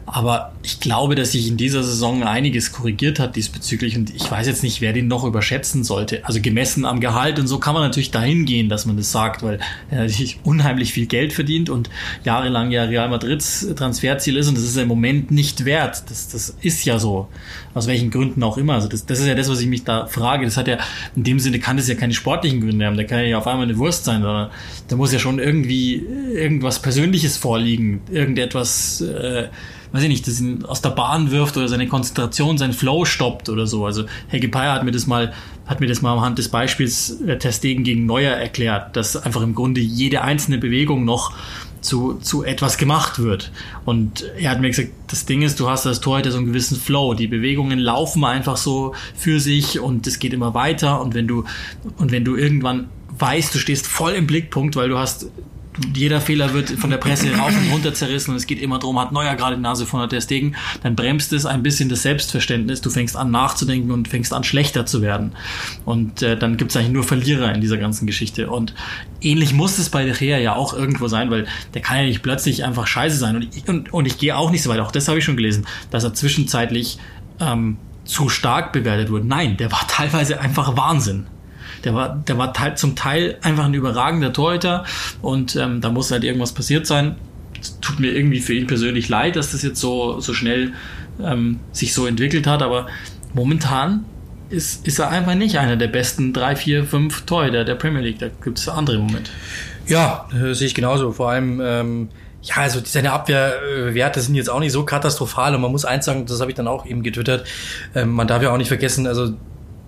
Aber 0.04 0.52
ich 0.62 0.80
glaube, 0.80 1.14
dass 1.14 1.32
sich 1.32 1.48
in 1.48 1.56
dieser 1.56 1.82
Saison 1.82 2.24
einiges 2.24 2.72
korrigiert 2.72 3.18
hat 3.18 3.36
diesbezüglich 3.36 3.96
und 3.96 4.14
ich 4.14 4.28
weiß 4.30 4.46
jetzt 4.46 4.62
nicht, 4.62 4.80
wer 4.80 4.92
den 4.92 5.08
noch 5.08 5.24
überschätzen 5.24 5.84
sollte. 5.84 6.24
Also 6.24 6.40
gemessen 6.40 6.84
am 6.84 7.00
Gehalt 7.00 7.38
und 7.38 7.46
so 7.46 7.58
kann 7.58 7.74
man 7.74 7.82
natürlich 7.82 8.10
dahin 8.10 8.44
gehen, 8.44 8.68
dass 8.68 8.84
man 8.84 8.96
das 8.96 9.12
sagt, 9.12 9.42
weil 9.42 9.60
er 9.90 10.02
natürlich 10.02 10.40
unheimlich 10.44 10.92
viel 10.92 11.06
Geld 11.06 11.32
verdient 11.32 11.70
und 11.70 11.88
jahrelang 12.24 12.70
ja 12.70 12.84
Real 12.84 13.08
Madrids 13.08 13.66
Transferziel 13.76 14.36
ist 14.36 14.48
und 14.48 14.56
das 14.56 14.64
ist 14.64 14.76
im 14.76 14.88
Moment 14.88 15.30
nicht 15.30 15.64
wert. 15.64 16.02
Das, 16.08 16.28
das 16.28 16.56
ist 16.60 16.84
ja 16.84 16.98
so. 16.98 17.28
Aus 17.74 17.86
welchen 17.86 18.10
Gründen 18.10 18.42
auch 18.42 18.58
immer. 18.58 18.74
Also 18.74 18.88
das, 18.88 19.06
das 19.06 19.20
ist 19.20 19.26
ja 19.26 19.34
das, 19.34 19.48
was 19.48 19.60
ich 19.60 19.66
mich 19.66 19.84
da 19.84 20.06
frage. 20.06 20.44
Das 20.44 20.56
hat 20.56 20.68
ja, 20.68 20.78
in 21.16 21.24
dem 21.24 21.38
Sinne 21.38 21.58
kann 21.58 21.76
das 21.76 21.88
ja 21.88 21.94
keine 21.94 22.12
sportlichen 22.12 22.60
Gründe 22.60 22.84
haben. 22.84 22.96
Da 22.96 23.04
kann 23.04 23.24
ja 23.24 23.38
auf 23.38 23.46
einmal 23.46 23.64
eine 23.64 23.78
Wurst 23.78 24.04
sein, 24.04 24.22
sondern 24.22 24.50
da 24.88 24.96
muss 24.96 25.12
ja 25.12 25.18
schon 25.18 25.38
irgendwie 25.38 26.04
irgendwas 26.34 26.82
Persönliches 26.82 27.36
vorliegen. 27.36 28.02
Irgendetwas, 28.10 29.00
äh, 29.00 29.48
weiß 29.92 30.02
ich 30.02 30.08
nicht, 30.08 30.26
das 30.26 30.40
ihn 30.40 30.64
aus 30.64 30.82
der 30.82 30.90
Bahn 30.90 31.30
wirft 31.30 31.56
oder 31.56 31.68
seine 31.68 31.86
Konzentration, 31.86 32.58
sein 32.58 32.72
Flow 32.72 33.04
stoppt 33.04 33.48
oder 33.48 33.66
so. 33.66 33.84
Also 33.84 34.04
Helge 34.28 34.48
Peyer 34.48 34.72
hat 34.72 34.84
mir 34.84 34.90
das 34.90 35.06
mal, 35.06 35.32
hat 35.66 35.80
mir 35.80 35.86
das 35.86 36.02
mal 36.02 36.14
anhand 36.14 36.38
des 36.38 36.48
Beispiels 36.48 37.20
äh, 37.20 37.38
Testegen 37.38 37.84
gegen 37.84 38.06
Neuer 38.06 38.32
erklärt, 38.32 38.96
dass 38.96 39.16
einfach 39.16 39.42
im 39.42 39.54
Grunde 39.54 39.80
jede 39.80 40.22
einzelne 40.22 40.58
Bewegung 40.58 41.04
noch 41.04 41.32
zu, 41.82 42.14
zu 42.14 42.44
etwas 42.44 42.78
gemacht 42.78 43.18
wird. 43.18 43.52
Und 43.84 44.24
er 44.38 44.50
hat 44.50 44.60
mir 44.60 44.68
gesagt, 44.68 44.90
das 45.08 45.26
Ding 45.26 45.42
ist, 45.42 45.60
du 45.60 45.68
hast 45.68 45.86
als 45.86 46.00
Torhüter 46.00 46.30
so 46.30 46.38
einen 46.38 46.46
gewissen 46.46 46.78
Flow. 46.78 47.14
Die 47.14 47.26
Bewegungen 47.26 47.78
laufen 47.78 48.24
einfach 48.24 48.56
so 48.56 48.94
für 49.14 49.40
sich 49.40 49.80
und 49.80 50.06
es 50.06 50.18
geht 50.18 50.32
immer 50.32 50.54
weiter. 50.54 51.00
Und 51.02 51.14
wenn 51.14 51.26
du, 51.26 51.44
und 51.98 52.12
wenn 52.12 52.24
du 52.24 52.36
irgendwann 52.36 52.88
weißt, 53.18 53.54
du 53.54 53.58
stehst 53.58 53.86
voll 53.86 54.12
im 54.12 54.26
Blickpunkt, 54.26 54.76
weil 54.76 54.88
du 54.88 54.98
hast 54.98 55.26
jeder 55.94 56.20
Fehler 56.20 56.52
wird 56.52 56.70
von 56.70 56.90
der 56.90 56.98
Presse 56.98 57.34
rauf 57.34 57.52
und 57.56 57.72
runter 57.72 57.94
zerrissen 57.94 58.32
und 58.32 58.36
es 58.36 58.46
geht 58.46 58.60
immer 58.60 58.78
darum, 58.78 58.98
hat 59.00 59.12
Neuer 59.12 59.34
gerade 59.36 59.56
die 59.56 59.62
Nase 59.62 59.86
von 59.86 60.06
der 60.08 60.20
Stegen, 60.20 60.54
dann 60.82 60.96
bremst 60.96 61.32
es 61.32 61.46
ein 61.46 61.62
bisschen 61.62 61.88
das 61.88 62.02
Selbstverständnis, 62.02 62.80
du 62.82 62.90
fängst 62.90 63.16
an 63.16 63.30
nachzudenken 63.30 63.90
und 63.90 64.08
fängst 64.08 64.34
an 64.34 64.44
schlechter 64.44 64.84
zu 64.84 65.00
werden. 65.00 65.32
Und 65.84 66.22
äh, 66.22 66.36
dann 66.36 66.56
gibt 66.56 66.70
es 66.70 66.76
eigentlich 66.76 66.92
nur 66.92 67.04
Verlierer 67.04 67.54
in 67.54 67.60
dieser 67.60 67.78
ganzen 67.78 68.06
Geschichte. 68.06 68.50
Und 68.50 68.74
ähnlich 69.22 69.54
muss 69.54 69.78
es 69.78 69.88
bei 69.88 70.04
De 70.04 70.14
Gea 70.14 70.38
ja 70.38 70.54
auch 70.54 70.74
irgendwo 70.74 71.08
sein, 71.08 71.30
weil 71.30 71.46
der 71.72 71.80
kann 71.80 71.98
ja 71.98 72.04
nicht 72.04 72.22
plötzlich 72.22 72.64
einfach 72.64 72.86
scheiße 72.86 73.16
sein. 73.16 73.36
Und 73.36 73.56
ich, 73.56 73.66
und, 73.68 73.92
und 73.92 74.06
ich 74.06 74.18
gehe 74.18 74.36
auch 74.36 74.50
nicht 74.50 74.62
so 74.62 74.70
weit, 74.70 74.80
auch 74.80 74.92
das 74.92 75.08
habe 75.08 75.18
ich 75.18 75.24
schon 75.24 75.36
gelesen, 75.36 75.66
dass 75.90 76.04
er 76.04 76.12
zwischenzeitlich 76.12 76.98
ähm, 77.40 77.78
zu 78.04 78.28
stark 78.28 78.72
bewertet 78.72 79.10
wurde. 79.10 79.26
Nein, 79.26 79.56
der 79.56 79.72
war 79.72 79.86
teilweise 79.88 80.40
einfach 80.40 80.76
Wahnsinn. 80.76 81.26
Der 81.84 81.94
war, 81.94 82.22
der 82.26 82.38
war 82.38 82.52
teil, 82.52 82.76
zum 82.76 82.96
Teil 82.96 83.38
einfach 83.42 83.64
ein 83.64 83.74
überragender 83.74 84.32
Torhüter 84.32 84.84
und 85.20 85.56
ähm, 85.56 85.80
da 85.80 85.90
muss 85.90 86.10
halt 86.10 86.24
irgendwas 86.24 86.52
passiert 86.52 86.86
sein. 86.86 87.16
Tut 87.80 88.00
mir 88.00 88.12
irgendwie 88.12 88.40
für 88.40 88.54
ihn 88.54 88.66
persönlich 88.66 89.08
leid, 89.08 89.36
dass 89.36 89.52
das 89.52 89.62
jetzt 89.62 89.80
so, 89.80 90.20
so 90.20 90.34
schnell 90.34 90.72
ähm, 91.22 91.60
sich 91.72 91.94
so 91.94 92.06
entwickelt 92.06 92.46
hat, 92.46 92.62
aber 92.62 92.86
momentan 93.34 94.04
ist, 94.52 94.86
ist 94.86 94.98
er 94.98 95.08
einfach 95.08 95.34
nicht 95.34 95.58
einer 95.58 95.76
der 95.76 95.88
besten 95.88 96.32
drei, 96.32 96.56
vier, 96.56 96.84
fünf 96.84 97.22
Torhüter 97.22 97.64
der 97.64 97.74
Premier 97.74 98.02
League. 98.02 98.18
Da 98.18 98.28
gibt 98.28 98.58
es 98.58 98.68
andere 98.68 98.98
Momente. 98.98 99.30
Ja, 99.86 100.28
äh, 100.32 100.54
sehe 100.54 100.66
ich 100.66 100.74
genauso. 100.74 101.12
Vor 101.12 101.30
allem, 101.30 101.60
ähm, 101.62 102.08
ja, 102.42 102.56
also 102.56 102.80
seine 102.84 103.12
Abwehrwerte 103.12 104.20
sind 104.20 104.34
jetzt 104.34 104.50
auch 104.50 104.60
nicht 104.60 104.72
so 104.72 104.84
katastrophal 104.84 105.54
und 105.54 105.60
man 105.60 105.70
muss 105.70 105.84
eins 105.84 106.04
sagen, 106.04 106.26
das 106.26 106.40
habe 106.40 106.50
ich 106.50 106.56
dann 106.56 106.68
auch 106.68 106.86
eben 106.86 107.02
getwittert, 107.02 107.46
ähm, 107.94 108.10
man 108.10 108.26
darf 108.26 108.42
ja 108.42 108.52
auch 108.52 108.58
nicht 108.58 108.68
vergessen, 108.68 109.06
also 109.06 109.34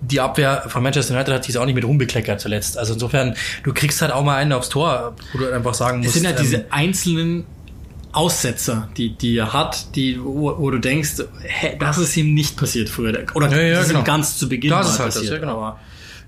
die 0.07 0.19
Abwehr 0.19 0.63
von 0.67 0.83
Manchester 0.83 1.13
United 1.13 1.33
hat 1.33 1.43
sich 1.43 1.57
auch 1.57 1.65
nicht 1.65 1.75
mit 1.75 1.85
rumbekleckert 1.85 2.39
zuletzt. 2.39 2.77
Also 2.77 2.93
insofern, 2.93 3.35
du 3.63 3.73
kriegst 3.73 4.01
halt 4.01 4.11
auch 4.11 4.23
mal 4.23 4.35
einen 4.37 4.53
aufs 4.53 4.69
Tor, 4.69 5.15
wo 5.33 5.39
du 5.39 5.51
einfach 5.51 5.73
sagen 5.73 5.99
musst. 5.99 6.09
Es 6.09 6.13
sind 6.15 6.27
halt 6.27 6.37
ähm, 6.37 6.43
diese 6.43 6.65
einzelnen 6.71 7.45
Aussetzer, 8.11 8.89
die, 8.95 9.09
die 9.09 9.37
er 9.37 9.51
hat, 9.51 9.95
die, 9.95 10.23
wo, 10.23 10.57
wo 10.57 10.71
du 10.71 10.79
denkst, 10.79 11.23
hä, 11.43 11.75
das 11.79 11.97
ist 11.97 12.15
ihm 12.15 12.33
nicht 12.33 12.55
passiert 12.55 12.89
früher. 12.89 13.25
Oder 13.33 13.49
ja, 13.51 13.79
ja, 13.79 13.83
genau. 13.83 14.03
ganz 14.03 14.37
zu 14.37 14.47
Beginn 14.47 14.71
das 14.71 14.91
ist 14.91 14.99
halt 14.99 15.07
passiert. 15.09 15.25
Das, 15.25 15.31
ja, 15.31 15.37
genau. 15.39 15.57
Aber 15.57 15.79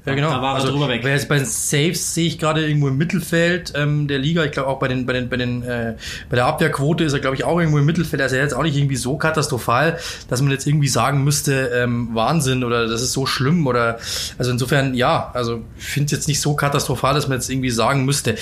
ja, 0.08 0.16
genau. 0.16 0.30
Da 0.30 0.42
war 0.42 0.56
also, 0.56 0.70
drüber 0.72 0.88
weg. 0.88 1.04
Jetzt 1.04 1.28
bei 1.28 1.38
den 1.38 1.46
Saves 1.46 2.14
sehe 2.14 2.28
ich 2.28 2.40
gerade 2.40 2.66
irgendwo 2.66 2.88
im 2.88 2.98
Mittelfeld 2.98 3.74
ähm, 3.76 4.08
der 4.08 4.20
Liga. 4.20 4.44
Ich 4.46 4.52
glaube 4.52 4.70
auch 4.70 4.80
bei 4.80 4.88
den, 4.88 5.06
bei 5.06 5.14
den, 5.14 5.30
bei 5.30 5.38
den, 5.38 5.64
äh, 5.64 5.96
bei 6.30 6.36
der 6.36 6.46
Abwehrquote 6.46 7.04
ist 7.04 7.14
er, 7.14 7.20
glaube 7.20 7.36
ich, 7.36 7.44
auch 7.44 7.60
irgendwo 7.60 7.78
im 7.78 7.86
Mittelfeld. 7.86 8.22
Also 8.22 8.36
er 8.36 8.44
ist 8.44 8.52
jetzt 8.52 8.58
auch 8.58 8.64
nicht 8.64 8.78
irgendwie 8.78 8.96
so 8.96 9.18
katastrophal, 9.18 10.00
dass 10.30 10.42
man 10.42 10.52
jetzt 10.52 10.66
irgendwie 10.66 10.88
sagen 10.88 11.24
müsste, 11.24 11.72
ähm, 11.74 12.10
Wahnsinn 12.14 12.64
oder 12.64 12.88
das 12.88 13.02
ist 13.02 13.14
so 13.14 13.26
schlimm 13.26 13.68
oder 13.68 14.00
also 14.38 14.52
insofern 14.52 14.94
ja, 14.94 15.32
also 15.34 15.62
ich 15.78 15.86
finde 15.86 16.06
es 16.06 16.12
jetzt 16.12 16.28
nicht 16.28 16.42
so 16.42 16.56
katastrophal, 16.56 17.14
dass 17.14 17.28
man 17.28 17.38
jetzt 17.38 17.50
irgendwie 17.50 17.70
sagen 17.70 18.06
müsste 18.06 18.36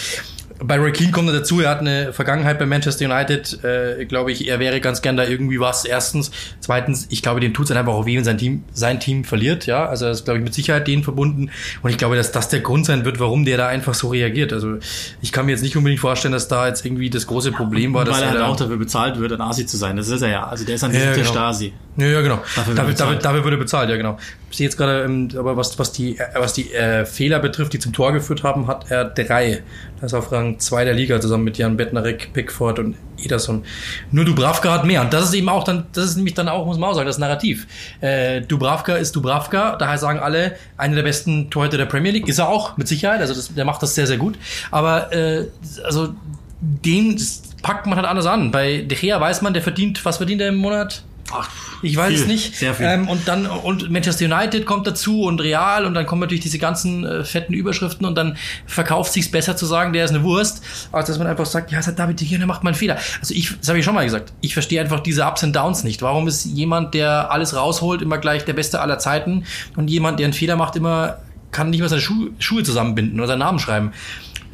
bei 0.59 0.77
Roy 0.77 0.91
Keane 0.91 1.11
kommt 1.11 1.27
er 1.29 1.33
dazu, 1.33 1.59
er 1.59 1.69
hat 1.69 1.81
eine 1.81 2.13
Vergangenheit 2.13 2.59
bei 2.59 2.65
Manchester 2.65 3.05
United. 3.05 3.63
Äh, 3.63 4.05
glaube 4.05 4.31
ich, 4.31 4.47
er 4.47 4.59
wäre 4.59 4.79
ganz 4.79 5.01
gern 5.01 5.17
da 5.17 5.25
irgendwie 5.25 5.59
was. 5.59 5.85
Erstens. 5.85 6.31
Zweitens, 6.59 7.07
ich 7.09 7.21
glaube, 7.21 7.39
dem 7.39 7.53
tut 7.53 7.69
es 7.69 7.75
einfach 7.75 7.93
auch 7.93 8.05
weh, 8.05 8.15
wenn 8.15 8.23
sein 8.23 8.37
Team, 8.37 8.63
sein 8.71 8.99
Team 8.99 9.25
verliert. 9.25 9.65
Ja, 9.65 9.85
also 9.85 10.05
das 10.05 10.19
ist, 10.19 10.25
glaube 10.25 10.39
ich, 10.39 10.43
mit 10.43 10.53
Sicherheit 10.53 10.87
denen 10.87 11.03
verbunden. 11.03 11.51
Und 11.81 11.89
ich 11.89 11.97
glaube, 11.97 12.15
dass 12.15 12.31
das 12.31 12.49
der 12.49 12.61
Grund 12.61 12.85
sein 12.85 13.03
wird, 13.05 13.19
warum 13.19 13.43
der 13.45 13.57
da 13.57 13.67
einfach 13.67 13.93
so 13.93 14.09
reagiert. 14.09 14.53
Also 14.53 14.77
ich 15.21 15.31
kann 15.31 15.45
mir 15.45 15.51
jetzt 15.51 15.61
nicht 15.61 15.75
unbedingt 15.75 15.99
vorstellen, 15.99 16.31
dass 16.31 16.47
da 16.47 16.67
jetzt 16.67 16.85
irgendwie 16.85 17.09
das 17.09 17.27
große 17.27 17.51
Problem 17.51 17.93
war. 17.93 18.05
Weil 18.05 18.13
dass 18.13 18.21
er 18.21 18.29
halt 18.29 18.39
da 18.39 18.47
auch 18.47 18.55
dafür 18.55 18.77
bezahlt 18.77 19.19
wird, 19.19 19.33
ein 19.33 19.41
Asi 19.41 19.65
zu 19.65 19.77
sein. 19.77 19.97
Das 19.97 20.07
ist 20.07 20.21
er 20.21 20.29
ja. 20.29 20.47
Also 20.47 20.65
der 20.65 20.75
ist 20.75 20.83
an 20.83 20.93
ja, 20.93 20.99
der 20.99 21.13
genau. 21.15 21.31
Stasi. 21.31 21.73
Ja, 21.97 22.07
ja, 22.07 22.21
genau. 22.21 22.41
Dafür 22.55 22.75
Dafür, 22.75 22.93
dafür, 22.93 23.15
dafür 23.15 23.43
wurde 23.45 23.57
bezahlt, 23.57 23.89
ja, 23.89 23.95
genau. 23.95 24.17
Ich 24.51 24.57
sehe 24.57 24.65
jetzt 24.65 24.75
gerade, 24.75 25.03
ähm, 25.03 25.29
aber 25.37 25.55
was, 25.55 25.79
was 25.79 25.93
die, 25.93 26.17
äh, 26.17 26.25
was 26.35 26.53
die 26.53 26.73
äh, 26.73 27.05
Fehler 27.05 27.39
betrifft, 27.39 27.71
die 27.71 27.79
zum 27.79 27.93
Tor 27.93 28.11
geführt 28.11 28.43
haben, 28.43 28.67
hat 28.67 28.91
er 28.91 29.05
drei. 29.05 29.63
Das 30.01 30.11
ist 30.11 30.13
auf 30.13 30.31
Rang 30.31 30.59
zwei 30.59 30.83
der 30.83 30.93
Liga 30.93 31.21
zusammen 31.21 31.45
mit 31.45 31.57
Jan 31.57 31.77
Bettnarek, 31.77 32.33
Pickford 32.33 32.79
und 32.79 32.95
Ederson. 33.17 33.63
Nur 34.11 34.25
Dubravka 34.25 34.73
hat 34.73 34.85
mehr. 34.85 35.01
Und 35.01 35.13
das 35.13 35.25
ist 35.25 35.33
eben 35.33 35.47
auch 35.47 35.63
dann, 35.63 35.85
das 35.93 36.05
ist 36.05 36.15
nämlich 36.17 36.33
dann 36.33 36.49
auch, 36.49 36.65
muss 36.65 36.77
man 36.77 36.89
auch 36.89 36.95
sagen, 36.95 37.07
das 37.07 37.17
Narrativ. 37.17 37.65
Äh, 38.01 38.41
Dubravka 38.41 38.95
ist 38.95 39.15
Dubravka, 39.15 39.77
daher 39.77 39.97
sagen 39.97 40.19
alle, 40.19 40.57
einer 40.75 40.95
der 40.95 41.03
besten 41.03 41.49
Torhüter 41.49 41.77
der 41.77 41.85
Premier 41.85 42.11
League. 42.11 42.27
Ist 42.27 42.39
er 42.39 42.49
auch, 42.49 42.75
mit 42.75 42.89
Sicherheit. 42.89 43.21
Also 43.21 43.33
das, 43.33 43.53
der 43.53 43.63
macht 43.63 43.81
das 43.81 43.95
sehr, 43.95 44.05
sehr 44.05 44.17
gut. 44.17 44.37
Aber 44.69 45.13
äh, 45.13 45.45
also 45.85 46.13
den 46.59 47.21
packt 47.61 47.85
man 47.87 47.95
halt 47.95 48.07
anders 48.07 48.25
an. 48.25 48.51
Bei 48.51 48.81
De 48.81 48.97
Gea 48.97 49.19
weiß 49.19 49.41
man, 49.41 49.53
der 49.53 49.63
verdient, 49.63 50.03
was 50.03 50.17
verdient 50.17 50.41
er 50.41 50.49
im 50.49 50.55
Monat? 50.55 51.03
Ach, 51.31 51.49
Ich 51.81 51.97
weiß 51.97 52.09
viel, 52.09 52.21
es 52.21 52.27
nicht. 52.27 52.55
Sehr 52.55 52.73
viel. 52.73 52.85
Ähm, 52.85 53.07
und 53.07 53.27
dann 53.27 53.47
und 53.47 53.89
Manchester 53.89 54.25
United 54.25 54.65
kommt 54.65 54.85
dazu 54.85 55.23
und 55.23 55.41
Real 55.41 55.85
und 55.85 55.93
dann 55.93 56.05
kommen 56.05 56.21
natürlich 56.21 56.43
diese 56.43 56.59
ganzen 56.59 57.03
äh, 57.03 57.23
fetten 57.23 57.53
Überschriften 57.53 58.05
und 58.05 58.15
dann 58.15 58.37
verkauft 58.67 59.11
sich's 59.11 59.29
besser 59.29 59.57
zu 59.57 59.65
sagen, 59.65 59.93
der 59.93 60.05
ist 60.05 60.11
eine 60.11 60.23
Wurst, 60.23 60.63
als 60.91 61.07
dass 61.07 61.17
man 61.17 61.27
einfach 61.27 61.45
sagt, 61.45 61.71
ja, 61.71 61.85
hat 61.85 61.99
David 61.99 62.17
Gea, 62.17 62.37
der 62.37 62.47
macht 62.47 62.63
mal 62.63 62.69
einen 62.69 62.77
Fehler. 62.77 62.97
Also 63.19 63.33
ich, 63.33 63.57
das 63.57 63.69
habe 63.69 63.79
ich 63.79 63.85
schon 63.85 63.95
mal 63.95 64.05
gesagt. 64.05 64.33
Ich 64.41 64.53
verstehe 64.53 64.81
einfach 64.81 64.99
diese 64.99 65.25
Ups 65.25 65.43
und 65.43 65.55
Downs 65.55 65.83
nicht. 65.83 66.01
Warum 66.01 66.27
ist 66.27 66.45
jemand, 66.45 66.93
der 66.93 67.31
alles 67.31 67.55
rausholt, 67.55 68.01
immer 68.01 68.17
gleich 68.17 68.45
der 68.45 68.53
Beste 68.53 68.81
aller 68.81 68.99
Zeiten 68.99 69.45
und 69.75 69.89
jemand, 69.89 70.19
der 70.19 70.25
einen 70.25 70.33
Fehler 70.33 70.55
macht, 70.55 70.75
immer 70.75 71.17
kann 71.51 71.69
nicht 71.69 71.79
mehr 71.79 71.89
seine 71.89 72.01
Schuhe, 72.01 72.31
Schuhe 72.37 72.63
zusammenbinden 72.63 73.19
oder 73.19 73.27
seinen 73.27 73.39
Namen 73.39 73.59
schreiben? 73.59 73.93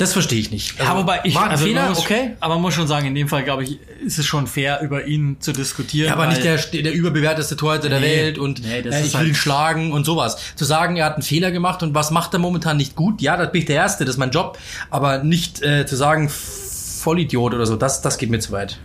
Das 0.01 0.13
verstehe 0.13 0.39
ich 0.39 0.49
nicht. 0.49 0.79
ja, 0.79 0.97
wobei 0.97 1.19
ich, 1.23 1.35
war 1.35 1.43
ein 1.45 1.51
also 1.51 1.65
Fehler, 1.65 1.89
muss, 1.89 1.99
okay. 1.99 2.31
Aber 2.39 2.55
man 2.55 2.63
muss 2.63 2.73
schon 2.73 2.87
sagen, 2.87 3.05
in 3.05 3.13
dem 3.15 3.27
Fall, 3.27 3.43
glaube 3.43 3.63
ich, 3.63 3.77
ist 4.03 4.17
es 4.17 4.25
schon 4.25 4.47
fair, 4.47 4.81
über 4.81 5.05
ihn 5.05 5.37
zu 5.39 5.53
diskutieren. 5.53 6.07
Ja, 6.07 6.13
aber 6.13 6.25
nicht 6.27 6.43
der, 6.43 6.57
der 6.57 6.91
überbewerteste 6.91 7.55
Torhüter 7.55 7.87
der 7.87 7.99
Nee. 7.99 8.17
Welt 8.17 8.37
und 8.39 8.63
Nee, 8.63 8.81
das 8.81 8.95
äh, 8.95 8.99
ich 9.01 9.13
will 9.13 9.19
halt- 9.19 9.27
ihn 9.29 9.35
schlagen 9.35 9.91
und 9.91 10.03
sowas. 10.05 10.37
Zu 10.55 10.65
sagen, 10.65 10.95
er 10.97 11.05
hat 11.05 11.13
einen 11.13 11.21
Fehler 11.23 11.51
gemacht 11.51 11.83
und 11.83 11.93
was 11.93 12.09
macht 12.09 12.33
er 12.33 12.39
momentan 12.39 12.77
nicht 12.77 12.95
gut, 12.95 13.21
ja, 13.21 13.37
das 13.37 13.51
bin 13.51 13.59
ich 13.61 13.67
der 13.67 13.75
Erste, 13.75 14.03
das 14.05 14.15
ist 14.15 14.19
mein 14.19 14.31
Job. 14.31 14.57
Aber 14.89 15.23
nicht 15.23 15.61
äh, 15.61 15.85
zu 15.85 15.95
sagen, 15.95 16.29
Vollidiot 16.29 17.53
oder 17.53 17.65
so, 17.67 17.75
das, 17.75 18.01
das 18.01 18.17
geht 18.17 18.29
mir 18.31 18.39
zu 18.39 18.51
weit. 18.51 18.79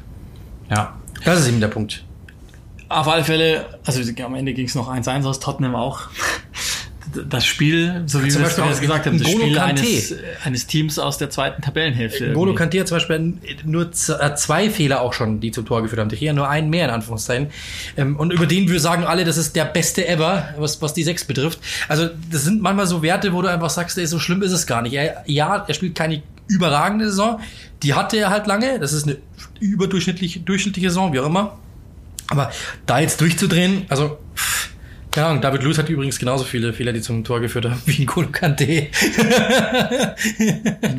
Ja. 0.70 0.96
Das 1.24 1.40
ist 1.40 1.48
eben 1.48 1.60
der 1.60 1.68
Punkt. 1.68 2.04
Auf 2.88 3.08
alle 3.08 3.24
Fälle, 3.24 3.66
also 3.84 4.00
am 4.22 4.34
Ende 4.34 4.52
ging 4.54 4.66
es 4.66 4.74
noch 4.74 4.88
1-1 4.88 5.24
aus 5.26 5.40
Tottenham 5.40 5.74
auch. 5.74 6.02
Das 7.28 7.44
Spiel, 7.44 8.02
so 8.06 8.22
wie 8.22 8.28
Zum 8.28 8.42
wir 8.42 8.46
Beispiel 8.48 8.64
es 8.72 8.80
gesagt 8.80 9.06
haben, 9.06 9.18
das 9.18 9.30
Spiel 9.30 9.58
eines, 9.58 10.14
eines 10.44 10.66
Teams 10.66 10.98
aus 10.98 11.18
der 11.18 11.30
zweiten 11.30 11.62
Tabellenhälfte. 11.62 12.26
Irgendwie. 12.26 12.56
Kanté 12.56 12.80
hat 12.80 12.88
zum 12.88 12.96
Beispiel 12.96 13.34
nur 13.64 13.84
äh, 13.84 14.34
zwei 14.34 14.70
Fehler 14.70 15.00
auch 15.00 15.12
schon, 15.12 15.40
die 15.40 15.50
zum 15.50 15.66
Tor 15.66 15.82
geführt 15.82 16.00
haben. 16.00 16.10
Hier 16.10 16.32
nur 16.32 16.48
einen 16.48 16.70
mehr, 16.70 16.86
in 16.86 16.90
Anführungszeichen. 16.90 17.48
Ähm, 17.96 18.16
Und 18.16 18.32
über 18.32 18.46
den 18.46 18.68
wir 18.68 18.80
sagen 18.80 19.04
alle, 19.04 19.24
das 19.24 19.36
ist 19.36 19.56
der 19.56 19.64
beste 19.64 20.06
ever, 20.06 20.54
was, 20.58 20.82
was 20.82 20.94
die 20.94 21.02
sechs 21.02 21.24
betrifft. 21.24 21.60
Also, 21.88 22.08
das 22.30 22.44
sind 22.44 22.62
manchmal 22.62 22.86
so 22.86 23.02
Werte, 23.02 23.32
wo 23.32 23.42
du 23.42 23.48
einfach 23.48 23.70
sagst, 23.70 23.98
ey, 23.98 24.06
so 24.06 24.18
schlimm 24.18 24.42
ist 24.42 24.52
es 24.52 24.66
gar 24.66 24.82
nicht. 24.82 24.92
Er, 24.92 25.24
ja, 25.26 25.64
er 25.66 25.74
spielt 25.74 25.94
keine 25.94 26.22
überragende 26.48 27.06
Saison. 27.06 27.40
Die 27.82 27.94
hatte 27.94 28.16
er 28.16 28.30
halt 28.30 28.46
lange. 28.46 28.78
Das 28.78 28.92
ist 28.92 29.06
eine 29.06 29.18
überdurchschnittliche 29.60 30.40
durchschnittliche 30.40 30.90
Saison, 30.90 31.12
wie 31.12 31.20
auch 31.20 31.26
immer. 31.26 31.58
Aber 32.28 32.50
da 32.86 32.98
jetzt 32.98 33.20
durchzudrehen, 33.20 33.86
also, 33.88 34.18
pff, 34.34 34.65
keine 35.16 35.28
Ahnung, 35.28 35.40
David 35.42 35.62
Lewis 35.62 35.78
hat 35.78 35.88
übrigens 35.88 36.18
genauso 36.18 36.44
viele 36.44 36.72
Fehler, 36.74 36.92
die 36.92 37.00
zum 37.00 37.24
Tor 37.24 37.40
geführt 37.40 37.64
haben, 37.64 37.80
wie 37.86 38.04
N'Golo 38.06 38.28
Kanté. 38.30 38.88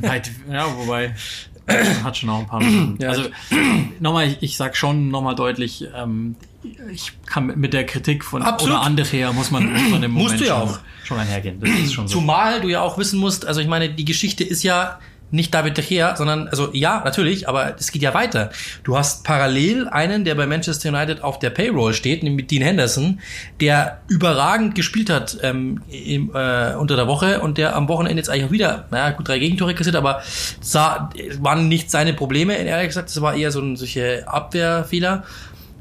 Weit, 0.02 0.32
ja, 0.52 0.66
wobei 0.76 1.14
äh, 1.68 1.84
hat 2.04 2.18
schon 2.18 2.30
auch 2.30 2.40
ein 2.40 2.48
paar 2.48 2.62
Minuten. 2.64 2.98
Ja. 3.02 3.10
Also 3.10 3.24
nochmal, 4.00 4.28
ich, 4.28 4.38
ich 4.42 4.58
sag 4.58 4.76
schon 4.76 5.10
nochmal 5.10 5.36
deutlich, 5.36 5.86
ähm, 5.96 6.36
ich 6.92 7.12
kann 7.26 7.46
mit- 7.60 7.74
der 7.74 7.86
Kritik 7.86 8.24
von 8.26 8.42
Absolut. 8.42 8.76
oder 8.76 8.84
andere 8.84 9.08
her 9.08 9.32
muss 9.34 9.52
man, 9.52 9.72
muss 9.72 9.90
man 9.90 10.02
im 10.04 10.12
Musst 10.12 10.26
Moment 10.34 10.42
du 10.42 10.46
ja 10.48 10.60
schon, 10.60 10.70
auch. 10.70 10.80
schon 11.04 11.20
einhergehen. 11.20 11.60
Das 11.60 11.70
ist 11.70 11.94
schon 11.94 12.08
so. 12.08 12.16
Zumal 12.20 12.60
du 12.62 12.70
ja 12.70 12.82
auch 12.82 12.98
wissen 12.98 13.20
musst, 13.20 13.46
also 13.46 13.62
ich 13.62 13.68
meine, 13.68 13.90
die 13.90 14.06
Geschichte 14.06 14.44
ist 14.44 14.64
ja 14.64 15.00
nicht 15.32 15.54
David 15.54 15.78
De 15.78 15.84
Gea, 15.84 16.16
sondern, 16.16 16.48
also 16.48 16.70
ja, 16.74 17.02
natürlich, 17.04 17.50
aber 17.50 17.76
es 17.78 17.92
geht 17.92 18.02
ja 18.02 18.14
weiter. 18.14 18.50
Du 18.84 18.98
hast 18.98 19.24
parallel 19.24 19.88
einen, 19.88 20.24
der 20.24 20.36
bei 20.36 20.48
Manchester 20.48 20.90
United 20.90 21.24
auf 21.24 21.40
der 21.40 21.50
Payroll 21.50 21.94
steht, 21.94 22.24
nämlich 22.24 22.48
Dean 22.48 22.64
Henderson, 22.64 23.20
der 23.60 24.00
überragend 24.08 24.76
gespielt 24.76 25.10
hat 25.10 25.38
ähm, 25.42 25.82
im, 25.90 26.32
äh, 26.34 26.76
unter 26.76 26.96
der 26.96 27.08
Woche 27.08 27.42
und 27.42 27.58
der 27.58 27.76
am 27.76 27.88
Wochenende 27.88 28.18
jetzt 28.18 28.30
eigentlich 28.30 28.46
auch 28.46 28.52
wieder, 28.52 28.86
naja, 28.92 29.12
gut, 29.12 29.28
drei 29.28 29.40
Gegentore 29.40 29.76
kassiert, 29.76 29.96
aber 29.96 30.22
sah, 30.62 31.10
waren 31.40 31.68
nicht 31.68 31.92
seine 31.92 32.14
Probleme, 32.14 32.56
ehrlich 32.56 32.88
gesagt, 32.88 33.10
das 33.10 33.22
war 33.22 33.36
eher 33.36 33.52
so 33.52 33.60
ein, 33.60 33.76
solche 33.76 34.28
Abwehrfehler. 34.28 35.24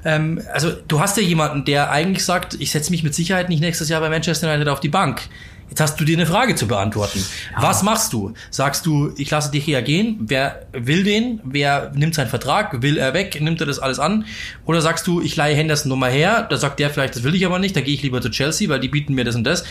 Ähm, 0.05 0.41
also 0.53 0.73
du 0.89 1.01
hast 1.01 1.17
ja 1.17 1.23
jemanden, 1.23 1.65
der 1.65 1.91
eigentlich 1.91 2.25
sagt, 2.25 2.57
ich 2.61 2.71
setze 2.71 2.91
mich 2.91 3.03
mit 3.03 3.15
Sicherheit 3.15 3.49
nicht 3.49 3.61
nächstes 3.61 3.89
Jahr 3.89 4.01
bei 4.01 4.09
Manchester 4.09 4.49
United 4.49 4.69
auf 4.69 4.81
die 4.81 4.89
Bank. 4.89 5.23
Jetzt 5.69 5.81
hast 5.81 6.01
du 6.01 6.05
dir 6.05 6.17
eine 6.17 6.27
Frage 6.27 6.55
zu 6.55 6.69
beantworten. 6.69 7.25
Was 7.59 7.83
machst 7.83 8.13
du? 8.13 8.35
Sagst 8.51 8.87
du, 8.87 9.13
ich 9.17 9.31
lasse 9.31 9.51
dich 9.51 9.65
hier 9.65 9.83
gehen? 9.83 10.17
Wer 10.21 10.67
will 10.73 11.03
den? 11.03 11.41
Wer 11.45 11.93
nimmt 11.95 12.15
seinen 12.15 12.29
Vertrag? 12.29 12.83
Will 12.83 12.99
er 12.99 13.15
weg? 13.15 13.41
Nimmt 13.41 13.61
er 13.61 13.67
das 13.67 13.79
alles 13.79 13.99
an? 13.99 14.27
Oder 14.65 14.81
sagst 14.81 15.07
du, 15.07 15.21
ich 15.21 15.35
leihe 15.35 15.57
Henderson 15.57 15.89
nur 15.89 15.99
mal 15.99 16.11
her? 16.11 16.47
Da 16.49 16.57
sagt 16.57 16.79
der 16.79 16.91
vielleicht, 16.91 17.17
das 17.17 17.25
will 17.25 17.35
ich 17.35 17.45
aber 17.45 17.59
nicht. 17.59 17.75
Da 17.75 17.81
gehe 17.81 17.95
ich 17.95 18.03
lieber 18.03 18.21
zu 18.21 18.31
Chelsea, 18.31 18.69
weil 18.69 18.81
die 18.81 18.89
bieten 18.89 19.15
mir 19.15 19.25
das 19.25 19.35
und 19.35 19.45
das. 19.45 19.65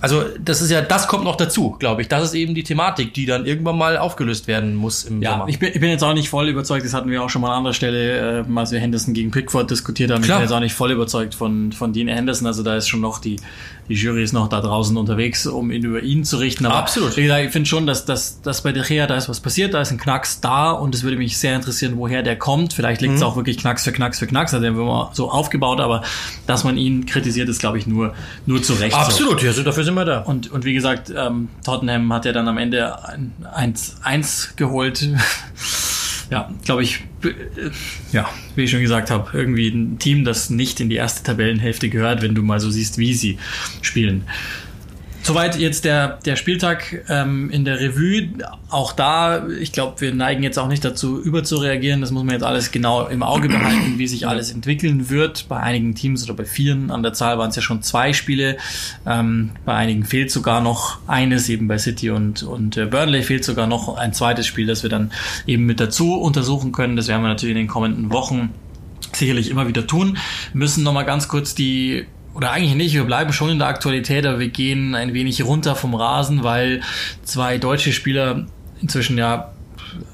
Also 0.00 0.22
das 0.38 0.60
ist 0.60 0.70
ja, 0.70 0.82
das 0.82 1.08
kommt 1.08 1.24
noch 1.24 1.36
dazu, 1.36 1.76
glaube 1.78 2.02
ich. 2.02 2.08
Das 2.08 2.22
ist 2.24 2.34
eben 2.34 2.54
die 2.54 2.62
Thematik, 2.62 3.14
die 3.14 3.24
dann 3.26 3.46
irgendwann 3.46 3.78
mal 3.78 3.96
aufgelöst 3.96 4.46
werden 4.48 4.74
muss 4.74 5.04
im 5.04 5.22
Ja, 5.22 5.32
Sommer. 5.32 5.48
ich 5.48 5.58
bin, 5.58 5.70
ich 5.72 5.80
bin 5.80 5.88
jetzt 5.88 6.04
auch 6.04 6.12
nicht 6.12 6.28
voll 6.28 6.48
überzeugt, 6.48 6.84
das 6.84 6.92
hatten 6.92 7.10
wir 7.10 7.22
auch 7.22 7.30
schon 7.30 7.40
mal 7.42 7.50
an 7.52 7.58
anderer 7.58 7.74
Stelle, 7.74 8.40
äh, 8.40 8.44
als 8.58 8.70
wir 8.72 8.80
Henderson 8.80 9.14
gegen 9.14 9.30
Pickford 9.30 9.70
diskutiert 9.70 10.10
haben. 10.10 10.22
Klar. 10.22 10.38
Ich 10.38 10.40
bin 10.42 10.48
jetzt 10.50 10.54
auch 10.56 10.60
nicht 10.60 10.74
voll 10.74 10.90
überzeugt 10.92 11.34
von, 11.34 11.72
von 11.72 11.92
Dean 11.94 12.08
Henderson, 12.08 12.46
also 12.46 12.62
da 12.62 12.76
ist 12.76 12.88
schon 12.88 13.00
noch 13.00 13.18
die, 13.18 13.36
die 13.88 13.94
Jury 13.94 14.22
ist 14.24 14.32
noch 14.32 14.48
da 14.48 14.60
draußen 14.60 14.96
unterwegs, 14.96 15.46
um 15.46 15.70
ihn 15.70 15.84
über 15.84 16.02
ihn 16.02 16.24
zu 16.24 16.36
richten. 16.38 16.66
Aber 16.66 16.76
Absolut. 16.76 17.16
Wie 17.16 17.22
gesagt, 17.22 17.44
ich 17.44 17.50
finde 17.52 17.68
schon, 17.68 17.86
dass, 17.86 18.04
dass, 18.04 18.40
dass 18.42 18.62
bei 18.62 18.72
De 18.72 18.82
Gea 18.82 19.06
da 19.06 19.16
ist 19.16 19.28
was 19.28 19.40
passiert, 19.40 19.72
da 19.74 19.80
ist 19.80 19.90
ein 19.90 19.98
Knacks 19.98 20.40
da 20.40 20.70
und 20.72 20.94
es 20.94 21.02
würde 21.02 21.16
mich 21.16 21.38
sehr 21.38 21.54
interessieren, 21.54 21.94
woher 21.96 22.22
der 22.22 22.36
kommt. 22.36 22.72
Vielleicht 22.74 23.00
liegt 23.00 23.14
es 23.14 23.20
Mhm. 23.20 23.26
auch 23.26 23.36
wirklich 23.36 23.58
Knacks 23.58 23.84
für 23.84 23.92
Knacks 23.92 24.18
für 24.18 24.26
Knacks, 24.26 24.52
also 24.54 24.64
den 24.64 24.74
haben 24.76 24.80
wir 24.86 25.10
so 25.12 25.30
aufgebaut, 25.30 25.80
aber 25.80 26.02
dass 26.46 26.64
man 26.64 26.76
ihn 26.76 27.06
kritisiert, 27.06 27.48
ist 27.48 27.60
glaube 27.60 27.78
ich 27.78 27.86
nur, 27.86 28.14
nur 28.46 28.62
zu 28.62 28.72
Recht 28.74 28.92
so. 28.92 28.98
Absolut, 28.98 29.42
ja, 29.42 29.52
so, 29.52 29.62
dafür 29.62 29.83
sind 29.84 29.94
wir 29.94 30.04
da. 30.04 30.20
Und, 30.20 30.50
und 30.50 30.64
wie 30.64 30.74
gesagt, 30.74 31.12
ähm, 31.16 31.48
Tottenham 31.64 32.12
hat 32.12 32.24
ja 32.24 32.32
dann 32.32 32.48
am 32.48 32.58
Ende 32.58 33.04
ein 33.04 33.32
1-1 33.74 34.56
geholt. 34.56 35.08
ja, 36.30 36.50
glaube 36.64 36.82
ich, 36.82 37.04
äh, 37.22 37.32
ja, 38.12 38.28
wie 38.56 38.64
ich 38.64 38.70
schon 38.70 38.80
gesagt 38.80 39.10
habe, 39.10 39.36
irgendwie 39.36 39.68
ein 39.68 39.98
Team, 39.98 40.24
das 40.24 40.50
nicht 40.50 40.80
in 40.80 40.88
die 40.88 40.96
erste 40.96 41.22
Tabellenhälfte 41.22 41.88
gehört, 41.88 42.22
wenn 42.22 42.34
du 42.34 42.42
mal 42.42 42.60
so 42.60 42.70
siehst, 42.70 42.98
wie 42.98 43.14
sie 43.14 43.38
spielen. 43.82 44.24
Soweit 45.26 45.56
jetzt 45.58 45.86
der, 45.86 46.18
der 46.26 46.36
Spieltag 46.36 47.02
ähm, 47.08 47.48
in 47.48 47.64
der 47.64 47.80
Revue. 47.80 48.28
Auch 48.68 48.92
da, 48.92 49.48
ich 49.48 49.72
glaube, 49.72 49.98
wir 50.02 50.14
neigen 50.14 50.42
jetzt 50.42 50.58
auch 50.58 50.68
nicht 50.68 50.84
dazu, 50.84 51.18
überzureagieren. 51.18 52.02
Das 52.02 52.10
muss 52.10 52.24
man 52.24 52.34
jetzt 52.34 52.42
alles 52.42 52.72
genau 52.72 53.06
im 53.06 53.22
Auge 53.22 53.48
behalten, 53.48 53.94
wie 53.96 54.06
sich 54.06 54.28
alles 54.28 54.52
entwickeln 54.52 55.08
wird. 55.08 55.48
Bei 55.48 55.60
einigen 55.60 55.94
Teams 55.94 56.24
oder 56.24 56.34
bei 56.34 56.44
vielen 56.44 56.90
an 56.90 57.02
der 57.02 57.14
Zahl 57.14 57.38
waren 57.38 57.48
es 57.48 57.56
ja 57.56 57.62
schon 57.62 57.82
zwei 57.82 58.12
Spiele. 58.12 58.58
Ähm, 59.06 59.52
bei 59.64 59.72
einigen 59.72 60.04
fehlt 60.04 60.30
sogar 60.30 60.60
noch 60.60 60.98
eines, 61.06 61.48
eben 61.48 61.68
bei 61.68 61.78
City 61.78 62.10
und, 62.10 62.42
und 62.42 62.76
äh, 62.76 62.84
Burnley 62.84 63.22
fehlt 63.22 63.46
sogar 63.46 63.66
noch 63.66 63.96
ein 63.96 64.12
zweites 64.12 64.46
Spiel, 64.46 64.66
das 64.66 64.82
wir 64.82 64.90
dann 64.90 65.10
eben 65.46 65.64
mit 65.64 65.80
dazu 65.80 66.20
untersuchen 66.20 66.70
können. 66.70 66.96
Das 66.96 67.08
werden 67.08 67.22
wir 67.22 67.28
natürlich 67.28 67.52
in 67.52 67.62
den 67.62 67.68
kommenden 67.68 68.12
Wochen 68.12 68.52
sicherlich 69.16 69.50
immer 69.50 69.68
wieder 69.68 69.86
tun. 69.86 70.18
Müssen 70.52 70.84
nochmal 70.84 71.06
ganz 71.06 71.28
kurz 71.28 71.54
die 71.54 72.04
oder 72.34 72.50
eigentlich 72.50 72.74
nicht, 72.74 72.94
wir 72.94 73.04
bleiben 73.04 73.32
schon 73.32 73.50
in 73.50 73.58
der 73.58 73.68
Aktualität, 73.68 74.26
aber 74.26 74.40
wir 74.40 74.48
gehen 74.48 74.94
ein 74.94 75.14
wenig 75.14 75.44
runter 75.44 75.76
vom 75.76 75.94
Rasen, 75.94 76.42
weil 76.42 76.82
zwei 77.22 77.58
deutsche 77.58 77.92
Spieler 77.92 78.46
inzwischen 78.80 79.16
ja, 79.16 79.52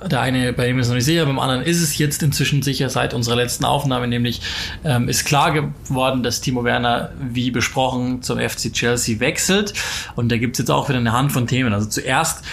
der 0.06 0.20
eine, 0.20 0.52
bei 0.52 0.66
dem 0.66 0.78
ist 0.78 0.86
es 0.86 0.90
noch 0.90 0.96
nicht 0.96 1.06
sicher, 1.06 1.24
beim 1.24 1.38
anderen 1.38 1.62
ist 1.62 1.80
es 1.80 1.96
jetzt 1.98 2.22
inzwischen 2.22 2.62
sicher 2.62 2.90
seit 2.90 3.14
unserer 3.14 3.36
letzten 3.36 3.64
Aufnahme, 3.64 4.06
nämlich 4.06 4.42
ähm, 4.84 5.08
ist 5.08 5.24
klar 5.24 5.52
geworden, 5.52 6.22
dass 6.22 6.40
Timo 6.40 6.64
Werner, 6.64 7.12
wie 7.18 7.50
besprochen, 7.50 8.22
zum 8.22 8.38
FC 8.38 8.72
Chelsea 8.72 9.20
wechselt. 9.20 9.72
Und 10.16 10.30
da 10.30 10.36
gibt's 10.36 10.58
jetzt 10.58 10.70
auch 10.70 10.88
wieder 10.88 10.98
eine 10.98 11.12
Hand 11.12 11.32
von 11.32 11.46
Themen. 11.46 11.72
Also 11.72 11.88
zuerst 11.88 12.44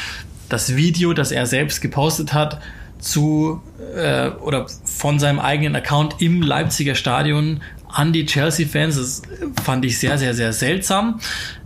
das 0.49 0.76
Video, 0.76 1.13
das 1.13 1.32
er 1.32 1.45
selbst 1.45 1.82
gepostet 1.82 2.34
hat, 2.34 2.61
zu 2.99 3.61
äh, 3.95 4.30
oder 4.30 4.68
von 4.86 5.20
seinem 5.20 5.39
eigenen 5.39 5.76
Account 5.76 6.15
im 6.20 6.41
Leipziger 6.41 6.95
Stadion 6.95 7.61
an 7.98 8.14
die 8.14 8.26
Chelsea-Fans. 8.26 8.95
Das 8.95 9.22
fand 9.64 9.84
ich 9.84 9.98
sehr, 9.98 10.18
sehr, 10.20 10.36
sehr 10.36 10.54
seltsam. 10.54 11.20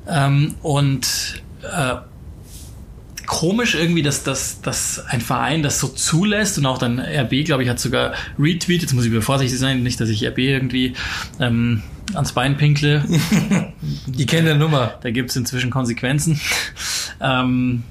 Ähm, 0.07 0.55
und 0.61 1.41
äh, 1.63 1.95
komisch 3.27 3.75
irgendwie, 3.75 4.01
dass, 4.01 4.23
dass, 4.23 4.61
dass 4.61 5.05
ein 5.07 5.19
Verein 5.19 5.61
das 5.61 5.79
so 5.79 5.89
zulässt 5.89 6.57
und 6.57 6.65
auch 6.65 6.77
dann 6.77 6.99
RB, 6.99 7.43
glaube 7.43 7.63
ich, 7.63 7.69
hat 7.69 7.79
sogar 7.79 8.13
retweet. 8.39 8.81
Jetzt 8.81 8.93
muss 8.93 9.05
ich 9.05 9.11
mir 9.11 9.21
vorsichtig 9.21 9.59
sein, 9.59 9.83
nicht, 9.83 9.99
dass 9.99 10.07
ich 10.07 10.25
RB 10.25 10.37
irgendwie 10.37 10.93
ähm, 11.41 11.83
ans 12.13 12.31
Bein 12.31 12.55
pinkle. 12.55 13.03
Die 14.07 14.25
kennen 14.25 14.45
der 14.45 14.55
Nummer. 14.55 14.99
Da 15.01 15.11
gibt 15.11 15.31
es 15.31 15.35
inzwischen 15.35 15.69
Konsequenzen. 15.69 16.39
ähm, 17.21 17.83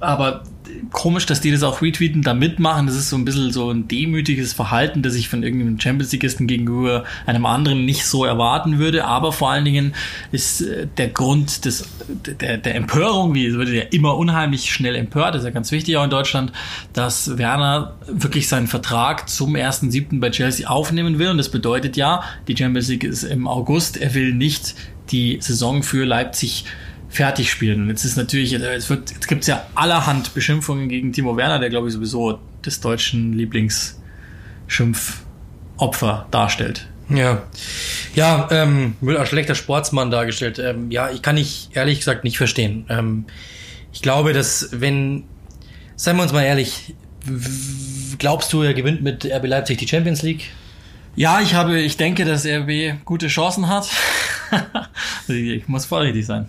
aber 0.00 0.44
komisch, 0.92 1.26
dass 1.26 1.40
die 1.40 1.50
das 1.50 1.62
auch 1.62 1.82
retweeten, 1.82 2.22
da 2.22 2.34
mitmachen. 2.34 2.86
Das 2.86 2.96
ist 2.96 3.10
so 3.10 3.16
ein 3.16 3.24
bisschen 3.24 3.52
so 3.52 3.70
ein 3.70 3.86
demütiges 3.88 4.52
Verhalten, 4.52 5.02
das 5.02 5.14
ich 5.14 5.28
von 5.28 5.42
irgendeinem 5.42 5.78
Champions 5.78 6.12
Leagueisten 6.12 6.46
gegenüber 6.46 7.04
einem 7.26 7.46
anderen 7.46 7.84
nicht 7.84 8.06
so 8.06 8.24
erwarten 8.24 8.78
würde. 8.78 9.04
Aber 9.04 9.32
vor 9.32 9.50
allen 9.50 9.64
Dingen 9.64 9.94
ist 10.32 10.62
äh, 10.62 10.86
der 10.96 11.08
Grund 11.08 11.64
des, 11.64 11.88
der, 12.40 12.58
der 12.58 12.74
Empörung, 12.74 13.34
wie 13.34 13.46
es 13.46 13.56
wird 13.56 13.68
ja 13.68 13.82
immer 13.82 14.16
unheimlich 14.16 14.72
schnell 14.72 14.94
empört, 14.94 15.34
das 15.34 15.42
ist 15.42 15.46
ja 15.46 15.52
ganz 15.52 15.70
wichtig 15.72 15.96
auch 15.96 16.04
in 16.04 16.10
Deutschland, 16.10 16.52
dass 16.92 17.38
Werner 17.38 17.96
wirklich 18.06 18.48
seinen 18.48 18.66
Vertrag 18.66 19.28
zum 19.28 19.54
1.7. 19.54 20.20
bei 20.20 20.30
Chelsea 20.30 20.68
aufnehmen 20.68 21.18
will. 21.18 21.28
Und 21.28 21.38
das 21.38 21.50
bedeutet 21.50 21.96
ja, 21.96 22.22
die 22.48 22.56
Champions 22.56 22.88
League 22.88 23.04
ist 23.04 23.22
im 23.22 23.46
August. 23.46 23.96
Er 23.96 24.14
will 24.14 24.32
nicht 24.32 24.74
die 25.10 25.38
Saison 25.40 25.82
für 25.82 26.04
Leipzig 26.04 26.64
fertig 27.08 27.50
spielen. 27.50 27.82
Und 27.82 27.88
jetzt 27.88 28.04
ist 28.04 28.16
natürlich, 28.16 28.52
es 28.52 28.90
wird, 28.90 29.12
jetzt 29.12 29.28
gibt 29.28 29.42
es 29.42 29.46
ja 29.46 29.66
allerhand 29.74 30.34
Beschimpfungen 30.34 30.88
gegen 30.88 31.12
Timo 31.12 31.36
Werner, 31.36 31.58
der 31.58 31.70
glaube 31.70 31.88
ich 31.88 31.94
sowieso 31.94 32.38
des 32.64 32.80
deutschen 32.80 33.32
Lieblingsschimpfopfer 33.32 36.26
darstellt. 36.30 36.86
Ja, 37.08 37.44
ja, 38.14 38.48
ähm, 38.50 38.96
wird 39.00 39.18
als 39.18 39.28
schlechter 39.28 39.54
Sportsmann 39.54 40.10
dargestellt. 40.10 40.58
Ähm, 40.58 40.90
ja, 40.90 41.10
ich 41.10 41.22
kann 41.22 41.36
ich 41.36 41.68
ehrlich 41.72 41.98
gesagt 41.98 42.24
nicht 42.24 42.36
verstehen. 42.36 42.84
Ähm, 42.88 43.26
ich 43.92 44.02
glaube, 44.02 44.32
dass 44.32 44.70
wenn, 44.72 45.22
seien 45.94 46.16
wir 46.16 46.24
uns 46.24 46.32
mal 46.32 46.42
ehrlich, 46.42 46.96
glaubst 48.18 48.52
du, 48.52 48.62
er 48.62 48.74
gewinnt 48.74 49.02
mit 49.02 49.24
RB 49.24 49.46
Leipzig 49.46 49.78
die 49.78 49.86
Champions 49.86 50.22
League? 50.22 50.50
Ja, 51.14 51.40
ich 51.40 51.54
habe, 51.54 51.80
ich 51.80 51.96
denke, 51.96 52.24
dass 52.24 52.44
RB 52.44 53.04
gute 53.04 53.28
Chancen 53.28 53.68
hat. 53.68 53.88
ich 55.28 55.68
muss 55.68 55.86
vorsichtig 55.86 56.26
sein. 56.26 56.48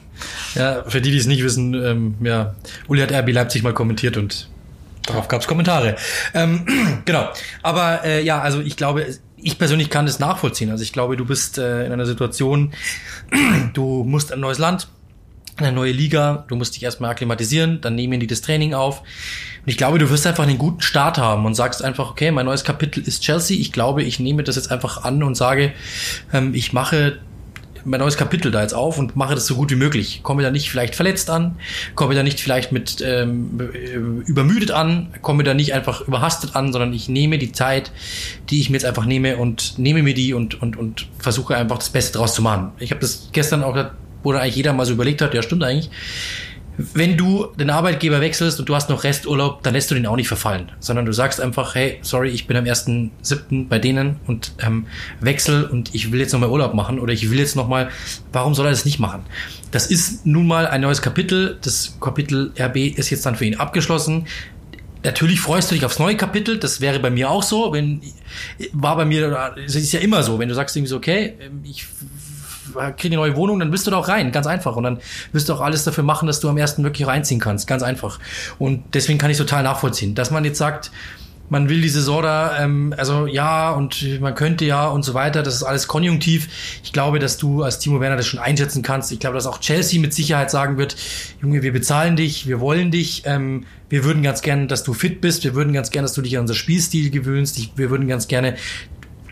Ja, 0.56 0.84
für 0.88 1.02
die, 1.02 1.12
die 1.12 1.18
es 1.18 1.28
nicht 1.28 1.43
wissen, 1.43 1.74
ähm, 1.74 2.16
ja, 2.22 2.56
Uli 2.88 3.02
hat 3.02 3.12
RB 3.12 3.32
Leipzig 3.32 3.64
mal 3.64 3.74
kommentiert 3.74 4.18
und 4.18 4.50
darauf 5.06 5.28
gab 5.28 5.41
es 5.41 5.48
Kommentare. 5.48 5.95
Ähm, 6.34 6.66
genau. 7.06 7.30
Aber 7.64 8.04
äh, 8.04 8.24
ja, 8.24 8.41
also 8.41 8.62
ich 8.62 8.78
glaube, 8.78 9.06
ich 9.38 9.58
persönlich 9.58 9.89
kann 9.89 10.06
das 10.06 10.20
nachvollziehen. 10.20 10.72
Also 10.72 10.84
ich 10.84 10.93
glaube, 10.93 11.18
du 11.18 11.26
bist 11.26 11.58
äh, 11.58 11.86
in 11.86 11.91
einer 11.91 12.06
Situation, 12.06 12.74
du 13.74 14.04
musst 14.04 14.32
ein 14.32 14.39
neues 14.39 14.58
Land, 14.58 14.88
eine 15.58 15.72
neue 15.72 15.91
Liga, 15.91 16.45
du 16.48 16.56
musst 16.56 16.76
dich 16.76 16.84
erstmal 16.84 17.12
akklimatisieren, 17.12 17.82
dann 17.82 17.95
nehmen 17.95 18.20
die 18.20 18.28
das 18.28 18.41
Training 18.41 18.74
auf. 18.74 19.00
Und 19.00 19.72
ich 19.72 19.78
glaube, 19.78 20.00
du 20.00 20.10
wirst 20.10 20.26
einfach 20.28 20.43
einen 20.43 20.58
guten 20.58 20.82
Start 20.82 21.18
haben 21.18 21.45
und 21.45 21.56
sagst 21.56 21.84
einfach, 21.84 22.12
okay, 22.12 22.32
mein 22.32 22.45
neues 22.45 22.64
Kapitel 22.64 23.02
ist 23.04 23.24
Chelsea. 23.24 23.60
Ich 23.60 23.72
glaube, 23.72 24.04
ich 24.04 24.20
nehme 24.20 24.43
das 24.43 24.56
jetzt 24.56 24.72
einfach 24.72 25.04
an 25.04 25.24
und 25.24 25.36
sage, 25.36 25.74
ähm, 26.34 26.54
ich 26.54 26.74
mache 26.74 27.20
mein 27.88 27.99
neues 27.99 28.17
Kapitel 28.17 28.51
da 28.51 28.61
jetzt 28.61 28.73
auf 28.73 28.99
und 28.99 29.15
mache 29.15 29.33
das 29.33 29.47
so 29.47 29.55
gut 29.55 29.71
wie 29.71 29.75
möglich. 29.75 30.21
Komme 30.21 30.43
da 30.43 30.51
nicht 30.51 30.69
vielleicht 30.69 30.95
verletzt 30.95 31.29
an, 31.29 31.55
komme 31.95 32.13
da 32.15 32.21
nicht 32.21 32.39
vielleicht 32.39 32.71
mit 32.71 33.01
ähm, 33.01 33.59
äh, 33.73 33.95
übermüdet 34.29 34.71
an, 34.71 35.13
komme 35.21 35.43
da 35.43 35.53
nicht 35.53 35.73
einfach 35.73 36.01
überhastet 36.01 36.55
an, 36.55 36.73
sondern 36.73 36.93
ich 36.93 37.09
nehme 37.09 37.38
die 37.38 37.51
Zeit, 37.51 37.91
die 38.49 38.59
ich 38.59 38.69
mir 38.69 38.75
jetzt 38.75 38.85
einfach 38.85 39.05
nehme 39.05 39.38
und 39.38 39.79
nehme 39.79 40.03
mir 40.03 40.13
die 40.13 40.33
und, 40.33 40.61
und, 40.61 40.77
und 40.77 41.07
versuche 41.17 41.55
einfach 41.55 41.77
das 41.77 41.89
Beste 41.89 42.17
draus 42.17 42.33
zu 42.33 42.41
machen. 42.41 42.71
Ich 42.79 42.91
habe 42.91 43.01
das 43.01 43.29
gestern 43.31 43.63
auch 43.63 43.75
wo 44.23 44.33
da 44.33 44.39
eigentlich 44.39 44.55
jeder 44.57 44.73
mal 44.73 44.85
so 44.85 44.93
überlegt 44.93 45.21
hat, 45.21 45.33
ja 45.33 45.41
stimmt 45.41 45.63
eigentlich, 45.63 45.89
wenn 46.78 47.17
du 47.17 47.47
den 47.59 47.69
Arbeitgeber 47.69 48.21
wechselst 48.21 48.59
und 48.59 48.69
du 48.69 48.75
hast 48.75 48.89
noch 48.89 49.03
Resturlaub, 49.03 49.63
dann 49.63 49.73
lässt 49.73 49.89
du 49.89 49.95
den 49.95 50.05
auch 50.05 50.15
nicht 50.15 50.28
verfallen, 50.28 50.71
sondern 50.80 51.05
du 51.05 51.11
sagst 51.11 51.41
einfach, 51.41 51.73
hey, 51.73 51.97
sorry, 52.01 52.30
ich 52.30 52.45
bin 52.45 52.55
am 52.55 52.65
1.7. 52.65 53.67
bei 53.67 53.80
denen 53.80 54.17
und 54.28 54.53
ähm, 54.59 54.86
wechsel 55.19 55.63
und 55.63 55.95
ich 55.95 56.11
will 56.11 56.19
jetzt 56.19 56.34
nochmal 56.34 56.49
Urlaub 56.49 56.75
machen 56.75 56.99
oder 56.99 57.13
ich 57.13 57.32
will 57.32 57.39
jetzt 57.39 57.55
nochmal, 57.55 57.89
warum 58.32 58.53
soll 58.53 58.67
er 58.67 58.71
das 58.71 58.86
nicht 58.86 58.99
machen? 58.99 59.23
Das 59.71 59.88
ist 59.88 60.25
nun 60.25 60.45
mal 60.45 60.67
ein 60.67 60.82
neues 60.82 61.01
Kapitel. 61.01 61.57
Das 61.61 61.97
Kapitel 61.99 62.53
RB 62.57 62.78
ist 62.78 63.09
jetzt 63.09 63.25
dann 63.25 63.36
für 63.36 63.45
ihn 63.45 63.55
abgeschlossen. 63.55 64.28
Natürlich 65.03 65.39
freust 65.39 65.71
du 65.71 65.75
dich 65.75 65.86
aufs 65.86 65.99
neue 65.99 66.17
Kapitel, 66.17 66.57
das 66.57 66.82
wäre 66.82 66.99
bei 66.99 67.09
mir 67.09 67.30
auch 67.30 67.43
so, 67.43 67.71
wenn 67.71 68.01
war 68.73 68.95
bei 68.97 69.05
mir, 69.05 69.53
es 69.65 69.75
ist 69.75 69.91
ja 69.93 69.99
immer 69.99 70.23
so, 70.23 70.38
wenn 70.39 70.49
du 70.49 70.55
sagst 70.55 70.75
irgendwie 70.75 70.89
so, 70.89 70.97
okay, 70.97 71.36
ich 71.63 71.86
kriege 72.95 73.13
eine 73.13 73.15
neue 73.17 73.36
Wohnung, 73.36 73.59
dann 73.59 73.71
bist 73.71 73.88
du 73.88 73.91
da 73.91 73.97
auch 73.97 74.07
rein, 74.07 74.32
ganz 74.32 74.47
einfach. 74.47 74.75
Und 74.75 74.84
dann 74.84 74.99
wirst 75.32 75.49
du 75.49 75.53
auch 75.53 75.61
alles 75.61 75.84
dafür 75.84 76.03
machen, 76.03 76.28
dass 76.28 76.39
du 76.39 76.49
am 76.49 76.57
ersten 76.57 76.84
wirklich 76.84 77.07
reinziehen 77.07 77.39
kannst, 77.39 77.67
ganz 77.67 77.84
einfach. 77.84 78.19
Und 78.59 78.84
deswegen 78.93 79.19
kann 79.19 79.32
ich 79.32 79.38
total 79.38 79.63
nachvollziehen, 79.63 80.15
dass 80.15 80.32
man 80.32 80.45
jetzt 80.45 80.57
sagt, 80.57 80.91
man 81.49 81.69
will 81.69 81.82
die 81.82 81.89
Saison 81.89 82.21
da, 82.21 82.59
ähm, 82.61 82.93
also 82.97 83.25
ja, 83.25 83.71
und 83.71 84.19
man 84.19 84.36
könnte 84.36 84.65
ja 84.65 84.88
und 84.88 85.03
so 85.03 85.13
weiter, 85.13 85.43
das 85.43 85.55
ist 85.55 85.63
alles 85.63 85.88
konjunktiv. 85.88 86.49
Ich 86.84 86.93
glaube, 86.93 87.19
dass 87.19 87.38
du 87.38 87.63
als 87.63 87.80
Timo 87.80 88.01
Werner 88.01 88.17
das 88.17 88.28
schon 88.28 88.39
einschätzen 88.39 88.84
kannst. 88.84 89.11
Ich 89.11 89.19
glaube, 89.19 89.36
dass 89.36 89.47
auch 89.47 89.59
Chelsea 89.59 90.01
mit 90.01 90.13
Sicherheit 90.13 90.51
sagen 90.51 90.78
wird, 90.78 90.95
Junge, 91.41 91.61
wir 91.63 91.71
bezahlen 91.71 92.15
dich, 92.15 92.47
wir 92.47 92.59
wollen 92.59 92.91
dich, 92.91 93.23
ähm, 93.25 93.65
wir 93.89 94.03
würden 94.03 94.23
ganz 94.23 94.41
gerne, 94.41 94.67
dass 94.67 94.84
du 94.84 94.93
fit 94.93 95.21
bist, 95.21 95.43
wir 95.43 95.55
würden 95.55 95.71
ganz 95.71 95.91
gerne, 95.91 96.05
dass 96.05 96.13
du 96.13 96.21
dich 96.21 96.36
an 96.38 96.41
unser 96.41 96.55
Spielstil 96.55 97.09
gewöhnst, 97.09 97.57
wir 97.78 97.89
würden 97.89 98.07
ganz 98.07 98.28
gerne, 98.28 98.55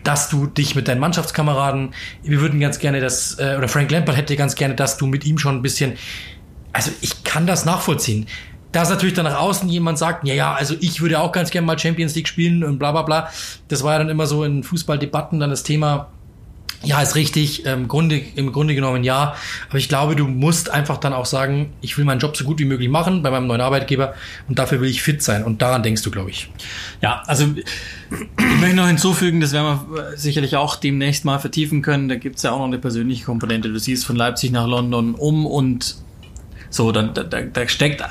dass 0.06 0.28
du 0.28 0.46
dich 0.46 0.76
mit 0.76 0.86
deinen 0.86 1.00
Mannschaftskameraden, 1.00 1.92
wir 2.22 2.40
würden 2.40 2.60
ganz 2.60 2.78
gerne 2.78 3.00
das, 3.00 3.38
äh, 3.40 3.56
oder 3.58 3.66
Frank 3.66 3.90
Lampard 3.90 4.16
hätte 4.16 4.36
ganz 4.36 4.54
gerne, 4.54 4.76
dass 4.76 4.96
du 4.98 5.06
mit 5.06 5.26
ihm 5.26 5.36
schon 5.36 5.56
ein 5.56 5.62
bisschen, 5.62 5.94
also 6.72 6.92
ich 7.00 7.24
kann 7.24 7.46
das 7.46 7.64
nachvollziehen. 7.64 8.26
Dass 8.70 8.88
natürlich 8.88 9.14
dann 9.14 9.24
nach 9.24 9.40
außen 9.40 9.68
jemand 9.68 9.98
sagt, 9.98 10.26
ja, 10.26 10.34
ja, 10.34 10.54
also 10.54 10.76
ich 10.80 11.00
würde 11.00 11.18
auch 11.18 11.32
ganz 11.32 11.50
gerne 11.50 11.66
mal 11.66 11.78
Champions 11.78 12.14
League 12.14 12.28
spielen 12.28 12.62
und 12.62 12.78
bla 12.78 12.92
bla 12.92 13.02
bla. 13.02 13.30
Das 13.68 13.82
war 13.82 13.94
ja 13.94 13.98
dann 13.98 14.08
immer 14.08 14.26
so 14.26 14.44
in 14.44 14.62
Fußballdebatten 14.62 15.40
dann 15.40 15.50
das 15.50 15.62
Thema, 15.62 16.08
ja, 16.86 17.02
ist 17.02 17.16
richtig. 17.16 17.66
Im 17.66 17.88
Grunde, 17.88 18.22
Im 18.36 18.52
Grunde 18.52 18.74
genommen 18.74 19.04
ja. 19.04 19.34
Aber 19.68 19.78
ich 19.78 19.88
glaube, 19.88 20.16
du 20.16 20.26
musst 20.26 20.70
einfach 20.70 20.98
dann 20.98 21.12
auch 21.12 21.26
sagen, 21.26 21.72
ich 21.80 21.98
will 21.98 22.04
meinen 22.04 22.20
Job 22.20 22.36
so 22.36 22.44
gut 22.44 22.58
wie 22.60 22.64
möglich 22.64 22.88
machen 22.88 23.22
bei 23.22 23.30
meinem 23.30 23.48
neuen 23.48 23.60
Arbeitgeber 23.60 24.14
und 24.48 24.58
dafür 24.58 24.80
will 24.80 24.88
ich 24.88 25.02
fit 25.02 25.22
sein. 25.22 25.44
Und 25.44 25.62
daran 25.62 25.82
denkst 25.82 26.02
du, 26.02 26.10
glaube 26.10 26.30
ich. 26.30 26.48
Ja, 27.02 27.22
also 27.26 27.46
ich 27.56 28.60
möchte 28.60 28.76
noch 28.76 28.86
hinzufügen, 28.86 29.40
das 29.40 29.52
werden 29.52 29.80
wir 29.90 30.16
sicherlich 30.16 30.56
auch 30.56 30.76
demnächst 30.76 31.24
mal 31.24 31.38
vertiefen 31.38 31.82
können. 31.82 32.08
Da 32.08 32.14
gibt 32.14 32.36
es 32.36 32.42
ja 32.44 32.52
auch 32.52 32.58
noch 32.58 32.66
eine 32.66 32.78
persönliche 32.78 33.24
Komponente. 33.24 33.68
Du 33.68 33.78
siehst 33.78 34.06
von 34.06 34.16
Leipzig 34.16 34.52
nach 34.52 34.66
London 34.66 35.14
um 35.14 35.44
und 35.44 35.96
so, 36.76 36.92
dann 36.92 37.14
da, 37.14 37.22
da 37.22 37.68
steckt 37.68 38.02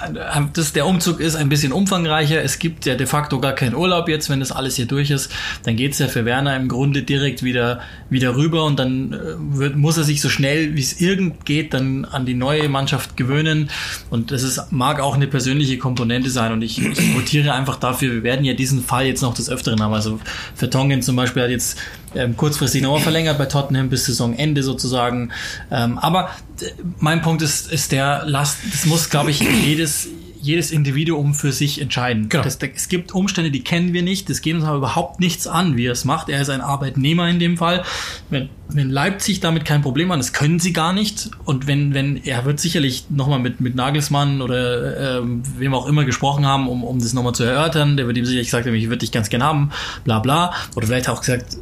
das, 0.54 0.74
der 0.74 0.86
Umzug 0.86 1.20
ist 1.20 1.36
ein 1.36 1.50
bisschen 1.50 1.72
umfangreicher. 1.72 2.42
Es 2.44 2.60
gibt 2.60 2.86
ja 2.86 2.96
de 2.96 3.08
facto 3.08 3.40
gar 3.40 3.54
keinen 3.54 3.76
Urlaub 3.76 4.10
jetzt, 4.10 4.30
wenn 4.30 4.40
das 4.40 4.52
alles 4.52 4.76
hier 4.76 4.88
durch 4.88 5.12
ist. 5.12 5.32
Dann 5.64 5.76
geht's 5.76 6.00
ja 6.00 6.08
für 6.08 6.26
Werner 6.26 6.56
im 6.56 6.68
Grunde 6.68 7.04
direkt 7.04 7.44
wieder 7.44 7.82
wieder 8.10 8.36
rüber 8.36 8.66
und 8.66 8.78
dann 8.80 9.14
äh, 9.14 9.18
wird, 9.58 9.76
muss 9.76 9.98
er 9.98 10.04
sich 10.04 10.22
so 10.22 10.30
schnell 10.30 10.76
wie 10.76 10.82
es 10.82 11.00
irgend 11.02 11.46
geht 11.46 11.74
dann 11.74 12.06
an 12.06 12.26
die 12.26 12.34
neue 12.34 12.70
Mannschaft 12.70 13.18
gewöhnen. 13.18 13.70
Und 14.10 14.32
das 14.32 14.44
ist 14.44 14.72
mag 14.72 15.00
auch 15.00 15.16
eine 15.16 15.28
persönliche 15.28 15.78
Komponente 15.78 16.30
sein. 16.30 16.52
Und 16.52 16.62
ich, 16.62 16.82
ich 16.84 17.16
votiere 17.16 17.54
einfach 17.54 17.78
dafür. 17.78 18.14
Wir 18.14 18.24
werden 18.24 18.46
ja 18.46 18.54
diesen 18.54 18.84
Fall 18.84 19.06
jetzt 19.06 19.22
noch 19.22 19.34
des 19.34 19.50
Öfteren 19.50 19.82
haben. 19.82 19.94
Also 19.94 20.20
Vertongen 20.56 21.02
zum 21.02 21.16
Beispiel 21.16 21.44
hat 21.44 21.50
jetzt 21.50 21.78
ähm, 22.16 22.38
kurzfristig 22.38 22.82
nochmal 22.82 23.02
verlängert 23.02 23.38
bei 23.38 23.46
Tottenham 23.46 23.90
bis 23.90 24.06
Saisonende 24.06 24.64
sozusagen. 24.64 25.32
Ähm, 25.72 25.98
aber 25.98 26.30
äh, 26.62 26.72
mein 27.00 27.22
Punkt 27.22 27.42
ist, 27.42 27.72
ist 27.72 27.92
der, 27.92 28.24
Last, 28.26 28.58
das 28.72 28.86
muss, 28.86 29.10
glaube 29.10 29.32
ich, 29.32 29.40
jedes, 29.42 30.08
jedes 30.46 30.72
Individuum 30.72 31.34
für 31.34 31.52
sich 31.52 31.82
entscheiden. 31.82 32.30
Genau. 32.30 32.44
Das, 32.44 32.58
es 32.58 32.88
gibt 32.88 33.14
Umstände, 33.14 33.52
die 33.52 33.64
kennen 33.64 33.94
wir 33.94 34.04
nicht, 34.04 34.30
das 34.30 34.42
geht 34.42 34.56
uns 34.56 34.64
aber 34.64 34.78
überhaupt 34.78 35.20
nichts 35.20 35.48
an, 35.48 35.76
wie 35.76 35.86
er 35.86 35.94
es 35.94 36.06
macht. 36.06 36.30
Er 36.30 36.42
ist 36.42 36.50
ein 36.50 36.62
Arbeitnehmer 36.62 37.28
in 37.28 37.40
dem 37.40 37.58
Fall. 37.58 37.84
Wenn, 38.30 38.50
wenn 38.70 38.90
Leipzig 38.90 39.40
damit 39.40 39.66
kein 39.66 39.82
Problem 39.82 40.12
hat, 40.12 40.20
das 40.20 40.34
können 40.34 40.60
sie 40.60 40.72
gar 40.72 40.94
nicht. 40.94 41.32
Und 41.46 41.66
wenn, 41.68 41.94
wenn, 41.94 42.24
er 42.24 42.46
wird 42.46 42.60
sicherlich 42.60 43.06
nochmal 43.10 43.40
mit, 43.40 43.60
mit 43.60 43.76
Nagelsmann 43.76 44.42
oder 44.42 45.20
ähm, 45.20 45.42
wem 45.58 45.74
auch 45.74 45.88
immer 45.88 46.06
gesprochen 46.06 46.46
haben, 46.46 46.68
um, 46.68 46.84
um 46.84 47.00
das 47.00 47.14
nochmal 47.14 47.34
zu 47.34 47.44
erörtern. 47.44 47.98
Der 47.98 48.06
wird 48.06 48.18
ihm 48.18 48.26
sicherlich 48.26 48.48
gesagt 48.48 48.68
haben, 48.68 48.76
ich 48.76 48.86
würde 48.86 49.00
dich 49.00 49.12
ganz 49.12 49.30
gerne 49.30 49.46
haben, 49.46 49.72
bla 50.04 50.20
bla. 50.20 50.54
Oder 50.76 50.88
vielleicht 50.88 51.10
auch 51.10 51.22
gesagt, 51.22 51.58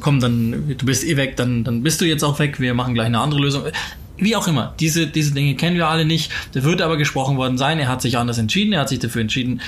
komm, 0.00 0.20
dann, 0.20 0.74
du 0.76 0.86
bist 0.86 1.04
eh 1.04 1.16
weg, 1.16 1.36
dann, 1.36 1.64
dann 1.64 1.82
bist 1.82 2.00
du 2.00 2.04
jetzt 2.04 2.22
auch 2.22 2.38
weg, 2.38 2.60
wir 2.60 2.74
machen 2.74 2.94
gleich 2.94 3.06
eine 3.06 3.20
andere 3.20 3.40
Lösung 3.40 3.64
wie 4.20 4.36
auch 4.36 4.48
immer, 4.48 4.74
diese, 4.80 5.06
diese 5.06 5.32
Dinge 5.32 5.54
kennen 5.54 5.76
wir 5.76 5.88
alle 5.88 6.04
nicht. 6.04 6.30
Da 6.52 6.62
wird 6.64 6.82
aber 6.82 6.96
gesprochen 6.96 7.36
worden 7.36 7.58
sein. 7.58 7.78
Er 7.78 7.88
hat 7.88 8.02
sich 8.02 8.18
anders 8.18 8.38
entschieden. 8.38 8.72
Er 8.72 8.80
hat 8.80 8.88
sich 8.88 8.98
dafür 8.98 9.22
entschieden, 9.22 9.60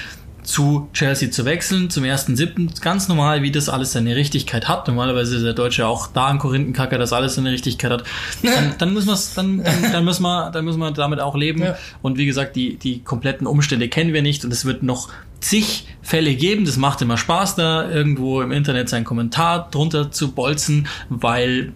zu 0.42 0.88
Chelsea 0.92 1.30
zu 1.30 1.44
wechseln, 1.44 1.88
zum 1.90 2.04
ersten 2.04 2.36
siebten, 2.36 2.70
ganz 2.80 3.08
normal, 3.08 3.42
wie 3.42 3.50
das 3.50 3.68
alles 3.68 3.92
seine 3.92 4.16
Richtigkeit 4.16 4.68
hat. 4.68 4.88
Normalerweise 4.88 5.36
ist 5.36 5.44
der 5.44 5.52
Deutsche 5.52 5.86
auch 5.86 6.08
da 6.08 6.26
ein 6.26 6.38
Korinthenkacker, 6.38 6.98
das 6.98 7.12
alles 7.12 7.36
seine 7.36 7.52
Richtigkeit 7.52 7.90
hat. 7.90 8.04
Dann, 8.42 8.74
dann 8.78 8.92
müssen 8.92 9.08
wir's, 9.08 9.34
dann, 9.34 9.62
dann, 9.62 9.92
dann 9.92 10.04
müssen 10.04 10.22
wir, 10.22 10.50
dann 10.50 10.64
müssen 10.64 10.80
wir 10.80 10.90
damit 10.90 11.20
auch 11.20 11.36
leben. 11.36 11.62
Ja. 11.62 11.76
Und 12.02 12.18
wie 12.18 12.26
gesagt, 12.26 12.56
die, 12.56 12.76
die 12.76 13.02
kompletten 13.02 13.46
Umstände 13.46 13.88
kennen 13.88 14.12
wir 14.12 14.22
nicht 14.22 14.44
und 14.44 14.52
es 14.52 14.64
wird 14.64 14.82
noch 14.82 15.08
zig 15.40 15.86
Fälle 16.02 16.34
geben. 16.34 16.64
Das 16.64 16.76
macht 16.76 17.02
immer 17.02 17.16
Spaß, 17.16 17.54
da 17.56 17.88
irgendwo 17.88 18.42
im 18.42 18.50
Internet 18.50 18.88
seinen 18.88 19.04
Kommentar 19.04 19.68
drunter 19.70 20.10
zu 20.10 20.32
bolzen, 20.32 20.88
weil 21.08 21.72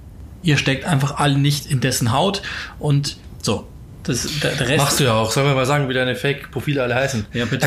ihr 0.46 0.56
steckt 0.56 0.84
einfach 0.84 1.18
alle 1.18 1.38
nicht 1.38 1.66
in 1.66 1.80
dessen 1.80 2.12
Haut 2.12 2.42
und 2.78 3.16
so. 3.42 3.66
Das, 4.04 4.28
Machst 4.76 5.00
du 5.00 5.04
ja 5.04 5.14
auch. 5.14 5.32
Sollen 5.32 5.48
wir 5.48 5.54
mal 5.56 5.66
sagen, 5.66 5.88
wie 5.88 5.94
deine 5.94 6.14
Fake-Profile 6.14 6.84
alle 6.84 6.94
heißen? 6.94 7.26
Ja, 7.32 7.44
bitte. 7.44 7.66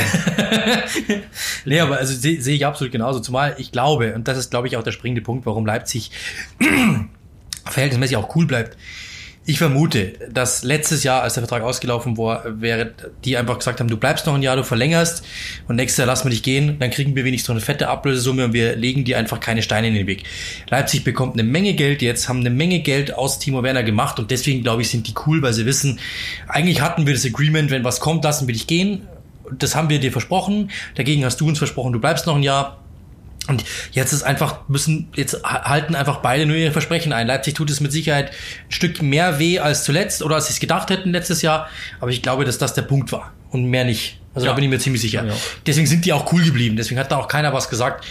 nee, 1.65 1.81
aber 1.81 1.97
also 1.97 2.13
sehe 2.13 2.41
seh 2.41 2.55
ich 2.55 2.65
absolut 2.65 2.93
genauso. 2.93 3.19
Zumal 3.19 3.55
ich 3.57 3.73
glaube, 3.73 4.15
und 4.15 4.29
das 4.29 4.37
ist, 4.37 4.49
glaube 4.49 4.69
ich, 4.69 4.77
auch 4.77 4.83
der 4.83 4.93
springende 4.93 5.21
Punkt, 5.21 5.45
warum 5.45 5.65
Leipzig 5.65 6.11
verhältnismäßig 7.65 8.15
auch 8.15 8.33
cool 8.37 8.45
bleibt. 8.45 8.77
Ich 9.49 9.57
vermute, 9.57 10.13
dass 10.31 10.63
letztes 10.63 11.03
Jahr, 11.03 11.23
als 11.23 11.33
der 11.33 11.41
Vertrag 11.41 11.63
ausgelaufen 11.63 12.19
war, 12.19 12.61
wäre, 12.61 12.93
die 13.25 13.35
einfach 13.35 13.57
gesagt 13.57 13.79
haben, 13.79 13.87
du 13.87 13.97
bleibst 13.97 14.27
noch 14.27 14.35
ein 14.35 14.43
Jahr, 14.43 14.55
du 14.55 14.63
verlängerst 14.63 15.25
und 15.67 15.75
nächstes 15.75 15.97
Jahr 15.97 16.05
lassen 16.05 16.25
wir 16.25 16.29
dich 16.29 16.43
gehen, 16.43 16.77
dann 16.77 16.91
kriegen 16.91 17.15
wir 17.15 17.25
wenigstens 17.25 17.47
so 17.47 17.53
eine 17.53 17.59
fette 17.59 17.87
Ablösesumme 17.87 18.45
und 18.45 18.53
wir 18.53 18.75
legen 18.75 19.05
dir 19.05 19.17
einfach 19.17 19.39
keine 19.39 19.63
Steine 19.63 19.87
in 19.87 19.95
den 19.95 20.05
Weg. 20.05 20.25
Leipzig 20.69 21.03
bekommt 21.03 21.33
eine 21.33 21.41
Menge 21.41 21.73
Geld 21.73 22.03
jetzt, 22.03 22.29
haben 22.29 22.41
eine 22.41 22.51
Menge 22.51 22.81
Geld 22.81 23.15
aus 23.15 23.39
Timo 23.39 23.63
Werner 23.63 23.81
gemacht 23.81 24.19
und 24.19 24.29
deswegen, 24.29 24.61
glaube 24.61 24.83
ich, 24.83 24.89
sind 24.91 25.07
die 25.07 25.15
cool, 25.25 25.41
weil 25.41 25.53
sie 25.53 25.65
wissen, 25.65 25.99
eigentlich 26.47 26.81
hatten 26.81 27.07
wir 27.07 27.15
das 27.15 27.25
Agreement, 27.25 27.71
wenn 27.71 27.83
was 27.83 28.01
kommt, 28.01 28.23
lassen 28.25 28.45
wir 28.45 28.53
dich 28.53 28.67
gehen. 28.67 29.07
Das 29.57 29.75
haben 29.75 29.89
wir 29.89 29.99
dir 29.99 30.11
versprochen. 30.11 30.69
Dagegen 30.93 31.25
hast 31.25 31.41
du 31.41 31.47
uns 31.47 31.57
versprochen, 31.57 31.91
du 31.91 31.99
bleibst 31.99 32.27
noch 32.27 32.35
ein 32.35 32.43
Jahr 32.43 32.77
und 33.49 33.65
jetzt 33.91 34.13
ist 34.13 34.23
einfach, 34.23 34.61
müssen, 34.67 35.09
jetzt 35.15 35.43
halten 35.43 35.95
einfach 35.95 36.17
beide 36.17 36.45
nur 36.45 36.55
ihre 36.55 36.71
Versprechen 36.71 37.11
ein. 37.11 37.27
Leipzig 37.27 37.55
tut 37.55 37.69
es 37.69 37.81
mit 37.81 37.91
Sicherheit 37.91 38.29
ein 38.29 38.71
Stück 38.71 39.01
mehr 39.01 39.39
weh 39.39 39.59
als 39.59 39.83
zuletzt 39.83 40.23
oder 40.23 40.35
als 40.35 40.47
sie 40.47 40.53
es 40.53 40.59
gedacht 40.59 40.89
hätten 40.89 41.11
letztes 41.11 41.41
Jahr. 41.41 41.69
Aber 41.99 42.11
ich 42.11 42.21
glaube, 42.21 42.45
dass 42.45 42.57
das 42.57 42.73
der 42.73 42.83
Punkt 42.83 43.11
war 43.11 43.33
und 43.51 43.65
mehr 43.65 43.83
nicht. 43.83 44.19
Also 44.35 44.45
ja. 44.45 44.51
da 44.51 44.55
bin 44.55 44.63
ich 44.63 44.69
mir 44.69 44.79
ziemlich 44.79 45.01
sicher. 45.01 45.25
Ja. 45.25 45.33
Deswegen 45.65 45.87
sind 45.87 46.05
die 46.05 46.13
auch 46.13 46.31
cool 46.31 46.43
geblieben. 46.43 46.75
Deswegen 46.75 46.99
hat 46.99 47.11
da 47.11 47.17
auch 47.17 47.27
keiner 47.27 47.51
was 47.51 47.69
gesagt. 47.69 48.05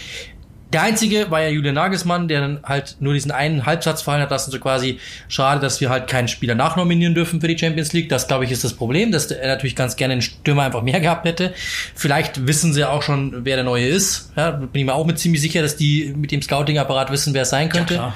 Der 0.71 0.83
einzige 0.83 1.31
war 1.31 1.41
ja 1.41 1.49
Julian 1.49 1.75
Nagelsmann, 1.75 2.27
der 2.27 2.41
dann 2.41 2.59
halt 2.63 2.97
nur 2.99 3.13
diesen 3.13 3.31
einen 3.31 3.65
Halbsatz 3.65 4.03
fallen 4.03 4.21
hat 4.21 4.29
lassen, 4.29 4.51
so 4.51 4.59
quasi, 4.59 4.99
schade, 5.27 5.59
dass 5.59 5.81
wir 5.81 5.89
halt 5.89 6.07
keinen 6.07 6.27
Spieler 6.27 6.53
nachnominieren 6.53 7.15
dürfen 7.15 7.41
für 7.41 7.47
die 7.47 7.57
Champions 7.57 7.91
League. 7.91 8.07
Das, 8.09 8.27
glaube 8.27 8.45
ich, 8.45 8.51
ist 8.51 8.63
das 8.63 8.73
Problem, 8.73 9.11
dass 9.11 9.31
er 9.31 9.47
natürlich 9.47 9.75
ganz 9.75 9.95
gerne 9.95 10.13
einen 10.13 10.21
Stürmer 10.21 10.63
einfach 10.63 10.83
mehr 10.83 10.99
gehabt 10.99 11.25
hätte. 11.25 11.53
Vielleicht 11.95 12.45
wissen 12.45 12.73
sie 12.73 12.85
auch 12.85 13.01
schon, 13.01 13.45
wer 13.45 13.55
der 13.55 13.65
Neue 13.65 13.87
ist. 13.87 14.31
Ja, 14.35 14.51
bin 14.51 14.69
ich 14.73 14.85
mir 14.85 14.93
auch 14.93 15.07
mit 15.07 15.17
ziemlich 15.17 15.41
sicher, 15.41 15.63
dass 15.63 15.75
die 15.75 16.13
mit 16.15 16.31
dem 16.31 16.41
Scouting-Apparat 16.43 17.11
wissen, 17.11 17.33
wer 17.33 17.41
es 17.41 17.49
sein 17.49 17.69
könnte. 17.69 17.95
Ja, 17.95 18.15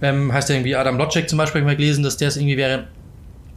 ähm, 0.00 0.32
heißt 0.32 0.48
ja 0.48 0.54
irgendwie 0.54 0.76
Adam 0.76 0.98
Lotschek 0.98 1.28
zum 1.28 1.38
Beispiel, 1.38 1.62
habe 1.62 1.70
ich 1.70 1.76
mal 1.76 1.82
gelesen, 1.82 2.04
dass 2.04 2.16
der 2.16 2.28
es 2.28 2.36
irgendwie 2.36 2.56
wäre. 2.56 2.86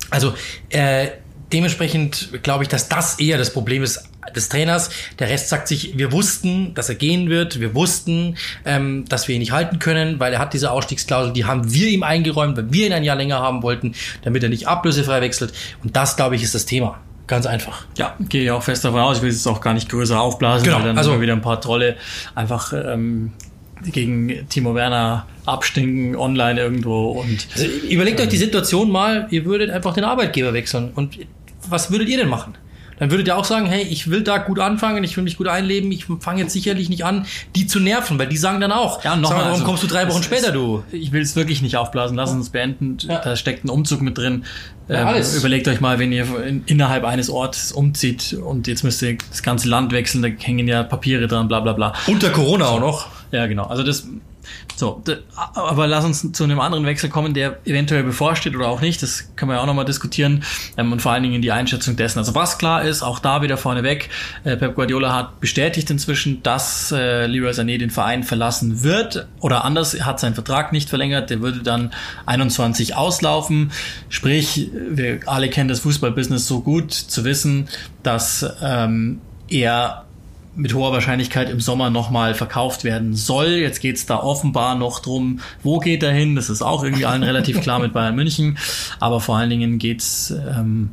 Also, 0.10 0.34
äh, 0.70 1.10
dementsprechend 1.54 2.44
glaube 2.44 2.64
ich, 2.64 2.70
dass 2.70 2.90
das 2.90 3.20
eher 3.20 3.38
das 3.38 3.54
Problem 3.54 3.84
ist 3.84 4.11
des 4.36 4.50
Trainers. 4.50 4.90
Der 5.20 5.30
Rest 5.30 5.50
sagt 5.50 5.68
sich, 5.68 5.98
wir 5.98 6.12
wussten, 6.12 6.74
dass 6.74 6.90
er 6.90 6.96
gehen 6.96 7.30
wird, 7.30 7.60
wir 7.60 7.76
wussten, 7.76 8.38
ähm, 8.66 9.06
dass 9.10 9.28
wir 9.28 9.36
ihn 9.36 9.40
nicht 9.40 9.52
halten 9.52 9.80
können, 9.80 10.20
weil 10.20 10.34
er 10.34 10.40
hat 10.40 10.54
diese 10.54 10.72
Ausstiegsklausel, 10.72 11.34
die 11.34 11.46
haben 11.46 11.74
wir 11.74 11.88
ihm 11.88 12.04
eingeräumt, 12.04 12.58
weil 12.58 12.72
wir 12.72 12.88
ihn 12.88 12.94
ein 12.94 13.04
Jahr 13.04 13.16
länger 13.16 13.40
haben 13.40 13.64
wollten, 13.64 13.94
damit 14.24 14.44
er 14.44 14.50
nicht 14.50 14.68
ablösefrei 14.68 15.22
wechselt. 15.22 15.54
Und 15.84 15.96
das, 15.96 16.16
glaube 16.16 16.36
ich, 16.36 16.44
ist 16.44 16.56
das 16.56 16.66
Thema. 16.66 17.00
Ganz 17.28 17.46
einfach. 17.46 17.86
Ja, 17.98 18.16
gehe 18.28 18.44
ich 18.44 18.52
auch 18.52 18.64
fest 18.64 18.84
davon 18.84 19.00
aus. 19.00 19.18
Ich 19.18 19.24
will 19.24 19.30
es 19.30 19.48
auch 19.48 19.62
gar 19.62 19.74
nicht 19.74 19.90
größer 19.90 20.20
aufblasen, 20.20 20.66
genau, 20.66 20.78
weil 20.78 20.86
dann 20.88 20.98
also, 20.98 21.22
wieder 21.22 21.34
ein 21.34 21.42
paar 21.42 21.62
Trolle 21.62 21.96
einfach 22.36 22.74
ähm, 22.74 23.32
gegen 23.86 24.48
Timo 24.50 24.76
Werner 24.76 25.26
abstinken 25.46 26.16
online 26.16 26.60
irgendwo 26.60 27.12
und 27.12 27.48
also 27.54 27.66
überlegt 27.90 28.20
ähm, 28.20 28.26
euch 28.26 28.30
die 28.30 28.38
Situation 28.38 28.92
mal, 28.92 29.28
ihr 29.32 29.46
würdet 29.46 29.70
einfach 29.72 29.94
den 29.94 30.04
Arbeitgeber 30.04 30.54
wechseln 30.54 30.92
und 30.94 31.20
was 31.68 31.90
würdet 31.92 32.10
ihr 32.10 32.18
denn 32.18 32.30
machen? 32.30 32.56
Dann 33.02 33.10
würdet 33.10 33.26
ihr 33.26 33.36
auch 33.36 33.46
sagen, 33.46 33.66
hey, 33.66 33.82
ich 33.82 34.12
will 34.12 34.22
da 34.22 34.38
gut 34.38 34.60
anfangen, 34.60 35.04
ich 35.04 35.18
will 35.18 35.24
mich 35.24 35.36
gut 35.36 35.48
einleben, 35.48 35.92
ich 35.92 36.06
fange 36.20 36.42
jetzt 36.42 36.54
sicherlich 36.54 36.88
nicht 36.88 37.04
an, 37.04 37.26
die 37.56 37.66
zu 37.66 37.80
nerven, 37.80 38.20
weil 38.20 38.28
die 38.28 38.38
sagen 38.38 38.62
dann 38.62 38.72
auch, 38.72 39.04
ja, 39.04 39.16
noch 39.16 39.32
mal, 39.32 39.38
warum 39.38 39.54
also, 39.54 39.64
kommst 39.64 39.82
du 39.82 39.88
drei 39.88 40.08
Wochen 40.08 40.22
später, 40.22 40.52
du? 40.52 40.84
Ich 40.92 41.12
will 41.12 41.24
es 41.24 41.36
wirklich 41.36 41.64
nicht 41.64 41.78
aufblasen, 41.78 42.16
lass 42.16 42.32
uns 42.32 42.52
beenden, 42.52 43.00
ja. 43.02 43.18
da 43.18 43.36
steckt 43.36 43.66
ein 43.66 43.70
Umzug 43.70 44.02
mit 44.02 44.20
drin. 44.20 44.46
Ja, 44.88 45.16
ähm, 45.16 45.24
überlegt 45.36 45.68
euch 45.68 45.82
mal, 45.82 45.98
wenn 45.98 46.12
ihr 46.12 46.28
in, 46.46 46.64
innerhalb 46.68 47.04
eines 47.04 47.32
Ortes 47.32 47.72
umzieht 47.72 48.34
und 48.34 48.68
jetzt 48.68 48.84
müsst 48.84 49.02
ihr 49.02 49.18
das 49.32 49.42
ganze 49.42 49.68
Land 49.68 49.94
wechseln, 49.94 50.22
da 50.22 50.28
hängen 50.28 50.68
ja 50.68 50.84
Papiere 50.84 51.26
dran, 51.26 51.48
bla 51.48 51.60
bla 51.60 51.74
bla. 51.74 51.94
Unter 52.06 52.30
Corona 52.30 52.68
auch 52.68 52.80
noch. 52.80 53.08
Ja, 53.32 53.48
genau. 53.48 53.66
Also 53.66 53.82
das 53.82 54.06
so, 54.76 55.04
aber 55.36 55.88
lass 55.88 56.06
uns 56.06 56.32
zu 56.32 56.44
einem 56.44 56.60
anderen 56.60 56.86
Wechsel 56.86 57.10
kommen, 57.10 57.34
der 57.34 57.60
eventuell 57.66 58.04
bevorsteht 58.04 58.56
oder 58.56 58.68
auch 58.68 58.82
nicht. 58.82 59.02
Das 59.04 59.30
können 59.36 59.52
wir 59.52 59.56
ja 59.56 59.62
auch 59.62 59.66
nochmal 59.66 59.86
diskutieren. 59.86 60.44
Ähm, 60.78 60.92
und 60.92 61.02
vor 61.02 61.12
allen 61.12 61.24
Dingen 61.24 61.42
die 61.42 61.52
Einschätzung 61.52 61.96
dessen. 61.96 62.20
Also 62.20 62.36
was 62.36 62.58
klar 62.58 62.84
ist, 62.84 63.02
auch 63.04 63.20
da 63.20 63.42
wieder 63.42 63.58
vorneweg, 63.58 64.10
äh, 64.44 64.58
Pep 64.58 64.76
Guardiola 64.76 65.14
hat 65.14 65.40
bestätigt 65.40 65.90
inzwischen, 65.90 66.42
dass 66.44 66.92
äh, 66.92 67.28
Leroy 67.28 67.52
Sané 67.52 67.78
den 67.78 67.90
Verein 67.90 68.24
verlassen 68.24 68.84
wird. 68.84 69.28
Oder 69.40 69.66
anders, 69.66 70.00
hat 70.02 70.20
seinen 70.20 70.34
Vertrag 70.36 70.72
nicht 70.72 70.90
verlängert. 70.90 71.30
Der 71.30 71.42
würde 71.42 71.60
dann 71.60 71.92
21 72.26 72.96
auslaufen. 72.96 73.72
Sprich, 74.10 74.70
wir 74.74 75.20
alle 75.26 75.50
kennen 75.50 75.70
das 75.70 75.82
Fußballbusiness 75.82 76.48
so 76.48 76.62
gut 76.62 76.92
zu 76.94 77.24
wissen, 77.24 77.68
dass 78.04 78.46
ähm, 78.62 79.22
er 79.48 80.06
mit 80.56 80.74
hoher 80.74 80.92
Wahrscheinlichkeit 80.92 81.50
im 81.50 81.62
Sommer 81.62 81.90
nochmal 81.90 82.34
verkauft 82.34 82.84
werden 82.84 83.16
soll. 83.16 83.48
Jetzt 83.48 83.80
geht's 83.80 84.06
da 84.06 84.18
offenbar 84.18 84.76
noch 84.76 85.00
drum, 85.00 85.40
wo 85.64 85.80
geht 85.80 86.04
er 86.04 86.12
hin? 86.12 86.36
Das 86.36 86.50
ist 86.50 86.62
auch 86.62 86.84
irgendwie 86.84 87.06
allen 87.06 87.24
relativ 87.24 87.62
klar 87.62 87.80
mit 87.80 87.94
Bayern 87.94 88.16
München. 88.16 88.58
Aber 89.00 89.22
vor 89.22 89.38
allen 89.38 89.50
Dingen 89.50 89.80
geht's 89.80 90.32
ähm, 90.32 90.90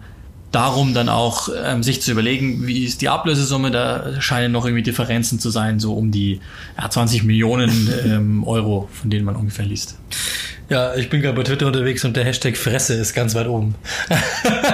darum, 0.52 0.94
dann 0.94 1.08
auch 1.08 1.48
ähm, 1.62 1.82
sich 1.82 2.00
zu 2.02 2.12
überlegen, 2.12 2.66
wie 2.66 2.84
ist 2.84 3.02
die 3.02 3.08
Ablösesumme. 3.08 3.70
Da 3.70 4.20
scheinen 4.20 4.52
noch 4.52 4.64
irgendwie 4.64 4.82
Differenzen 4.82 5.40
zu 5.40 5.50
sein, 5.50 5.80
so 5.80 5.94
um 5.94 6.10
die 6.10 6.40
ja, 6.80 6.88
20 6.88 7.24
Millionen 7.24 7.92
ähm, 8.04 8.44
Euro, 8.44 8.88
von 8.92 9.10
denen 9.10 9.24
man 9.24 9.36
ungefähr 9.36 9.66
liest. 9.66 9.97
Ja, 10.70 10.94
ich 10.94 11.08
bin 11.08 11.22
gerade 11.22 11.34
bei 11.34 11.44
Twitter 11.44 11.66
unterwegs 11.66 12.04
und 12.04 12.14
der 12.14 12.24
Hashtag 12.24 12.54
Fresse 12.54 12.92
ist 12.92 13.14
ganz 13.14 13.34
weit 13.34 13.46
oben. 13.46 13.74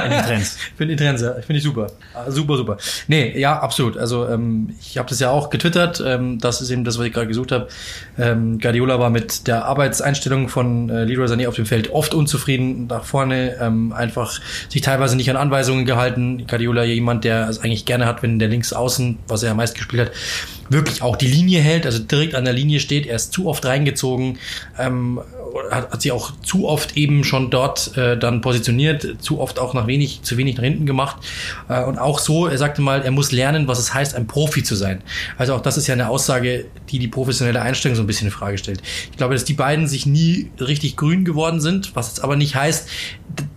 In 0.04 0.10
den 0.10 0.22
Trends. 0.24 0.58
Finde 0.76 0.96
die 0.96 1.04
Trends, 1.04 1.22
ja. 1.22 1.34
Finde 1.34 1.58
ich 1.58 1.62
super. 1.62 1.86
Ah, 2.14 2.28
super, 2.32 2.56
super. 2.56 2.78
Nee, 3.06 3.38
ja, 3.38 3.60
absolut. 3.60 3.96
Also 3.96 4.26
ähm, 4.26 4.74
ich 4.80 4.98
habe 4.98 5.08
das 5.08 5.20
ja 5.20 5.30
auch 5.30 5.50
getwittert. 5.50 6.02
Ähm, 6.04 6.40
das 6.40 6.60
ist 6.60 6.70
eben 6.70 6.82
das, 6.82 6.98
was 6.98 7.06
ich 7.06 7.12
gerade 7.12 7.28
gesucht 7.28 7.52
habe. 7.52 7.68
Ähm, 8.18 8.58
Guardiola 8.58 8.98
war 8.98 9.10
mit 9.10 9.46
der 9.46 9.66
Arbeitseinstellung 9.66 10.48
von 10.48 10.90
äh, 10.90 11.04
Leroy 11.04 11.26
Sané 11.26 11.46
auf 11.46 11.54
dem 11.54 11.66
Feld 11.66 11.92
oft 11.92 12.12
unzufrieden. 12.12 12.88
Nach 12.88 13.04
vorne 13.04 13.56
ähm, 13.60 13.92
einfach 13.92 14.40
sich 14.68 14.82
teilweise 14.82 15.14
nicht 15.14 15.30
an 15.30 15.36
Anweisungen 15.36 15.84
gehalten. 15.84 16.44
Guardiola 16.48 16.82
jemand, 16.82 17.22
der 17.22 17.48
es 17.48 17.60
eigentlich 17.60 17.84
gerne 17.84 18.06
hat, 18.06 18.24
wenn 18.24 18.40
der 18.40 18.48
links 18.48 18.72
außen, 18.72 19.18
was 19.28 19.44
er 19.44 19.50
ja 19.50 19.54
meist 19.54 19.76
gespielt 19.76 20.08
hat, 20.08 20.12
wirklich 20.70 21.02
auch 21.02 21.14
die 21.14 21.26
Linie 21.28 21.60
hält, 21.60 21.86
also 21.86 22.00
direkt 22.00 22.34
an 22.34 22.44
der 22.44 22.54
Linie 22.54 22.80
steht. 22.80 23.06
Er 23.06 23.16
ist 23.16 23.32
zu 23.32 23.46
oft 23.46 23.64
reingezogen. 23.64 24.38
Ähm, 24.76 25.20
hat, 25.70 25.90
hat 25.92 26.02
sie 26.02 26.12
auch 26.12 26.32
zu 26.42 26.66
oft 26.68 26.96
eben 26.96 27.24
schon 27.24 27.50
dort 27.50 27.96
äh, 27.96 28.18
dann 28.18 28.40
positioniert, 28.40 29.22
zu 29.22 29.40
oft 29.40 29.58
auch 29.58 29.74
nach 29.74 29.86
wenig, 29.86 30.22
zu 30.22 30.36
wenig 30.36 30.56
nach 30.56 30.64
hinten 30.64 30.86
gemacht. 30.86 31.16
Äh, 31.68 31.84
und 31.84 31.98
auch 31.98 32.18
so, 32.18 32.46
er 32.46 32.58
sagte 32.58 32.82
mal, 32.82 33.02
er 33.02 33.10
muss 33.10 33.32
lernen, 33.32 33.68
was 33.68 33.78
es 33.78 33.94
heißt, 33.94 34.14
ein 34.14 34.26
Profi 34.26 34.62
zu 34.62 34.74
sein. 34.74 35.02
Also 35.38 35.54
auch 35.54 35.60
das 35.60 35.76
ist 35.76 35.86
ja 35.86 35.94
eine 35.94 36.08
Aussage, 36.08 36.66
die 36.90 36.98
die 36.98 37.08
professionelle 37.08 37.62
Einstellung 37.62 37.96
so 37.96 38.02
ein 38.02 38.06
bisschen 38.06 38.28
in 38.28 38.32
Frage 38.32 38.58
stellt. 38.58 38.82
Ich 39.10 39.16
glaube, 39.16 39.34
dass 39.34 39.44
die 39.44 39.54
beiden 39.54 39.86
sich 39.86 40.06
nie 40.06 40.50
richtig 40.60 40.96
grün 40.96 41.24
geworden 41.24 41.60
sind, 41.60 41.94
was 41.94 42.08
jetzt 42.08 42.24
aber 42.24 42.36
nicht 42.36 42.54
heißt, 42.54 42.88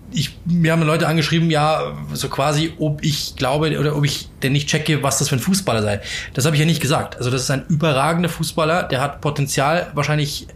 ich, 0.09 0.37
mir 0.45 0.71
haben 0.71 0.81
Leute 0.83 1.07
angeschrieben, 1.07 1.51
ja, 1.51 1.95
so 2.13 2.29
quasi, 2.29 2.73
ob 2.79 3.03
ich 3.03 3.35
glaube 3.35 3.77
oder 3.77 3.95
ob 3.95 4.05
ich 4.05 4.29
denn 4.41 4.53
nicht 4.53 4.69
checke, 4.69 5.03
was 5.03 5.19
das 5.19 5.29
für 5.29 5.35
ein 5.35 5.39
Fußballer 5.39 5.81
sei. 5.81 6.01
Das 6.33 6.45
habe 6.45 6.55
ich 6.55 6.59
ja 6.61 6.65
nicht 6.65 6.81
gesagt. 6.81 7.17
Also 7.17 7.29
das 7.29 7.41
ist 7.41 7.51
ein 7.51 7.65
überragender 7.67 8.29
Fußballer, 8.29 8.83
der 8.83 9.01
hat 9.01 9.19
Potenzial 9.21 9.91
wahrscheinlich 9.93 10.47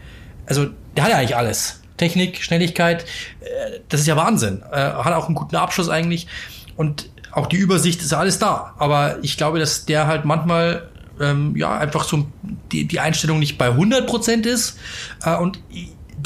also 0.52 0.68
der 0.96 1.04
hat 1.04 1.12
ja 1.12 1.18
eigentlich 1.18 1.36
alles. 1.36 1.82
Technik, 1.98 2.44
Schnelligkeit, 2.44 3.04
äh, 3.42 3.80
das 3.90 4.02
ist 4.02 4.08
ja 4.08 4.16
Wahnsinn. 4.16 4.64
Äh, 4.72 4.76
hat 4.78 5.14
auch 5.14 5.28
einen 5.28 5.36
guten 5.36 5.56
Abschluss 5.56 5.90
eigentlich 5.90 6.28
und 6.76 7.10
auch 7.32 7.48
die 7.48 7.58
Übersicht 7.58 8.02
ist 8.02 8.14
alles 8.14 8.40
da. 8.40 8.74
Aber 8.78 9.18
ich 9.22 9.38
glaube, 9.38 9.60
dass 9.60 9.86
der 9.86 10.08
halt 10.08 10.26
manchmal 10.26 10.90
ähm, 11.20 11.56
ja 11.56 11.78
einfach 11.78 12.04
so 12.04 12.26
die, 12.72 12.86
die 12.86 13.00
Einstellung 13.00 13.40
nicht 13.40 13.58
bei 13.58 13.68
100 13.68 14.08
Prozent 14.08 14.46
ist 14.46 14.78
äh, 15.24 15.36
und 15.36 15.60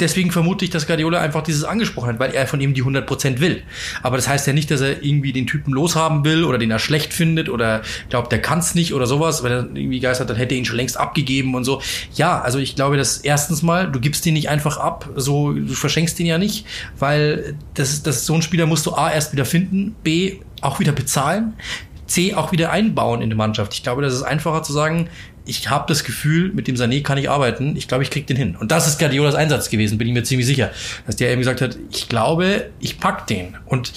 deswegen 0.00 0.30
vermute 0.30 0.64
ich, 0.64 0.70
dass 0.70 0.86
Guardiola 0.86 1.20
einfach 1.20 1.42
dieses 1.42 1.64
angesprochen 1.64 2.10
hat, 2.10 2.18
weil 2.18 2.32
er 2.32 2.46
von 2.46 2.60
ihm 2.60 2.74
die 2.74 2.82
100% 2.82 3.40
will. 3.40 3.62
Aber 4.02 4.16
das 4.16 4.28
heißt 4.28 4.46
ja 4.46 4.52
nicht, 4.52 4.70
dass 4.70 4.80
er 4.80 5.02
irgendwie 5.02 5.32
den 5.32 5.46
Typen 5.46 5.72
loshaben 5.72 6.24
will 6.24 6.44
oder 6.44 6.58
den 6.58 6.70
er 6.70 6.78
schlecht 6.78 7.12
findet 7.12 7.48
oder 7.48 7.82
glaubt, 8.08 8.32
der 8.32 8.40
kann's 8.40 8.74
nicht 8.74 8.94
oder 8.94 9.06
sowas. 9.06 9.42
Wenn 9.42 9.52
er 9.52 9.58
irgendwie 9.74 10.00
geistert, 10.00 10.30
dann 10.30 10.36
hätte 10.36 10.54
er 10.54 10.58
ihn 10.58 10.64
schon 10.64 10.76
längst 10.76 10.96
abgegeben 10.98 11.54
und 11.54 11.64
so. 11.64 11.80
Ja, 12.14 12.40
also 12.40 12.58
ich 12.58 12.76
glaube, 12.76 12.96
dass 12.96 13.18
erstens 13.18 13.62
mal, 13.62 13.90
du 13.90 14.00
gibst 14.00 14.24
den 14.24 14.34
nicht 14.34 14.48
einfach 14.48 14.76
ab, 14.78 15.10
so, 15.16 15.52
du 15.52 15.74
verschenkst 15.74 16.18
den 16.18 16.26
ja 16.26 16.38
nicht, 16.38 16.66
weil 16.98 17.54
das, 17.74 18.02
das, 18.02 18.26
so 18.26 18.34
ein 18.34 18.42
Spieler 18.42 18.66
musst 18.66 18.86
du 18.86 18.92
A 18.92 19.10
erst 19.10 19.32
wieder 19.32 19.44
finden, 19.44 19.94
B 20.02 20.38
auch 20.60 20.80
wieder 20.80 20.92
bezahlen, 20.92 21.54
C 22.06 22.34
auch 22.34 22.52
wieder 22.52 22.70
einbauen 22.70 23.20
in 23.20 23.30
die 23.30 23.36
Mannschaft. 23.36 23.74
Ich 23.74 23.82
glaube, 23.82 24.02
das 24.02 24.14
ist 24.14 24.22
einfacher 24.22 24.62
zu 24.62 24.72
sagen, 24.72 25.08
ich 25.46 25.70
habe 25.70 25.86
das 25.88 26.04
Gefühl, 26.04 26.52
mit 26.52 26.68
dem 26.68 26.74
Sané 26.74 27.02
kann 27.02 27.18
ich 27.18 27.30
arbeiten. 27.30 27.76
Ich 27.76 27.88
glaube, 27.88 28.02
ich 28.02 28.10
krieg 28.10 28.26
den 28.26 28.36
hin. 28.36 28.56
Und 28.56 28.72
das 28.72 28.86
ist 28.86 28.98
Guardiolas 28.98 29.34
Einsatz 29.34 29.70
gewesen, 29.70 29.96
bin 29.96 30.08
ich 30.08 30.14
mir 30.14 30.24
ziemlich 30.24 30.46
sicher. 30.46 30.70
Dass 31.06 31.16
der 31.16 31.30
eben 31.30 31.40
gesagt 31.40 31.60
hat, 31.60 31.78
ich 31.92 32.08
glaube, 32.08 32.70
ich 32.80 32.98
pack 32.98 33.26
den. 33.26 33.56
Und 33.66 33.92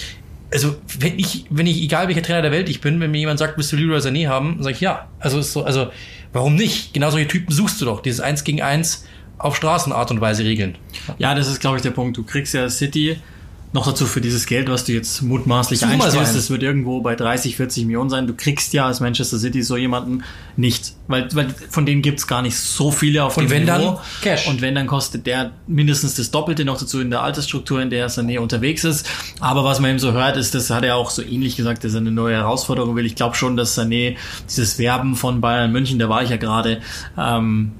also, 0.52 0.76
wenn 0.98 1.18
ich, 1.18 1.46
wenn 1.50 1.66
ich, 1.66 1.82
egal 1.82 2.08
welcher 2.08 2.22
Trainer 2.22 2.42
der 2.42 2.52
Welt 2.52 2.68
ich 2.68 2.80
bin, 2.80 3.00
wenn 3.00 3.10
mir 3.10 3.18
jemand 3.18 3.38
sagt, 3.38 3.56
willst 3.56 3.72
du 3.72 3.76
Leroy 3.76 3.98
Sané 3.98 4.28
haben, 4.28 4.62
sage 4.62 4.74
ich 4.74 4.80
ja. 4.80 5.08
Also, 5.18 5.38
ist 5.38 5.52
so, 5.52 5.64
also, 5.64 5.90
warum 6.32 6.54
nicht? 6.54 6.94
Genau 6.94 7.10
solche 7.10 7.28
Typen 7.28 7.52
suchst 7.52 7.80
du 7.80 7.84
doch. 7.84 8.00
Dieses 8.00 8.20
Eins 8.20 8.44
gegen 8.44 8.62
Eins 8.62 9.06
auf 9.38 9.56
Straßenart 9.56 10.10
und 10.10 10.20
Weise 10.20 10.44
regeln. 10.44 10.76
Ja, 11.18 11.34
das 11.34 11.48
ist, 11.48 11.60
glaube 11.60 11.76
ich, 11.76 11.82
der 11.82 11.90
Punkt. 11.90 12.16
Du 12.16 12.24
kriegst 12.24 12.54
ja 12.54 12.68
City 12.68 13.18
noch 13.72 13.86
dazu 13.86 14.04
für 14.06 14.20
dieses 14.20 14.46
Geld, 14.46 14.68
was 14.68 14.84
du 14.84 14.92
jetzt 14.92 15.22
mutmaßlich 15.22 15.84
einstellst, 15.84 16.34
das 16.34 16.50
wird 16.50 16.62
irgendwo 16.62 17.02
bei 17.02 17.14
30, 17.14 17.56
40 17.56 17.84
Millionen 17.84 18.10
sein. 18.10 18.26
Du 18.26 18.34
kriegst 18.34 18.72
ja 18.72 18.86
als 18.86 18.98
Manchester 18.98 19.38
City 19.38 19.62
so 19.62 19.76
jemanden 19.76 20.24
nicht, 20.56 20.94
weil, 21.06 21.28
weil 21.34 21.54
von 21.68 21.86
denen 21.86 22.02
gibt's 22.02 22.26
gar 22.26 22.42
nicht 22.42 22.56
so 22.56 22.90
viele 22.90 23.22
auf 23.22 23.36
Und 23.36 23.44
dem 23.44 23.50
wenn 23.50 23.64
Niveau. 23.64 23.94
dann 23.94 23.98
Cash. 24.22 24.48
Und 24.48 24.60
wenn, 24.60 24.74
dann 24.74 24.88
kostet 24.88 25.26
der 25.26 25.52
mindestens 25.68 26.16
das 26.16 26.32
Doppelte 26.32 26.64
noch 26.64 26.78
dazu 26.80 27.00
in 27.00 27.10
der 27.10 27.22
Altersstruktur, 27.22 27.80
in 27.80 27.90
der 27.90 28.10
Sané 28.10 28.40
unterwegs 28.40 28.82
ist. 28.82 29.08
Aber 29.38 29.62
was 29.62 29.78
man 29.78 29.90
eben 29.90 29.98
so 30.00 30.12
hört, 30.12 30.36
ist, 30.36 30.54
das 30.54 30.70
hat 30.70 30.82
er 30.82 30.96
auch 30.96 31.10
so 31.10 31.22
ähnlich 31.22 31.56
gesagt, 31.56 31.84
dass 31.84 31.94
er 31.94 32.00
eine 32.00 32.10
neue 32.10 32.34
Herausforderung 32.34 32.96
will. 32.96 33.06
Ich 33.06 33.14
glaube 33.14 33.36
schon, 33.36 33.56
dass 33.56 33.78
Sané 33.78 34.16
dieses 34.48 34.80
Werben 34.80 35.14
von 35.14 35.40
Bayern 35.40 35.70
München, 35.70 36.00
da 36.00 36.08
war 36.08 36.24
ich 36.24 36.30
ja 36.30 36.38
gerade, 36.38 36.80
ähm, 37.16 37.72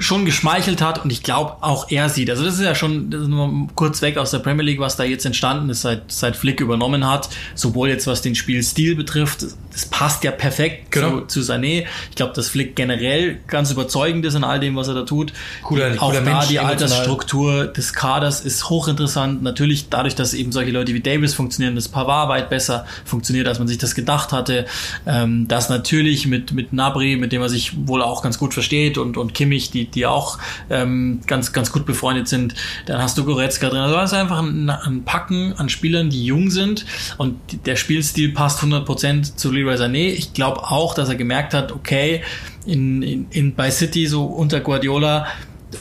schon 0.00 0.24
geschmeichelt 0.24 0.82
hat 0.82 1.04
und 1.04 1.10
ich 1.12 1.22
glaube 1.22 1.56
auch 1.60 1.90
er 1.90 2.08
sieht. 2.08 2.28
Also 2.30 2.44
das 2.44 2.54
ist 2.54 2.62
ja 2.64 2.74
schon 2.74 3.10
das 3.10 3.22
ist 3.22 3.28
nur 3.28 3.68
kurz 3.76 4.02
weg 4.02 4.16
aus 4.18 4.30
der 4.32 4.38
Premier 4.40 4.64
League, 4.64 4.80
was 4.80 4.96
da 4.96 5.04
jetzt 5.04 5.24
entstanden 5.24 5.70
ist, 5.70 5.82
seit, 5.82 6.10
seit 6.10 6.36
Flick 6.36 6.60
übernommen 6.60 7.06
hat. 7.08 7.28
Sowohl 7.54 7.88
jetzt 7.90 8.06
was 8.06 8.22
den 8.22 8.34
Spielstil 8.34 8.96
betrifft, 8.96 9.42
das 9.72 9.86
passt 9.86 10.24
ja 10.24 10.30
perfekt 10.32 10.90
Genau. 10.90 11.20
zu, 11.20 11.40
zu 11.44 11.52
Sané. 11.52 11.84
Ich 12.08 12.16
glaube, 12.16 12.32
dass 12.34 12.48
Flick 12.48 12.74
generell 12.74 13.38
ganz 13.46 13.70
überzeugend 13.70 14.24
ist 14.24 14.34
in 14.34 14.42
all 14.42 14.58
dem, 14.58 14.74
was 14.74 14.88
er 14.88 14.94
da 14.94 15.02
tut. 15.02 15.32
Cooler- 15.62 15.92
auch 15.98 16.08
cooler 16.08 16.20
da 16.22 16.32
Mensch, 16.32 16.48
die 16.48 16.56
emotional. 16.56 16.70
Altersstruktur 16.72 17.66
des 17.66 17.92
Kaders 17.92 18.40
ist 18.40 18.68
hochinteressant. 18.70 19.42
Natürlich 19.42 19.88
dadurch, 19.88 20.14
dass 20.14 20.34
eben 20.34 20.50
solche 20.50 20.70
Leute 20.72 20.94
wie 20.94 21.00
Davis 21.00 21.34
funktionieren, 21.34 21.74
das 21.76 21.88
Pavard 21.88 22.28
weit 22.28 22.50
besser 22.50 22.86
funktioniert, 23.04 23.46
als 23.46 23.58
man 23.58 23.68
sich 23.68 23.78
das 23.78 23.94
gedacht 23.94 24.32
hatte. 24.32 24.66
Ähm, 25.06 25.46
das 25.46 25.68
natürlich 25.68 26.26
mit, 26.26 26.52
mit 26.52 26.72
Nabri, 26.72 27.16
mit 27.16 27.32
dem 27.32 27.42
er 27.42 27.48
sich 27.48 27.72
wohl 27.86 28.02
auch 28.02 28.22
ganz 28.22 28.38
gut 28.38 28.54
versteht 28.54 28.98
und, 28.98 29.16
und 29.16 29.34
Kimmich, 29.34 29.70
die, 29.70 29.84
die 29.94 30.06
auch 30.06 30.38
ähm, 30.68 31.20
ganz, 31.26 31.52
ganz 31.52 31.72
gut 31.72 31.86
befreundet 31.86 32.28
sind. 32.28 32.54
Dann 32.86 33.02
hast 33.02 33.18
du 33.18 33.24
Goretzka 33.24 33.68
drin. 33.68 33.80
Also 33.80 33.96
das 33.96 34.12
ist 34.12 34.18
einfach 34.18 34.42
ein, 34.42 34.70
ein 34.70 35.04
Packen 35.04 35.54
an 35.54 35.68
Spielern, 35.68 36.10
die 36.10 36.24
jung 36.24 36.50
sind 36.50 36.86
und 37.18 37.36
der 37.66 37.76
Spielstil 37.76 38.32
passt 38.32 38.60
100% 38.60 39.36
zu 39.36 39.52
Leroy 39.52 39.74
Sané. 39.74 40.08
Ich 40.08 40.32
glaube 40.32 40.62
auch, 40.62 40.94
dass 40.94 41.08
er 41.08 41.16
gemerkt 41.16 41.54
hat, 41.54 41.72
okay, 41.72 42.22
in, 42.66 43.02
in, 43.02 43.26
in, 43.30 43.54
bei 43.54 43.70
City 43.70 44.06
so 44.06 44.24
unter 44.24 44.60
Guardiola 44.60 45.26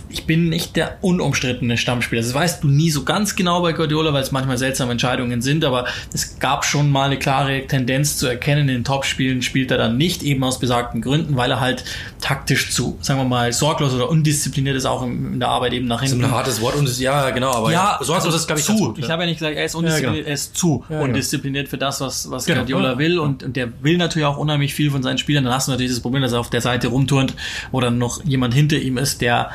ich 0.10 0.26
bin 0.26 0.50
nicht 0.50 0.76
der 0.76 0.98
unumstrittene 1.02 1.78
Stammspieler. 1.78 2.22
Das 2.22 2.34
weißt 2.34 2.64
du 2.64 2.68
nie 2.68 2.90
so 2.92 3.04
ganz 3.04 3.36
genau 3.36 3.62
bei 3.62 3.74
Guardiola, 3.74 4.14
weil 4.14 4.22
es 4.22 4.32
manchmal 4.32 4.58
seltsame 4.58 4.92
Entscheidungen 4.92 5.42
sind, 5.42 5.66
aber 5.66 5.86
es 6.14 6.40
gab 6.40 6.66
schon 6.66 6.92
mal 6.92 7.06
eine 7.06 7.18
klare 7.20 7.66
Tendenz 7.68 8.18
zu 8.18 8.28
erkennen, 8.28 8.62
in 8.62 8.68
den 8.68 8.84
Topspielen 8.84 9.42
spielt 9.42 9.72
er 9.72 9.78
dann 9.78 9.98
nicht, 9.98 10.24
eben 10.24 10.44
aus 10.44 10.60
besagten 10.60 11.02
Gründen, 11.02 11.36
weil 11.38 11.52
er 11.52 11.60
halt 11.60 11.84
taktisch 12.22 12.72
zu, 12.72 12.98
sagen 13.02 13.20
wir 13.20 13.26
mal, 13.26 13.52
sorglos 13.54 13.94
oder 13.94 14.10
undiszipliniert 14.10 14.76
ist, 14.76 14.86
auch 14.86 15.04
in, 15.04 15.40
der 15.40 15.50
Arbeit 15.50 15.74
eben 15.74 15.88
nach 15.88 16.02
Das 16.02 16.10
ist 16.10 16.14
hinten. 16.14 16.26
ein 16.26 16.32
hartes 16.32 16.62
Wort 16.62 16.76
und 16.76 17.00
ja, 17.00 17.30
genau, 17.32 17.52
aber 17.54 17.72
Ja, 17.72 17.98
so 18.02 18.16
hast 18.16 18.26
du 18.26 18.32
das, 18.32 18.46
glaube 18.46 18.60
ich, 18.60 18.66
zu. 18.66 18.76
gut, 18.76 18.98
ich 19.00 19.06
ja. 19.06 19.12
habe 19.12 19.24
ja 19.24 19.30
nicht 19.30 19.40
gesagt, 19.40 19.56
er 19.58 19.66
ist 19.66 19.76
undiszipliniert, 19.76 20.18
genau. 20.26 20.28
er 20.30 20.34
ist 20.34 20.56
zu 20.58 20.84
Ja, 20.90 20.96
genau. 20.96 21.04
undiszipliniert 21.06 21.68
für 21.70 21.78
das, 21.78 22.02
was, 22.02 22.30
was 22.30 22.46
Genau. 22.46 22.60
Guardiola 22.60 22.92
Ja. 22.94 22.98
will 22.98 23.20
und, 23.20 23.44
und 23.44 23.56
der 23.56 23.70
will 23.82 23.98
natürlich 23.98 24.26
auch 24.26 24.38
unheimlich 24.38 24.74
viel 24.74 24.92
von 24.92 25.04
seinen 25.04 25.18
Spielern. 25.18 25.44
Dann 25.46 25.54
hast 25.54 25.68
du 25.68 25.72
natürlich 25.72 25.92
das 25.92 26.02
Problem, 26.02 26.22
dass 26.22 26.34
er 26.34 26.40
auf 26.40 26.50
der 26.50 26.62
Seite 26.62 26.88
rumturnt, 26.90 27.34
wo 27.72 27.80
dann 27.82 27.98
noch 27.98 28.24
jemand 28.26 28.54
hinter 28.54 28.78
ihm 28.78 28.98
ist, 28.98 29.22
der 29.22 29.50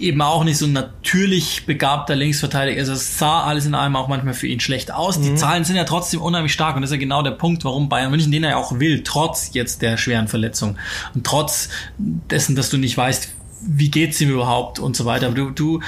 eben 0.00 0.20
auch 0.22 0.44
nicht 0.44 0.58
so 0.58 0.66
ein 0.66 0.72
natürlich 0.72 1.66
begabter 1.66 2.14
Linksverteidiger 2.16 2.80
ist. 2.80 2.88
Es 2.88 3.18
sah 3.18 3.44
alles 3.44 3.66
in 3.66 3.74
allem 3.74 3.96
auch 3.96 4.08
manchmal 4.08 4.34
für 4.34 4.46
ihn 4.46 4.60
schlecht 4.60 4.92
aus. 4.92 5.18
Mhm. 5.18 5.22
Die 5.22 5.34
Zahlen 5.34 5.64
sind 5.64 5.76
ja 5.76 5.84
trotzdem 5.84 6.20
unheimlich 6.20 6.52
stark 6.52 6.76
und 6.76 6.82
das 6.82 6.90
ist 6.90 6.94
ja 6.94 7.00
genau 7.00 7.22
der 7.22 7.32
Punkt, 7.32 7.64
warum 7.64 7.88
Bayern 7.88 8.10
München, 8.10 8.32
den 8.32 8.44
er 8.44 8.50
ja 8.50 8.56
auch 8.56 8.78
will, 8.78 9.02
trotz 9.02 9.50
jetzt 9.52 9.82
der 9.82 9.96
schweren 9.96 10.28
Verletzung 10.28 10.76
und 11.14 11.26
trotz 11.26 11.68
dessen, 11.98 12.56
dass 12.56 12.70
du 12.70 12.78
nicht 12.78 12.96
weißt, 12.96 13.28
wie 13.64 13.90
geht's 13.90 14.20
ihm 14.20 14.30
überhaupt 14.30 14.78
und 14.78 14.96
so 14.96 15.04
weiter. 15.04 15.26
Aber 15.26 15.36
du, 15.36 15.50
du, 15.50 15.80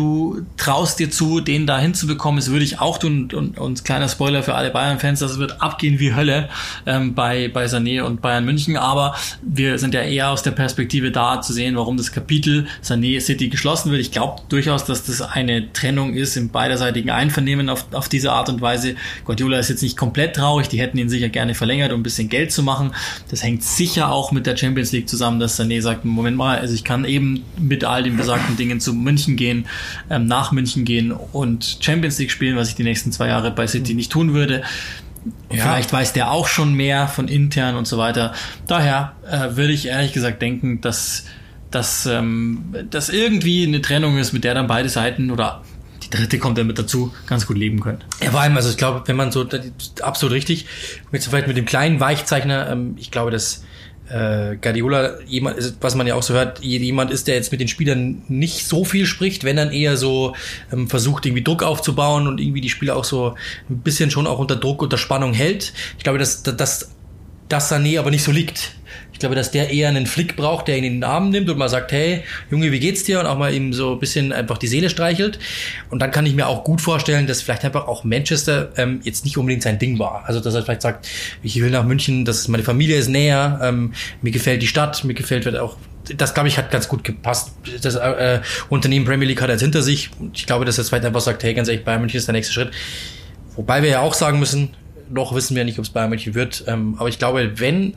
du 0.00 0.46
traust 0.56 0.98
dir 0.98 1.10
zu, 1.10 1.40
den 1.40 1.66
da 1.66 1.78
hinzubekommen. 1.78 2.40
Das 2.40 2.50
würde 2.50 2.64
ich 2.64 2.80
auch 2.80 2.98
tun. 2.98 3.22
Und, 3.22 3.34
und, 3.34 3.58
und 3.58 3.84
kleiner 3.84 4.08
Spoiler 4.08 4.42
für 4.42 4.54
alle 4.54 4.70
Bayern-Fans, 4.70 5.20
das 5.20 5.38
wird 5.38 5.60
abgehen 5.60 5.98
wie 5.98 6.14
Hölle 6.14 6.48
ähm, 6.86 7.14
bei, 7.14 7.48
bei 7.48 7.66
Sané 7.66 8.02
und 8.02 8.22
Bayern 8.22 8.44
München. 8.44 8.76
Aber 8.76 9.14
wir 9.42 9.78
sind 9.78 9.92
ja 9.92 10.00
eher 10.00 10.30
aus 10.30 10.42
der 10.42 10.52
Perspektive 10.52 11.10
da 11.10 11.42
zu 11.42 11.52
sehen, 11.52 11.76
warum 11.76 11.98
das 11.98 12.12
Kapitel 12.12 12.66
Sané 12.82 13.20
City 13.20 13.48
geschlossen 13.48 13.90
wird. 13.90 14.00
Ich 14.00 14.10
glaube 14.10 14.40
durchaus, 14.48 14.84
dass 14.84 15.04
das 15.04 15.20
eine 15.20 15.70
Trennung 15.72 16.14
ist 16.14 16.36
im 16.36 16.48
beiderseitigen 16.48 17.10
Einvernehmen 17.10 17.68
auf, 17.68 17.86
auf 17.92 18.08
diese 18.08 18.32
Art 18.32 18.48
und 18.48 18.62
Weise. 18.62 18.94
Guardiola 19.26 19.58
ist 19.58 19.68
jetzt 19.68 19.82
nicht 19.82 19.98
komplett 19.98 20.36
traurig. 20.36 20.68
Die 20.68 20.80
hätten 20.80 20.96
ihn 20.96 21.10
sicher 21.10 21.28
gerne 21.28 21.54
verlängert, 21.54 21.92
um 21.92 22.00
ein 22.00 22.04
bisschen 22.04 22.30
Geld 22.30 22.52
zu 22.52 22.62
machen. 22.62 22.92
Das 23.30 23.42
hängt 23.42 23.62
sicher 23.62 24.10
auch 24.10 24.32
mit 24.32 24.46
der 24.46 24.56
Champions 24.56 24.92
League 24.92 25.08
zusammen, 25.08 25.40
dass 25.40 25.60
Sané 25.60 25.82
sagt, 25.82 26.06
Moment 26.06 26.38
mal, 26.38 26.58
also 26.58 26.74
ich 26.74 26.84
kann 26.84 27.04
eben 27.04 27.44
mit 27.58 27.84
all 27.84 28.02
den 28.02 28.16
besagten 28.16 28.56
Dingen 28.56 28.80
zu 28.80 28.94
München 28.94 29.36
gehen, 29.36 29.66
ähm, 30.08 30.26
nach 30.26 30.52
München 30.52 30.84
gehen 30.84 31.12
und 31.12 31.78
Champions 31.80 32.18
League 32.18 32.30
spielen, 32.30 32.56
was 32.56 32.68
ich 32.68 32.74
die 32.74 32.84
nächsten 32.84 33.12
zwei 33.12 33.28
Jahre 33.28 33.50
bei 33.50 33.66
City 33.66 33.94
nicht 33.94 34.12
tun 34.12 34.34
würde. 34.34 34.62
Ja. 35.50 35.62
Vielleicht 35.62 35.92
weiß 35.92 36.12
der 36.12 36.30
auch 36.30 36.48
schon 36.48 36.74
mehr 36.74 37.08
von 37.08 37.28
intern 37.28 37.76
und 37.76 37.86
so 37.86 37.98
weiter. 37.98 38.32
Daher 38.66 39.12
äh, 39.30 39.56
würde 39.56 39.72
ich 39.72 39.86
ehrlich 39.86 40.12
gesagt 40.12 40.40
denken, 40.40 40.80
dass, 40.80 41.24
dass, 41.70 42.06
ähm, 42.06 42.74
dass 42.90 43.08
irgendwie 43.10 43.66
eine 43.66 43.82
Trennung 43.82 44.16
ist, 44.16 44.32
mit 44.32 44.44
der 44.44 44.54
dann 44.54 44.66
beide 44.66 44.88
Seiten 44.88 45.30
oder 45.30 45.62
die 46.02 46.10
dritte 46.16 46.38
kommt 46.38 46.56
dann 46.56 46.66
mit 46.66 46.78
dazu, 46.78 47.12
ganz 47.26 47.46
gut 47.46 47.58
leben 47.58 47.80
können. 47.80 48.02
Ja, 48.22 48.30
vor 48.30 48.40
allem, 48.40 48.56
also 48.56 48.70
ich 48.70 48.76
glaube, 48.76 49.02
wenn 49.06 49.16
man 49.16 49.30
so, 49.30 49.44
das 49.44 49.60
absolut 50.00 50.34
richtig, 50.34 50.66
jetzt 51.12 51.28
vielleicht 51.28 51.46
mit 51.46 51.56
dem 51.56 51.66
kleinen 51.66 52.00
Weichzeichner, 52.00 52.70
ähm, 52.70 52.94
ich 52.98 53.10
glaube, 53.10 53.30
dass 53.30 53.64
äh, 54.10 54.56
Guardiola 54.56 55.20
jemand, 55.26 55.58
ist, 55.58 55.76
was 55.80 55.94
man 55.94 56.06
ja 56.06 56.14
auch 56.14 56.22
so 56.22 56.34
hört, 56.34 56.60
jemand 56.60 57.10
ist, 57.10 57.28
der 57.28 57.36
jetzt 57.36 57.52
mit 57.52 57.60
den 57.60 57.68
Spielern 57.68 58.22
nicht 58.28 58.66
so 58.66 58.84
viel 58.84 59.06
spricht, 59.06 59.44
wenn 59.44 59.56
dann 59.56 59.72
eher 59.72 59.96
so 59.96 60.34
ähm, 60.72 60.88
versucht, 60.88 61.26
irgendwie 61.26 61.44
Druck 61.44 61.62
aufzubauen 61.62 62.26
und 62.26 62.40
irgendwie 62.40 62.60
die 62.60 62.68
Spieler 62.68 62.96
auch 62.96 63.04
so 63.04 63.34
ein 63.68 63.78
bisschen 63.78 64.10
schon 64.10 64.26
auch 64.26 64.38
unter 64.38 64.56
Druck, 64.56 64.82
unter 64.82 64.98
Spannung 64.98 65.32
hält. 65.32 65.72
Ich 65.96 66.04
glaube, 66.04 66.18
dass, 66.18 66.42
dass, 66.42 66.90
dass 67.50 67.70
Sané 67.70 67.98
aber 67.98 68.10
nicht 68.10 68.24
so 68.24 68.32
liegt. 68.32 68.72
Ich 69.12 69.18
glaube, 69.18 69.34
dass 69.34 69.50
der 69.50 69.70
eher 69.70 69.88
einen 69.88 70.06
Flick 70.06 70.34
braucht, 70.34 70.66
der 70.66 70.78
ihn 70.78 70.84
in 70.84 70.92
den 70.94 71.04
Arm 71.04 71.28
nimmt 71.28 71.50
und 71.50 71.58
mal 71.58 71.68
sagt, 71.68 71.92
hey, 71.92 72.22
Junge, 72.50 72.72
wie 72.72 72.80
geht's 72.80 73.04
dir? 73.04 73.20
Und 73.20 73.26
auch 73.26 73.36
mal 73.36 73.52
ihm 73.52 73.74
so 73.74 73.92
ein 73.92 73.98
bisschen 73.98 74.32
einfach 74.32 74.56
die 74.56 74.66
Seele 74.66 74.88
streichelt. 74.88 75.38
Und 75.90 76.00
dann 76.00 76.10
kann 76.10 76.24
ich 76.24 76.34
mir 76.34 76.46
auch 76.46 76.64
gut 76.64 76.80
vorstellen, 76.80 77.26
dass 77.26 77.42
vielleicht 77.42 77.62
einfach 77.66 77.86
auch 77.86 78.02
Manchester 78.02 78.72
ähm, 78.78 79.00
jetzt 79.02 79.26
nicht 79.26 79.36
unbedingt 79.36 79.62
sein 79.62 79.78
Ding 79.78 79.98
war. 79.98 80.24
Also, 80.26 80.40
dass 80.40 80.54
er 80.54 80.62
vielleicht 80.62 80.80
sagt, 80.80 81.06
ich 81.42 81.60
will 81.60 81.68
nach 81.68 81.84
München, 81.84 82.24
dass 82.24 82.48
meine 82.48 82.62
Familie 82.62 82.96
ist 82.96 83.08
näher, 83.08 83.60
ähm, 83.62 83.92
mir 84.22 84.30
gefällt 84.30 84.62
die 84.62 84.66
Stadt, 84.66 85.04
mir 85.04 85.12
gefällt 85.12 85.44
wird 85.44 85.58
auch 85.58 85.76
das 86.16 86.32
glaube 86.32 86.48
ich 86.48 86.56
hat 86.56 86.70
ganz 86.70 86.88
gut 86.88 87.04
gepasst. 87.04 87.52
Das 87.82 87.94
äh, 87.94 88.40
Unternehmen 88.70 89.04
Premier 89.04 89.28
League 89.28 89.42
hat 89.42 89.50
jetzt 89.50 89.60
hinter 89.60 89.82
sich. 89.82 90.10
Und 90.18 90.36
ich 90.36 90.46
glaube, 90.46 90.64
dass 90.64 90.78
er 90.78 90.84
vielleicht 90.84 91.04
einfach 91.04 91.20
sagt, 91.20 91.42
hey, 91.42 91.52
ganz 91.52 91.68
ehrlich, 91.68 91.84
Bayern 91.84 92.00
München 92.00 92.18
ist 92.18 92.26
der 92.26 92.32
nächste 92.32 92.54
Schritt. 92.54 92.70
Wobei 93.54 93.82
wir 93.82 93.90
ja 93.90 94.00
auch 94.00 94.14
sagen 94.14 94.38
müssen, 94.38 94.70
noch 95.10 95.34
wissen 95.34 95.56
wir 95.56 95.64
nicht, 95.64 95.78
ob 95.78 95.84
es 95.84 95.90
Bayern 95.90 96.10
München 96.10 96.34
wird. 96.34 96.64
Ähm, 96.66 96.94
aber 96.98 97.08
ich 97.08 97.18
glaube, 97.18 97.52
wenn 97.56 97.94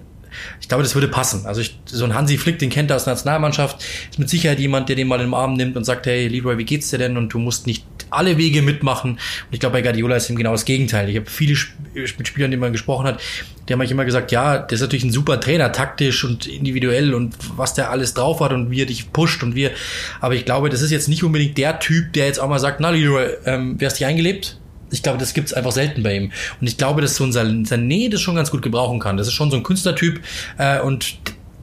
ich 0.60 0.68
glaube, 0.68 0.84
das 0.84 0.96
würde 0.96 1.08
passen. 1.08 1.46
Also 1.46 1.62
ich, 1.62 1.78
so 1.86 2.06
ein 2.06 2.14
Hansi 2.14 2.38
Flick, 2.38 2.60
den 2.60 2.70
kennt 2.70 2.90
er 2.90 2.96
aus 2.96 3.06
der 3.06 3.14
Nationalmannschaft, 3.14 3.84
ist 4.10 4.20
mit 4.20 4.30
Sicherheit 4.30 4.60
jemand, 4.60 4.90
der 4.90 4.96
den 4.96 5.08
mal 5.08 5.22
im 5.22 5.34
Arm 5.34 5.54
nimmt 5.54 5.78
und 5.78 5.84
sagt, 5.84 6.06
hey, 6.06 6.28
Leroy, 6.28 6.58
wie 6.58 6.66
geht's 6.66 6.90
dir 6.90 6.98
denn? 6.98 7.18
Und 7.18 7.34
du 7.34 7.40
musst 7.40 7.68
nicht 7.68 7.86
alle 8.10 8.38
Wege 8.38 8.62
mitmachen. 8.62 9.12
Und 9.12 9.20
ich 9.52 9.60
glaube, 9.60 9.74
bei 9.74 9.82
Guardiola 9.82 10.16
ist 10.16 10.30
ihm 10.30 10.36
genau 10.36 10.52
das 10.52 10.66
Gegenteil. 10.66 11.10
Ich 11.10 11.16
habe 11.16 11.30
viele 11.30 11.54
Sp 11.54 12.18
mit 12.18 12.28
Spielern, 12.28 12.52
die 12.52 12.58
man 12.58 12.72
gesprochen 12.72 13.06
hat, 13.06 13.22
die 13.68 13.74
haben 13.74 13.80
eigentlich 13.80 13.92
immer 13.92 14.06
gesagt, 14.06 14.32
ja, 14.32 14.58
der 14.58 14.76
ist 14.76 14.82
natürlich 14.82 15.04
ein 15.04 15.12
super 15.12 15.40
Trainer, 15.40 15.72
taktisch 15.72 16.24
und 16.24 16.48
individuell 16.48 17.14
und 17.14 17.36
was 17.56 17.74
der 17.74 17.92
alles 17.92 18.14
drauf 18.14 18.40
hat 18.42 18.52
und 18.52 18.72
wie 18.72 18.82
er 18.82 18.86
dich 18.86 19.14
pusht 19.14 19.42
und 19.42 19.56
wie 19.56 19.66
er, 19.66 19.72
aber 20.20 20.36
ich 20.36 20.44
glaube, 20.44 20.70
das 20.70 20.82
ist 20.82 20.92
jetzt 20.92 21.08
nicht 21.08 21.24
unbedingt 21.24 21.58
der 21.58 21.80
Typ, 21.80 22.12
der 22.14 22.26
jetzt 22.26 22.40
auch 22.40 22.50
mal 22.50 22.60
sagt, 22.60 22.80
na 22.82 22.90
Leroy, 22.90 23.28
ähm, 23.46 23.76
wer 23.78 23.88
hast 23.88 24.00
dich 24.00 24.06
eingelebt? 24.06 24.58
Ich 24.94 25.04
glaube, 25.04 25.18
das 25.18 25.34
gibt's 25.34 25.54
einfach 25.54 25.72
selten 25.72 26.04
bei 26.04 26.16
ihm. 26.16 26.32
Und 26.62 26.68
ich 26.68 26.78
glaube, 26.78 27.02
dass 27.02 27.16
so 27.16 27.24
ein 27.24 27.32
Sané 27.32 28.10
das 28.10 28.22
schon 28.22 28.36
ganz 28.36 28.52
gut 28.52 28.62
gebrauchen 28.62 29.00
kann. 29.00 29.18
Das 29.18 29.28
ist 29.28 29.34
schon 29.34 29.52
so 29.52 29.58
ein 29.58 29.64
Künstlertyp 29.64 30.22
äh, 30.58 30.80
und 30.80 31.18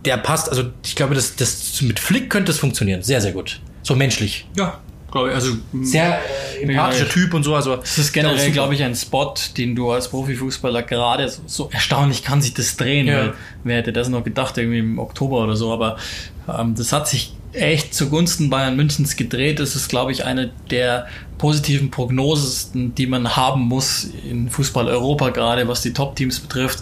der 0.04 0.16
passt, 0.16 0.48
also 0.48 0.64
ich 0.84 0.96
glaube, 0.96 1.14
das, 1.14 1.36
das 1.36 1.80
mit 1.82 2.00
Flick 2.00 2.30
könnte 2.30 2.52
das 2.52 2.58
funktionieren. 2.58 3.02
Sehr, 3.02 3.20
sehr 3.20 3.32
gut. 3.32 3.60
So 3.82 3.94
menschlich. 3.94 4.46
Ja, 4.56 4.80
glaube 5.10 5.28
ich. 5.28 5.34
Also 5.34 5.56
Sehr 5.82 6.18
äh, 6.58 6.62
empathischer 6.62 7.06
Ja, 7.06 7.10
Typ 7.10 7.34
und 7.34 7.42
so. 7.42 7.54
Also 7.54 7.76
Das 7.76 7.98
ist 7.98 8.12
generell, 8.12 8.50
glaube 8.50 8.74
ich, 8.74 8.82
ein 8.82 8.94
Spot, 8.94 9.34
den 9.56 9.74
du 9.74 9.90
als 9.90 10.08
Profifußballer 10.08 10.82
gerade 10.82 11.28
so, 11.28 11.42
so 11.46 11.70
erstaunlich 11.72 12.22
kann 12.22 12.40
sich 12.40 12.54
das 12.54 12.76
drehen. 12.76 13.06
Ja. 13.06 13.18
Weil, 13.18 13.34
wer 13.64 13.76
hätte 13.78 13.92
das 13.92 14.08
noch 14.08 14.24
gedacht, 14.24 14.56
irgendwie 14.58 14.78
im 14.78 14.98
Oktober 14.98 15.42
oder 15.42 15.56
so, 15.56 15.72
aber 15.72 15.96
ähm, 16.48 16.74
das 16.74 16.92
hat 16.92 17.08
sich 17.08 17.34
echt 17.52 17.94
zugunsten 17.94 18.50
Bayern 18.50 18.76
Münchens 18.76 19.16
gedreht. 19.16 19.60
Das 19.60 19.76
ist, 19.76 19.88
glaube 19.88 20.12
ich, 20.12 20.24
eine 20.24 20.52
der 20.70 21.06
positiven 21.38 21.90
Prognosen, 21.90 22.94
die 22.94 23.06
man 23.06 23.36
haben 23.36 23.62
muss 23.62 24.08
in 24.28 24.50
Fußball 24.50 24.86
Europa, 24.88 25.30
gerade 25.30 25.66
was 25.68 25.82
die 25.82 25.92
Top-Teams 25.92 26.40
betrifft. 26.40 26.80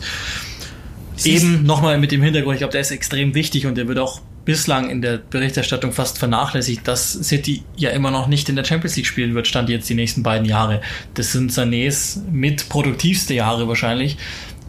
Eben 1.25 1.65
nochmal 1.65 1.99
mit 1.99 2.13
dem 2.13 2.23
Hintergrund, 2.23 2.57
ich 2.57 2.61
glaube, 2.61 2.73
der 2.73 2.81
ist 2.81 2.91
extrem 2.91 3.35
wichtig 3.35 3.67
und 3.67 3.77
der 3.77 3.89
wird 3.89 3.99
auch 3.99 4.21
bislang 4.45 4.89
in 4.89 5.03
der 5.03 5.19
Berichterstattung 5.19 5.93
fast 5.93 6.19
vernachlässigt, 6.19 6.89
dass 6.89 7.13
City 7.13 7.65
ja 7.77 7.91
immer 7.91 8.11
noch 8.11 8.29
nicht 8.29 8.49
in 8.49 8.57
der 8.57 8.65
Champions 8.65 8.97
League 8.97 9.07
spielen 9.07 9.35
wird, 9.35 9.47
stand 9.47 9.69
jetzt 9.69 9.91
die 9.91 9.95
nächsten 9.95 10.23
beiden 10.23 10.47
Jahre. 10.47 10.81
Das 11.15 11.33
sind 11.33 11.53
Sanés 11.53 12.19
mit 12.31 12.69
produktivste 12.69 13.35
Jahre 13.35 13.69
wahrscheinlich. 13.69 14.17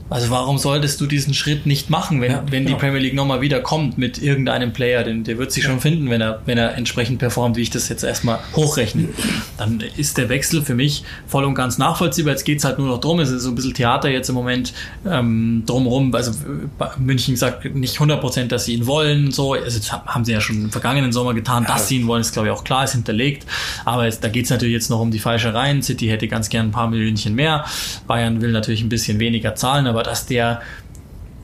Also 0.09 0.29
warum 0.31 0.57
solltest 0.57 0.99
du 1.01 1.05
diesen 1.05 1.33
Schritt 1.33 1.65
nicht 1.65 1.89
machen, 1.89 2.19
wenn, 2.21 2.31
Ja, 2.31 2.43
wenn 2.49 2.65
genau. 2.65 2.77
die 2.77 2.81
Premier 2.83 2.99
League 2.99 3.13
nochmal 3.13 3.41
wieder 3.41 3.59
kommt 3.59 3.97
mit 3.97 4.21
irgendeinem 4.21 4.73
Player, 4.73 5.03
denn 5.03 5.23
der 5.23 5.37
wird 5.37 5.51
sich 5.51 5.63
schon 5.63 5.79
finden, 5.79 6.09
wenn 6.09 6.21
er, 6.21 6.41
wenn 6.45 6.57
er 6.57 6.75
entsprechend 6.75 7.19
performt, 7.19 7.57
wie 7.57 7.61
ich 7.61 7.69
das 7.69 7.89
jetzt 7.89 8.03
erstmal 8.03 8.39
hochrechne. 8.55 9.09
Dann 9.57 9.83
ist 9.97 10.17
der 10.17 10.29
Wechsel 10.29 10.61
für 10.63 10.73
mich 10.73 11.03
voll 11.27 11.43
und 11.43 11.53
ganz 11.53 11.77
nachvollziehbar. 11.77 12.31
Jetzt 12.33 12.43
geht's 12.43 12.63
halt 12.63 12.79
nur 12.79 12.87
noch 12.87 12.99
drum, 12.99 13.19
es 13.19 13.29
ist 13.29 13.43
so 13.43 13.49
ein 13.49 13.55
bisschen 13.55 13.73
Theater 13.73 14.09
jetzt 14.09 14.29
im 14.29 14.35
Moment 14.35 14.73
ähm, 15.07 15.63
drumherum. 15.65 16.13
Also 16.15 16.31
äh, 16.31 16.85
München 16.97 17.35
sagt 17.35 17.75
nicht 17.75 17.97
100%, 17.97 18.47
dass 18.47 18.65
sie 18.65 18.73
ihn 18.73 18.87
wollen. 18.87 19.31
So, 19.31 19.53
also 19.53 19.77
das 19.77 19.91
haben 19.91 20.25
sie 20.25 20.31
ja 20.31 20.41
schon 20.41 20.63
im 20.63 20.71
vergangenen 20.71 21.11
Sommer 21.11 21.33
getan, 21.33 21.65
dass 21.65 21.87
sie 21.87 21.97
ihn 21.97 22.07
wollen, 22.07 22.21
ist 22.21 22.33
glaube 22.33 22.47
ich 22.47 22.53
auch 22.53 22.63
klar, 22.63 22.83
ist 22.83 22.93
hinterlegt. 22.93 23.45
Aber 23.85 24.07
es, 24.07 24.19
da 24.19 24.29
geht's 24.29 24.49
natürlich 24.49 24.73
jetzt 24.73 24.89
noch 24.89 24.99
um 24.99 25.11
die 25.11 25.19
Falschereien. 25.19 25.83
City 25.83 26.07
hätte 26.07 26.27
ganz 26.27 26.49
gern 26.49 26.67
ein 26.67 26.71
paar 26.71 26.89
Millionchen 26.89 27.35
mehr. 27.35 27.65
Bayern 28.07 28.41
will 28.41 28.51
natürlich 28.51 28.81
ein 28.81 28.89
bisschen 28.89 29.19
weniger 29.19 29.55
zahlen, 29.55 29.85
aber 29.87 29.98
dass 30.03 30.25
der 30.25 30.61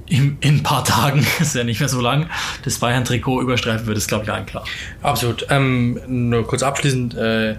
in, 0.08 0.38
in 0.42 0.58
ein 0.58 0.64
paar 0.64 0.84
Tagen, 0.84 1.26
ist 1.40 1.56
ja 1.56 1.64
nicht 1.64 1.80
mehr 1.80 1.90
so 1.90 2.02
lang, 2.02 2.30
das 2.64 2.80
Bayern-Trikot 2.80 3.42
überstreifen 3.42 3.88
wird, 3.88 3.98
ist 3.98 4.08
glaube 4.08 4.26
ich 4.26 4.32
allen 4.32 4.46
klar. 4.46 4.66
Absolut. 5.02 5.46
Ähm, 5.50 6.00
nur 6.08 6.46
kurz 6.46 6.64
abschließend, 6.64 7.16
äh, 7.16 7.56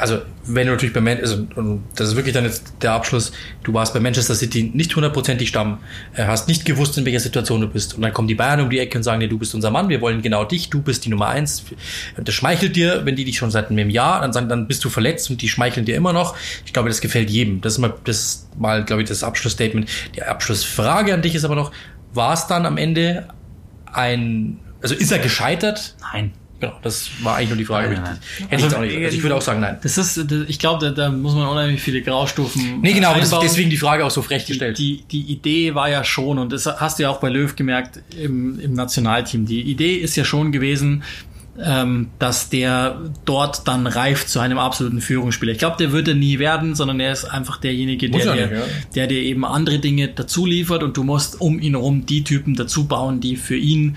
also 0.00 0.22
wenn 0.46 0.66
du 0.66 0.72
natürlich 0.72 0.94
bei 0.94 1.00
Man 1.00 1.18
also 1.18 1.46
und 1.54 1.84
das 1.94 2.08
ist 2.08 2.16
wirklich 2.16 2.32
dann 2.32 2.44
jetzt 2.44 2.72
der 2.80 2.92
Abschluss, 2.92 3.32
du 3.62 3.74
warst 3.74 3.92
bei 3.92 4.00
Manchester 4.00 4.34
City 4.34 4.70
nicht 4.72 4.96
hundertprozentig 4.96 5.48
Stamm, 5.48 5.78
äh, 6.14 6.24
hast 6.24 6.48
nicht 6.48 6.64
gewusst, 6.64 6.96
in 6.96 7.04
welcher 7.04 7.20
Situation 7.20 7.60
du 7.60 7.68
bist. 7.68 7.94
Und 7.94 8.02
dann 8.02 8.12
kommen 8.12 8.26
die 8.26 8.34
Bayern 8.34 8.60
um 8.60 8.70
die 8.70 8.78
Ecke 8.78 8.96
und 8.96 9.04
sagen 9.04 9.20
dir, 9.20 9.28
du 9.28 9.38
bist 9.38 9.54
unser 9.54 9.70
Mann, 9.70 9.90
wir 9.90 10.00
wollen 10.00 10.22
genau 10.22 10.44
dich, 10.44 10.70
du 10.70 10.80
bist 10.80 11.04
die 11.04 11.10
Nummer 11.10 11.28
eins. 11.28 11.64
Das 12.16 12.34
schmeichelt 12.34 12.76
dir, 12.76 13.04
wenn 13.04 13.14
die 13.14 13.24
dich 13.24 13.36
schon 13.36 13.50
seit 13.50 13.70
einem 13.70 13.90
Jahr, 13.90 14.22
dann 14.22 14.32
sagen, 14.32 14.48
dann 14.48 14.66
bist 14.66 14.82
du 14.84 14.88
verletzt 14.88 15.28
und 15.30 15.42
die 15.42 15.48
schmeicheln 15.48 15.84
dir 15.84 15.96
immer 15.96 16.12
noch. 16.12 16.34
Ich 16.64 16.72
glaube, 16.72 16.88
das 16.88 17.00
gefällt 17.00 17.28
jedem. 17.28 17.60
Das 17.60 17.74
ist 17.74 17.78
mal, 17.78 17.94
das 18.04 18.16
ist 18.16 18.58
mal, 18.58 18.84
glaube 18.84 19.02
ich, 19.02 19.08
das 19.08 19.22
Abschlussstatement. 19.22 19.88
Die 20.16 20.22
Abschlussfrage 20.22 21.12
an 21.12 21.20
dich 21.20 21.34
ist 21.34 21.44
aber 21.44 21.56
noch, 21.56 21.72
war 22.14 22.32
es 22.32 22.46
dann 22.46 22.64
am 22.64 22.78
Ende 22.78 23.28
ein, 23.92 24.58
also 24.80 24.94
ist 24.94 25.12
er 25.12 25.18
gescheitert? 25.18 25.94
Nein. 26.12 26.32
Genau, 26.60 26.74
das 26.82 27.08
war 27.22 27.36
eigentlich 27.36 27.48
nur 27.48 27.56
die 27.58 27.64
Frage. 27.64 27.88
Nein, 27.94 28.02
nein, 28.02 28.18
Hätte 28.48 28.48
nein. 28.48 28.48
ich, 28.48 28.50
jetzt 28.50 28.64
Also, 28.64 28.76
auch 28.76 28.80
nicht, 28.82 28.96
also 29.04 29.16
ich 29.16 29.22
würde 29.22 29.34
auch 29.36 29.42
sagen, 29.42 29.60
nein. 29.60 29.78
Das 29.82 29.96
ist, 29.96 30.16
das- 30.30 30.44
ich 30.46 30.58
glaube, 30.58 30.84
da, 30.84 30.92
da 30.92 31.10
muss 31.10 31.34
man 31.34 31.48
unheimlich 31.48 31.80
viele 31.80 32.02
Graustufen. 32.02 32.80
Nee, 32.82 32.92
genau, 32.92 33.14
das 33.14 33.24
ist 33.28 33.32
einbauen. 33.32 33.46
deswegen 33.48 33.70
die 33.70 33.78
Frage 33.78 34.04
auch 34.04 34.10
so 34.10 34.20
frech 34.22 34.44
gestellt. 34.46 34.78
Die, 34.78 35.02
die 35.10 35.22
Idee 35.22 35.74
war 35.74 35.88
ja 35.88 36.04
schon, 36.04 36.38
und 36.38 36.52
das 36.52 36.66
hast 36.66 36.98
du 36.98 37.04
ja 37.04 37.10
auch 37.10 37.18
bei 37.20 37.30
Löw 37.30 37.56
gemerkt 37.56 38.00
im, 38.20 38.60
im 38.60 38.74
Nationalteam, 38.74 39.46
die 39.46 39.62
Idee 39.62 39.94
ist 39.94 40.16
ja 40.16 40.24
schon 40.24 40.52
gewesen, 40.52 41.02
ähm, 41.62 42.08
dass 42.18 42.48
der 42.48 43.00
dort 43.24 43.66
dann 43.68 43.86
reift 43.86 44.28
zu 44.28 44.38
einem 44.40 44.58
absoluten 44.58 45.00
Führungsspieler. 45.00 45.52
Ich 45.52 45.58
glaube, 45.58 45.76
der 45.78 45.92
wird 45.92 46.08
er 46.08 46.14
nie 46.14 46.38
werden, 46.38 46.74
sondern 46.74 47.00
er 47.00 47.12
ist 47.12 47.24
einfach 47.24 47.58
derjenige, 47.58 48.08
der, 48.08 48.24
er 48.26 48.34
dir, 48.34 48.46
nicht, 48.46 48.52
ja. 48.52 48.62
der 48.94 49.06
dir 49.08 49.22
eben 49.22 49.44
andere 49.44 49.78
Dinge 49.78 50.08
dazu 50.08 50.46
liefert 50.46 50.82
und 50.82 50.96
du 50.96 51.02
musst 51.04 51.40
um 51.40 51.58
ihn 51.58 51.72
herum 51.74 52.06
die 52.06 52.24
Typen 52.24 52.54
dazu 52.54 52.86
bauen, 52.86 53.20
die 53.20 53.36
für 53.36 53.56
ihn 53.56 53.96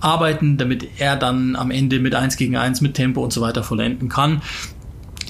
arbeiten, 0.00 0.56
damit 0.56 0.88
er 0.98 1.16
dann 1.16 1.56
am 1.56 1.70
Ende 1.70 2.00
mit 2.00 2.14
eins 2.14 2.36
gegen 2.36 2.56
eins 2.56 2.80
mit 2.80 2.94
Tempo 2.94 3.22
und 3.22 3.32
so 3.32 3.40
weiter 3.40 3.62
vollenden 3.62 4.08
kann. 4.08 4.42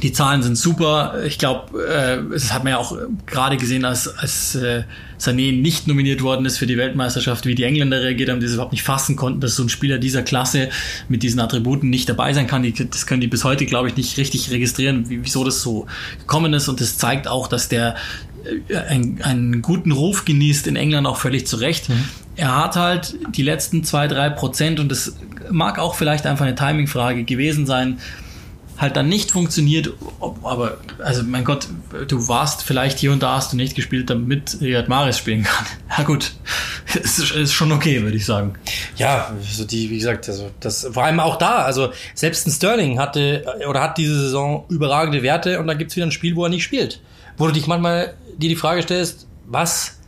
Die 0.02 0.12
Zahlen 0.12 0.42
sind 0.42 0.56
super. 0.56 1.22
Ich 1.24 1.38
glaube, 1.38 1.80
äh, 1.86 2.34
es 2.34 2.52
hat 2.52 2.64
man 2.64 2.72
ja 2.72 2.78
auch 2.78 2.96
gerade 3.24 3.56
gesehen, 3.56 3.84
als, 3.84 4.08
als 4.18 4.56
äh, 4.56 4.82
Sané 5.20 5.52
nicht 5.52 5.86
nominiert 5.86 6.22
worden 6.22 6.44
ist 6.44 6.58
für 6.58 6.66
die 6.66 6.76
Weltmeisterschaft, 6.76 7.46
wie 7.46 7.54
die 7.54 7.62
Engländer 7.62 8.02
reagiert 8.02 8.28
haben, 8.28 8.40
die 8.40 8.46
das 8.46 8.54
überhaupt 8.54 8.72
nicht 8.72 8.82
fassen 8.82 9.14
konnten, 9.14 9.40
dass 9.40 9.54
so 9.54 9.62
ein 9.62 9.68
Spieler 9.68 9.98
dieser 9.98 10.22
Klasse 10.22 10.70
mit 11.08 11.22
diesen 11.22 11.38
Attributen 11.38 11.88
nicht 11.88 12.08
dabei 12.08 12.32
sein 12.32 12.48
kann. 12.48 12.64
Die, 12.64 12.72
das 12.72 13.06
können 13.06 13.20
die 13.20 13.28
bis 13.28 13.44
heute, 13.44 13.64
glaube 13.64 13.88
ich, 13.88 13.96
nicht 13.96 14.18
richtig 14.18 14.50
registrieren, 14.50 15.08
wie, 15.08 15.24
wieso 15.24 15.44
das 15.44 15.62
so 15.62 15.86
gekommen 16.18 16.52
ist. 16.52 16.68
Und 16.68 16.80
das 16.80 16.98
zeigt 16.98 17.28
auch, 17.28 17.46
dass 17.46 17.68
der 17.68 17.94
einen, 18.88 19.22
einen 19.22 19.62
guten 19.62 19.92
Ruf 19.92 20.24
genießt 20.24 20.66
in 20.66 20.76
England 20.76 21.06
auch 21.06 21.16
völlig 21.16 21.46
zu 21.46 21.56
Recht. 21.56 21.88
Er 22.36 22.56
hat 22.56 22.76
halt 22.76 23.16
die 23.34 23.42
letzten 23.42 23.84
zwei, 23.84 24.08
drei 24.08 24.30
Prozent 24.30 24.80
und 24.80 24.88
das 24.90 25.16
mag 25.50 25.78
auch 25.78 25.94
vielleicht 25.94 26.26
einfach 26.26 26.46
eine 26.46 26.54
Timingfrage 26.54 27.24
gewesen 27.24 27.66
sein, 27.66 27.98
halt 28.78 28.96
dann 28.96 29.08
nicht 29.08 29.30
funktioniert, 29.30 29.92
aber 30.20 30.78
also 30.98 31.22
mein 31.22 31.44
Gott, 31.44 31.68
du 32.08 32.28
warst 32.28 32.64
vielleicht 32.64 32.98
hier 32.98 33.12
und 33.12 33.22
da 33.22 33.36
hast 33.36 33.52
du 33.52 33.56
nicht 33.56 33.76
gespielt, 33.76 34.10
damit 34.10 34.58
Riyad 34.60 34.88
Mahrez 34.88 35.18
spielen 35.18 35.44
kann. 35.44 35.66
Ja 35.98 36.04
gut, 36.04 36.32
ist, 36.94 37.18
ist 37.18 37.52
schon 37.52 37.70
okay, 37.70 38.02
würde 38.02 38.16
ich 38.16 38.24
sagen. 38.24 38.54
Ja, 38.96 39.30
also 39.38 39.64
die, 39.64 39.90
wie 39.90 39.98
gesagt, 39.98 40.26
also 40.26 40.50
das 40.58 40.88
vor 40.90 41.04
allem 41.04 41.20
auch 41.20 41.36
da, 41.36 41.58
also 41.58 41.92
selbst 42.14 42.46
ein 42.46 42.50
Sterling 42.50 42.98
hatte 42.98 43.44
äh, 43.60 43.66
oder 43.66 43.82
hat 43.82 43.98
diese 43.98 44.18
Saison 44.18 44.64
überragende 44.70 45.22
Werte 45.22 45.60
und 45.60 45.66
dann 45.66 45.76
gibt's 45.76 45.94
wieder 45.94 46.06
ein 46.06 46.12
Spiel, 46.12 46.34
wo 46.34 46.44
er 46.44 46.48
nicht 46.48 46.64
spielt. 46.64 47.02
Wo 47.36 47.46
du 47.46 47.52
dich 47.52 47.66
manchmal 47.66 48.14
dir 48.36 48.48
die 48.48 48.56
Frage 48.56 48.82
stellst, 48.82 49.26
was? 49.46 49.98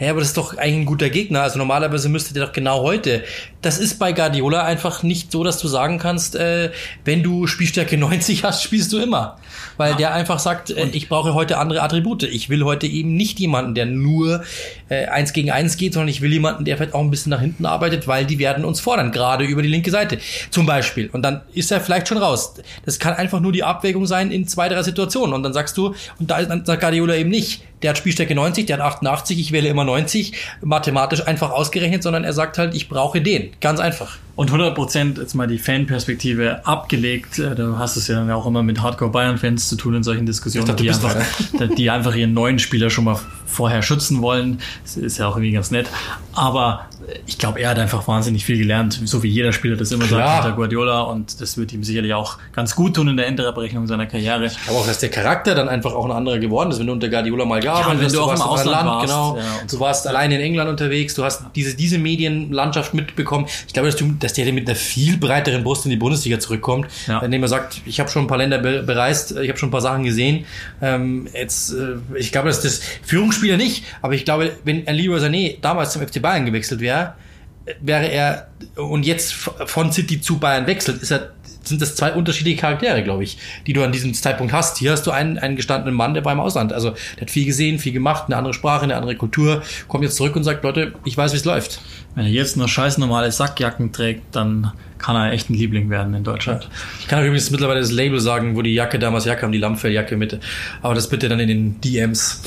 Hä, 0.00 0.08
aber 0.08 0.20
das 0.20 0.28
ist 0.28 0.38
doch 0.38 0.56
eigentlich 0.56 0.76
ein 0.76 0.86
guter 0.86 1.10
Gegner. 1.10 1.42
Also 1.42 1.58
normalerweise 1.58 2.08
müsste 2.08 2.32
der 2.32 2.46
doch 2.46 2.54
genau 2.54 2.80
heute. 2.80 3.22
Das 3.60 3.78
ist 3.78 3.98
bei 3.98 4.12
Guardiola 4.12 4.64
einfach 4.64 5.02
nicht 5.02 5.30
so, 5.30 5.44
dass 5.44 5.58
du 5.58 5.68
sagen 5.68 5.98
kannst, 5.98 6.36
äh, 6.36 6.70
wenn 7.04 7.22
du 7.22 7.46
Spielstärke 7.46 7.98
90 7.98 8.42
hast, 8.42 8.62
spielst 8.62 8.94
du 8.94 8.98
immer. 8.98 9.36
Weil 9.76 9.96
der 9.96 10.14
einfach 10.14 10.38
sagt, 10.38 10.70
äh, 10.70 10.86
ich 10.92 11.10
brauche 11.10 11.34
heute 11.34 11.58
andere 11.58 11.82
Attribute. 11.82 12.22
Ich 12.22 12.48
will 12.48 12.64
heute 12.64 12.86
eben 12.86 13.14
nicht 13.14 13.40
jemanden, 13.40 13.74
der 13.74 13.84
nur 13.84 14.42
äh, 14.88 15.04
eins 15.04 15.34
gegen 15.34 15.50
eins 15.50 15.76
geht, 15.76 15.92
sondern 15.92 16.08
ich 16.08 16.22
will 16.22 16.32
jemanden, 16.32 16.64
der 16.64 16.78
vielleicht 16.78 16.94
auch 16.94 17.02
ein 17.02 17.10
bisschen 17.10 17.28
nach 17.28 17.42
hinten 17.42 17.66
arbeitet, 17.66 18.08
weil 18.08 18.24
die 18.24 18.38
werden 18.38 18.64
uns 18.64 18.80
fordern, 18.80 19.12
gerade 19.12 19.44
über 19.44 19.60
die 19.60 19.68
linke 19.68 19.90
Seite 19.90 20.16
zum 20.48 20.64
Beispiel. 20.64 21.10
Und 21.12 21.20
dann 21.20 21.42
ist 21.52 21.70
er 21.70 21.82
vielleicht 21.82 22.08
schon 22.08 22.16
raus. 22.16 22.54
Das 22.86 22.98
kann 22.98 23.12
einfach 23.12 23.40
nur 23.40 23.52
die 23.52 23.64
Abwägung 23.64 24.06
sein 24.06 24.30
in 24.30 24.48
zwei, 24.48 24.70
drei 24.70 24.82
Situationen. 24.82 25.34
Und 25.34 25.42
dann 25.42 25.52
sagst 25.52 25.76
du, 25.76 25.94
und 26.18 26.30
da 26.30 26.38
ist, 26.38 26.48
dann 26.48 26.64
sagt 26.64 26.80
Guardiola 26.80 27.16
eben 27.16 27.28
nicht, 27.28 27.64
der 27.82 27.90
hat 27.90 27.98
Spielstärke 27.98 28.34
90, 28.34 28.66
der 28.66 28.78
hat 28.78 28.84
88, 28.84 29.38
ich 29.38 29.52
wähle 29.52 29.68
immer 29.68 29.84
90, 29.84 30.32
mathematisch 30.62 31.26
einfach 31.26 31.50
ausgerechnet, 31.50 32.02
sondern 32.02 32.24
er 32.24 32.32
sagt 32.32 32.58
halt, 32.58 32.74
ich 32.74 32.88
brauche 32.88 33.20
den. 33.20 33.50
Ganz 33.60 33.80
einfach. 33.80 34.18
Und 34.36 34.50
100% 34.50 35.20
jetzt 35.20 35.34
mal 35.34 35.46
die 35.46 35.58
Fanperspektive 35.58 36.66
abgelegt, 36.66 37.38
äh, 37.38 37.54
da 37.54 37.76
hast 37.78 37.96
du 37.96 38.00
es 38.00 38.08
ja 38.08 38.16
dann 38.16 38.30
auch 38.30 38.46
immer 38.46 38.62
mit 38.62 38.80
Hardcore-Bayern-Fans 38.80 39.68
zu 39.68 39.76
tun 39.76 39.94
in 39.94 40.02
solchen 40.02 40.24
Diskussionen, 40.24 40.66
dachte, 40.66 40.82
die, 40.82 40.88
du 40.88 40.94
einfach, 40.94 41.74
die 41.76 41.90
einfach 41.90 42.14
ihren 42.14 42.32
neuen 42.32 42.58
Spieler 42.58 42.90
schon 42.90 43.04
mal 43.04 43.18
vorher 43.50 43.82
schützen 43.82 44.22
wollen. 44.22 44.60
Das 44.84 44.96
ist 44.96 45.18
ja 45.18 45.26
auch 45.28 45.36
irgendwie 45.36 45.52
ganz 45.52 45.70
nett. 45.70 45.88
Aber 46.32 46.86
ich 47.26 47.38
glaube, 47.38 47.60
er 47.60 47.70
hat 47.70 47.78
einfach 47.78 48.06
wahnsinnig 48.06 48.44
viel 48.44 48.58
gelernt, 48.58 49.00
so 49.04 49.22
wie 49.22 49.28
jeder 49.28 49.52
Spieler 49.52 49.76
das 49.76 49.90
immer 49.90 50.04
Klar. 50.06 50.28
sagt 50.28 50.44
unter 50.44 50.56
Guardiola. 50.56 51.00
Und 51.02 51.40
das 51.40 51.56
wird 51.56 51.72
ihm 51.72 51.82
sicherlich 51.82 52.14
auch 52.14 52.38
ganz 52.52 52.74
gut 52.76 52.94
tun 52.94 53.08
in 53.08 53.16
der 53.16 53.26
Endabrechnung 53.26 53.86
seiner 53.86 54.06
Karriere. 54.06 54.50
Aber 54.68 54.78
auch, 54.78 54.86
dass 54.86 54.98
der 54.98 55.08
Charakter 55.10 55.54
dann 55.54 55.68
einfach 55.68 55.92
auch 55.92 56.04
ein 56.04 56.12
anderer 56.12 56.38
geworden 56.38 56.70
ist, 56.70 56.78
wenn 56.78 56.86
du 56.86 56.92
unter 56.92 57.08
Guardiola 57.08 57.44
mal 57.44 57.60
gearbeitet 57.60 57.98
wenn 57.98 58.06
hast, 58.06 58.14
du 58.14 58.20
auch 58.20 58.28
warst 58.28 58.42
im 58.42 58.48
Ausland 58.48 58.86
warst, 58.86 59.06
genau. 59.06 59.36
ja, 59.36 59.42
und 59.62 59.72
du 59.72 59.80
warst 59.80 60.06
alleine 60.06 60.36
in 60.36 60.40
England 60.40 60.70
unterwegs, 60.70 61.14
du 61.14 61.24
hast 61.24 61.42
diese, 61.54 61.74
diese 61.74 61.98
Medienlandschaft 61.98 62.94
mitbekommen. 62.94 63.46
Ich 63.66 63.72
glaube, 63.72 63.88
dass, 63.88 63.96
du, 63.96 64.12
dass 64.18 64.32
der 64.34 64.50
mit 64.52 64.68
einer 64.68 64.76
viel 64.76 65.16
breiteren 65.16 65.64
Brust 65.64 65.84
in 65.86 65.90
die 65.90 65.96
Bundesliga 65.96 66.38
zurückkommt, 66.38 66.86
Ja. 67.06 67.20
indem 67.20 67.42
er 67.42 67.48
sagt, 67.48 67.80
ich 67.86 67.98
habe 68.00 68.10
schon 68.10 68.24
ein 68.24 68.28
paar 68.28 68.38
Länder 68.38 68.58
be 68.58 68.82
bereist, 68.82 69.32
ich 69.32 69.48
habe 69.48 69.58
schon 69.58 69.68
ein 69.68 69.72
paar 69.72 69.80
Sachen 69.80 70.04
gesehen. 70.04 70.44
Ähm, 70.82 71.28
jetzt, 71.32 71.72
äh, 71.72 71.96
ich 72.16 72.30
glaube, 72.32 72.48
dass 72.48 72.60
das 72.60 72.80
Führungsspieler 73.40 73.56
nicht, 73.56 73.84
aber 74.02 74.14
ich 74.14 74.24
glaube, 74.24 74.52
wenn 74.64 74.84
Leroy 74.84 75.18
Sané 75.18 75.56
damals 75.60 75.92
zum 75.92 76.06
FC 76.06 76.20
Bayern 76.22 76.46
gewechselt 76.46 76.80
wäre, 76.80 77.14
wäre 77.80 78.10
er 78.10 78.48
und 78.76 79.04
jetzt 79.04 79.32
von 79.32 79.92
City 79.92 80.20
zu 80.20 80.38
Bayern 80.38 80.66
wechselt, 80.66 81.02
ist 81.02 81.10
er, 81.10 81.32
sind 81.62 81.80
das 81.80 81.94
zwei 81.94 82.12
unterschiedliche 82.12 82.60
Charaktere, 82.60 83.02
glaube 83.02 83.22
ich, 83.22 83.38
die 83.66 83.72
du 83.72 83.84
an 83.84 83.92
diesem 83.92 84.14
Zeitpunkt 84.14 84.52
hast. 84.52 84.78
Hier 84.78 84.92
hast 84.92 85.06
du 85.06 85.10
einen, 85.10 85.38
einen 85.38 85.56
gestandenen 85.56 85.94
Mann, 85.94 86.14
der 86.14 86.24
war 86.24 86.32
im 86.32 86.40
Ausland. 86.40 86.72
Also 86.72 86.90
der 87.16 87.22
hat 87.22 87.30
viel 87.30 87.44
gesehen, 87.44 87.78
viel 87.78 87.92
gemacht, 87.92 88.24
eine 88.26 88.36
andere 88.36 88.54
Sprache, 88.54 88.84
eine 88.84 88.96
andere 88.96 89.14
Kultur, 89.14 89.62
kommt 89.86 90.02
jetzt 90.02 90.16
zurück 90.16 90.36
und 90.36 90.44
sagt, 90.44 90.64
Leute, 90.64 90.94
ich 91.04 91.16
weiß, 91.16 91.32
wie 91.32 91.36
es 91.36 91.44
läuft. 91.44 91.80
Wenn 92.14 92.24
er 92.24 92.30
jetzt 92.30 92.56
noch 92.56 92.68
scheiß 92.68 92.98
normale 92.98 93.30
Sackjacken 93.30 93.92
trägt, 93.92 94.34
dann 94.34 94.72
kann 95.00 95.16
er 95.16 95.32
echt 95.32 95.48
ein 95.48 95.54
Liebling 95.54 95.90
werden 95.90 96.12
in 96.14 96.24
Deutschland. 96.24 96.68
Ich 97.00 97.08
kann 97.08 97.20
auch 97.20 97.24
übrigens 97.24 97.50
mittlerweile 97.50 97.80
das 97.80 97.90
Label 97.90 98.20
sagen, 98.20 98.54
wo 98.54 98.62
die 98.62 98.74
Jacke 98.74 98.98
damals 98.98 99.24
herkam, 99.26 99.50
die 99.50 99.58
Lammfelljacke 99.58 100.16
mit. 100.16 100.38
Aber 100.82 100.94
das 100.94 101.08
bitte 101.08 101.28
dann 101.28 101.40
in 101.40 101.48
den 101.48 101.80
DMs. 101.80 102.42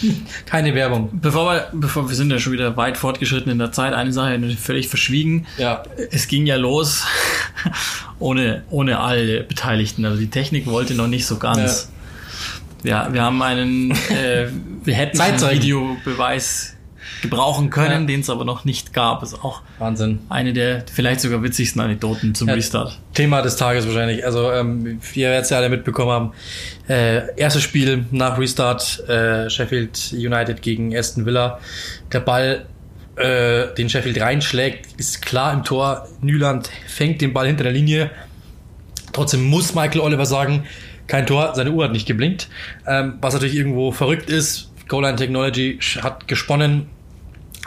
Keine 0.46 0.74
Werbung. 0.74 1.10
Bevor 1.12 1.52
wir, 1.52 1.68
bevor 1.72 2.08
wir 2.08 2.14
sind 2.14 2.30
ja 2.30 2.38
schon 2.38 2.52
wieder 2.52 2.76
weit 2.76 2.96
fortgeschritten 2.96 3.50
in 3.50 3.58
der 3.58 3.72
Zeit, 3.72 3.92
eine 3.92 4.12
Sache 4.12 4.38
völlig 4.56 4.88
verschwiegen. 4.88 5.46
Ja. 5.58 5.82
Es 6.10 6.28
ging 6.28 6.46
ja 6.46 6.56
los 6.56 7.04
ohne, 8.18 8.62
ohne 8.70 9.00
alle 9.00 9.42
Beteiligten. 9.42 10.04
Also 10.04 10.18
die 10.18 10.30
Technik 10.30 10.66
wollte 10.66 10.94
noch 10.94 11.08
nicht 11.08 11.26
so 11.26 11.38
ganz. 11.38 11.90
Ja, 12.84 13.12
wir 13.12 13.22
haben 13.22 13.42
einen, 13.42 13.90
äh, 13.90 14.46
wir 14.84 14.94
hätten 14.94 15.20
einen. 15.20 15.40
Videobeweis 15.50 16.75
gebrauchen 17.22 17.70
können, 17.70 18.02
Ja. 18.02 18.06
den 18.06 18.20
es 18.20 18.30
aber 18.30 18.44
noch 18.44 18.64
nicht 18.64 18.92
gab. 18.92 19.22
Ist 19.22 19.34
auch 19.42 19.62
Wahnsinn. 19.78 20.20
eine 20.28 20.52
der 20.52 20.84
vielleicht 20.92 21.20
sogar 21.20 21.42
witzigsten 21.42 21.80
Anekdoten 21.80 22.34
zum 22.34 22.48
Ja. 22.48 22.54
Restart. 22.54 22.98
Thema 23.14 23.42
des 23.42 23.56
Tages 23.56 23.86
wahrscheinlich. 23.86 24.24
Also 24.24 24.50
ähm, 24.52 25.00
wir 25.14 25.28
werden 25.30 25.42
es 25.42 25.50
ja 25.50 25.56
alle 25.58 25.68
mitbekommen 25.68 26.10
haben. 26.10 26.32
Äh, 26.88 27.34
erstes 27.36 27.62
Spiel 27.62 28.04
nach 28.10 28.38
Restart 28.38 29.00
äh, 29.08 29.48
Sheffield 29.50 30.12
United 30.12 30.62
gegen 30.62 30.96
Aston 30.96 31.26
Villa. 31.26 31.58
Der 32.12 32.20
Ball, 32.20 32.66
äh, 33.16 33.74
den 33.76 33.88
Sheffield 33.88 34.20
reinschlägt, 34.20 34.98
ist 35.00 35.22
klar 35.22 35.52
im 35.52 35.64
Tor. 35.64 36.06
Nyland 36.20 36.70
fängt 36.86 37.20
den 37.20 37.32
Ball 37.32 37.46
hinter 37.46 37.64
der 37.64 37.72
Linie. 37.72 38.10
Trotzdem 39.12 39.44
muss 39.44 39.74
Michael 39.74 40.00
Oliver 40.00 40.26
sagen, 40.26 40.64
kein 41.06 41.26
Tor, 41.26 41.52
seine 41.54 41.70
Uhr 41.70 41.84
hat 41.84 41.92
nicht 41.92 42.06
geblinkt. 42.06 42.48
Ähm, 42.86 43.14
was 43.20 43.32
natürlich 43.32 43.54
irgendwo 43.56 43.92
verrückt 43.92 44.28
ist. 44.28 44.70
Goal 44.88 45.04
Line 45.04 45.16
Technology 45.16 45.78
hat 46.02 46.28
gesponnen 46.28 46.86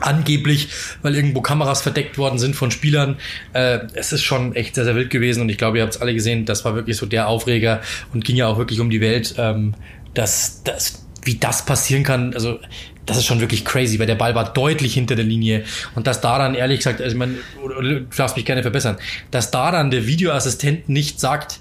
angeblich, 0.01 0.69
weil 1.01 1.15
irgendwo 1.15 1.41
Kameras 1.41 1.81
verdeckt 1.81 2.17
worden 2.17 2.39
sind 2.39 2.55
von 2.55 2.71
Spielern. 2.71 3.17
Äh, 3.53 3.79
es 3.93 4.11
ist 4.11 4.23
schon 4.23 4.55
echt 4.55 4.75
sehr, 4.75 4.85
sehr 4.85 4.95
wild 4.95 5.09
gewesen 5.09 5.41
und 5.41 5.49
ich 5.49 5.57
glaube, 5.57 5.77
ihr 5.77 5.83
habt 5.83 5.95
es 5.95 6.01
alle 6.01 6.13
gesehen, 6.13 6.45
das 6.45 6.65
war 6.65 6.75
wirklich 6.75 6.97
so 6.97 7.05
der 7.05 7.27
Aufreger 7.27 7.81
und 8.13 8.23
ging 8.25 8.35
ja 8.35 8.47
auch 8.47 8.57
wirklich 8.57 8.79
um 8.79 8.89
die 8.89 9.01
Welt, 9.01 9.35
ähm, 9.37 9.75
dass, 10.13 10.63
dass 10.63 11.05
wie 11.23 11.35
das 11.35 11.65
passieren 11.65 12.03
kann, 12.03 12.33
also 12.33 12.59
das 13.05 13.17
ist 13.17 13.25
schon 13.25 13.39
wirklich 13.39 13.65
crazy, 13.65 13.99
weil 13.99 14.07
der 14.07 14.15
Ball 14.15 14.35
war 14.35 14.53
deutlich 14.53 14.93
hinter 14.93 15.15
der 15.15 15.25
Linie. 15.25 15.63
Und 15.95 16.05
dass 16.07 16.21
da 16.21 16.37
dann 16.37 16.53
ehrlich 16.53 16.77
gesagt, 16.77 17.01
also 17.01 17.11
ich 17.11 17.17
meine, 17.17 17.35
du 17.63 18.01
darfst 18.15 18.37
mich 18.37 18.45
gerne 18.45 18.61
verbessern, 18.61 18.97
dass 19.31 19.51
da 19.51 19.71
dann 19.71 19.89
der 19.89 20.05
Videoassistent 20.05 20.89
nicht 20.89 21.19
sagt, 21.19 21.59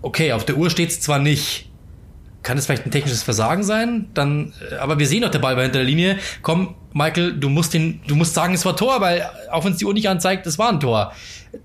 okay, 0.00 0.32
auf 0.32 0.46
der 0.46 0.56
Uhr 0.56 0.70
steht 0.70 0.90
es 0.90 1.00
zwar 1.00 1.18
nicht, 1.18 1.68
kann 2.46 2.58
es 2.58 2.66
vielleicht 2.66 2.86
ein 2.86 2.92
technisches 2.92 3.24
Versagen 3.24 3.64
sein? 3.64 4.06
Dann, 4.14 4.52
äh, 4.70 4.76
aber 4.76 5.00
wir 5.00 5.08
sehen 5.08 5.22
doch, 5.22 5.30
der 5.30 5.40
Ball 5.40 5.56
war 5.56 5.64
hinter 5.64 5.80
der 5.80 5.86
Linie. 5.86 6.16
Komm, 6.42 6.76
Michael, 6.92 7.32
du 7.32 7.48
musst 7.48 7.74
den, 7.74 8.00
du 8.06 8.14
musst 8.14 8.34
sagen, 8.34 8.54
es 8.54 8.64
war 8.64 8.76
Tor, 8.76 9.00
weil 9.00 9.28
auch 9.50 9.64
wenn 9.64 9.72
es 9.72 9.78
die 9.78 9.84
Uhr 9.84 9.92
nicht 9.92 10.08
anzeigt, 10.08 10.46
es 10.46 10.56
war 10.56 10.68
ein 10.68 10.78
Tor. 10.78 11.12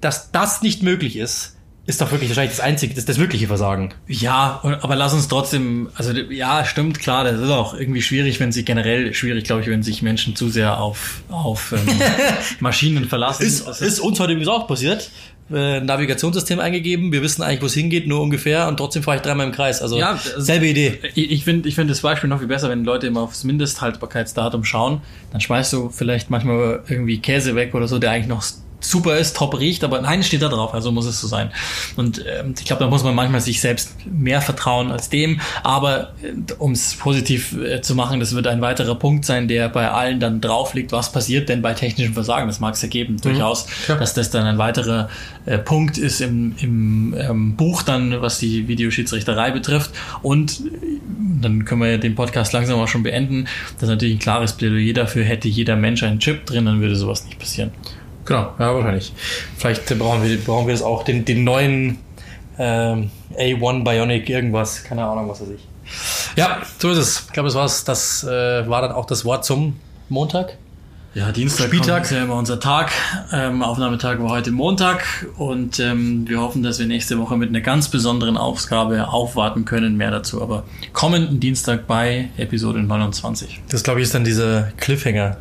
Dass 0.01 0.31
das 0.31 0.63
nicht 0.63 0.81
möglich 0.81 1.17
ist, 1.17 1.57
ist 1.91 2.01
doch 2.01 2.11
wirklich 2.11 2.29
wahrscheinlich 2.29 2.55
das 2.55 2.63
einzige, 2.63 2.93
das, 2.93 3.05
das 3.05 3.19
wirkliche 3.19 3.47
Versagen. 3.47 3.93
Ja, 4.07 4.61
aber 4.81 4.95
lass 4.95 5.13
uns 5.13 5.27
trotzdem, 5.27 5.89
also 5.95 6.13
ja, 6.13 6.63
stimmt, 6.65 6.99
klar, 6.99 7.25
das 7.25 7.39
ist 7.39 7.49
auch 7.49 7.73
irgendwie 7.73 8.01
schwierig, 8.01 8.39
wenn 8.39 8.51
sich 8.51 8.65
generell 8.65 9.13
schwierig, 9.13 9.43
glaube 9.43 9.61
ich, 9.61 9.67
wenn 9.67 9.83
sich 9.83 10.01
Menschen 10.01 10.35
zu 10.35 10.49
sehr 10.49 10.79
auf, 10.79 11.21
auf 11.29 11.73
ähm, 11.73 11.99
Maschinen 12.61 13.05
verlassen. 13.05 13.43
Ist, 13.43 13.67
also, 13.67 13.83
ist 13.83 13.99
uns 13.99 14.19
heute 14.19 14.31
übrigens 14.31 14.47
auch 14.47 14.67
passiert 14.67 15.11
äh, 15.53 15.81
Navigationssystem 15.81 16.59
eingegeben, 16.59 17.11
wir 17.11 17.21
wissen 17.21 17.41
eigentlich, 17.41 17.61
wo 17.61 17.65
es 17.65 17.73
hingeht, 17.73 18.07
nur 18.07 18.21
ungefähr 18.21 18.67
und 18.67 18.77
trotzdem 18.77 19.03
fahre 19.03 19.17
ich 19.17 19.23
dreimal 19.23 19.45
im 19.45 19.51
Kreis. 19.51 19.81
Also 19.81 19.99
Ja, 19.99 20.17
selbe 20.37 20.67
Idee. 20.67 20.99
Ich, 21.13 21.29
ich 21.31 21.43
finde 21.43 21.67
ich 21.67 21.75
find 21.75 21.89
das 21.89 22.01
Beispiel 22.01 22.29
noch 22.29 22.39
viel 22.39 22.47
besser, 22.47 22.69
wenn 22.69 22.83
Leute 22.85 23.07
immer 23.07 23.21
aufs 23.21 23.43
Mindesthaltbarkeitsdatum 23.43 24.63
schauen, 24.63 25.01
dann 25.31 25.41
schmeißt 25.41 25.73
du 25.73 25.89
vielleicht 25.89 26.29
manchmal 26.29 26.83
irgendwie 26.87 27.19
Käse 27.19 27.55
weg 27.55 27.75
oder 27.75 27.87
so, 27.87 27.99
der 27.99 28.11
eigentlich 28.11 28.27
noch 28.27 28.43
super 28.81 29.17
ist, 29.17 29.37
top 29.37 29.59
riecht, 29.59 29.83
aber 29.83 30.01
nein, 30.01 30.23
steht 30.23 30.41
da 30.41 30.49
drauf, 30.49 30.73
also 30.73 30.91
muss 30.91 31.05
es 31.05 31.21
so 31.21 31.27
sein. 31.27 31.51
Und 31.95 32.23
ähm, 32.27 32.53
ich 32.57 32.65
glaube, 32.65 32.83
da 32.83 32.89
muss 32.89 33.03
man 33.03 33.15
manchmal 33.15 33.41
sich 33.41 33.61
selbst 33.61 33.95
mehr 34.05 34.41
vertrauen 34.41 34.91
als 34.91 35.09
dem, 35.09 35.39
aber 35.63 36.13
äh, 36.21 36.53
um 36.57 36.71
es 36.71 36.95
positiv 36.95 37.55
äh, 37.57 37.81
zu 37.81 37.95
machen, 37.95 38.19
das 38.19 38.35
wird 38.35 38.47
ein 38.47 38.61
weiterer 38.61 38.95
Punkt 38.95 39.25
sein, 39.25 39.47
der 39.47 39.69
bei 39.69 39.89
allen 39.89 40.19
dann 40.19 40.41
drauf 40.41 40.73
liegt, 40.73 40.91
was 40.91 41.11
passiert 41.11 41.49
denn 41.49 41.61
bei 41.61 41.73
technischem 41.73 42.13
Versagen, 42.13 42.47
das 42.47 42.59
mag 42.59 42.73
es 42.73 42.83
ergeben, 42.83 43.17
durchaus, 43.21 43.67
klar. 43.85 43.99
dass 43.99 44.13
das 44.13 44.29
dann 44.31 44.45
ein 44.45 44.57
weiterer 44.57 45.09
äh, 45.45 45.57
Punkt 45.57 45.97
ist 45.97 46.21
im, 46.21 46.55
im 46.59 47.15
ähm, 47.17 47.55
Buch 47.55 47.83
dann, 47.83 48.21
was 48.21 48.39
die 48.39 48.67
Videoschiedsrichterei 48.67 49.51
betrifft 49.51 49.91
und 50.21 50.61
äh, 50.61 50.99
dann 51.41 51.65
können 51.65 51.81
wir 51.81 51.91
ja 51.91 51.97
den 51.97 52.15
Podcast 52.15 52.53
langsam 52.53 52.79
auch 52.79 52.87
schon 52.87 53.03
beenden, 53.03 53.47
dass 53.79 53.89
natürlich 53.89 54.15
ein 54.15 54.19
klares 54.19 54.53
Plädoyer 54.53 54.93
dafür 54.93 55.23
hätte 55.23 55.47
jeder 55.47 55.75
Mensch 55.75 56.03
einen 56.03 56.19
Chip 56.19 56.45
drin, 56.45 56.65
dann 56.65 56.81
würde 56.81 56.95
sowas 56.95 57.25
nicht 57.25 57.39
passieren. 57.39 57.71
Genau, 58.25 58.53
ja, 58.59 58.75
wahrscheinlich. 58.75 59.13
Vielleicht 59.57 59.85
brauchen 59.97 60.23
wir, 60.23 60.37
brauchen 60.43 60.67
wir 60.67 60.73
das 60.73 60.83
auch, 60.83 61.03
den, 61.03 61.25
den 61.25 61.43
neuen 61.43 61.97
ähm, 62.59 63.09
A1 63.37 63.83
Bionic, 63.83 64.29
irgendwas, 64.29 64.83
keine 64.83 65.05
Ahnung, 65.05 65.29
was 65.29 65.41
weiß 65.41 65.49
ich. 65.49 65.67
Ja, 66.35 66.61
so 66.77 66.89
ist 66.91 66.97
es. 66.97 67.23
Ich 67.27 67.33
glaube, 67.33 67.47
das 67.47 67.55
war's. 67.55 67.83
Das 67.83 68.23
äh, 68.23 68.69
war 68.69 68.81
dann 68.81 68.91
auch 68.91 69.05
das 69.05 69.25
Wort 69.25 69.43
zum 69.43 69.79
Montag. 70.09 70.57
Ja, 71.13 71.33
Dienstag 71.33 71.67
Spieltag. 71.67 72.03
ist 72.03 72.11
ja 72.11 72.23
immer 72.23 72.35
unser 72.35 72.61
Tag. 72.61 72.93
Ähm, 73.33 73.63
Aufnahmetag 73.63 74.19
war 74.19 74.29
heute 74.29 74.51
Montag 74.51 75.27
und 75.37 75.77
ähm, 75.81 76.25
wir 76.29 76.39
hoffen, 76.39 76.63
dass 76.63 76.79
wir 76.79 76.85
nächste 76.85 77.19
Woche 77.19 77.35
mit 77.35 77.49
einer 77.49 77.59
ganz 77.59 77.89
besonderen 77.89 78.37
Aufgabe 78.37 79.09
aufwarten 79.09 79.65
können. 79.65 79.97
Mehr 79.97 80.11
dazu 80.11 80.41
aber 80.41 80.63
kommenden 80.93 81.41
Dienstag 81.41 81.85
bei 81.85 82.29
Episode 82.37 82.81
29. 82.81 83.61
Das, 83.67 83.83
glaube 83.83 83.99
ich, 83.99 84.05
ist 84.05 84.15
dann 84.15 84.23
dieser 84.23 84.71
Cliffhanger, 84.77 85.35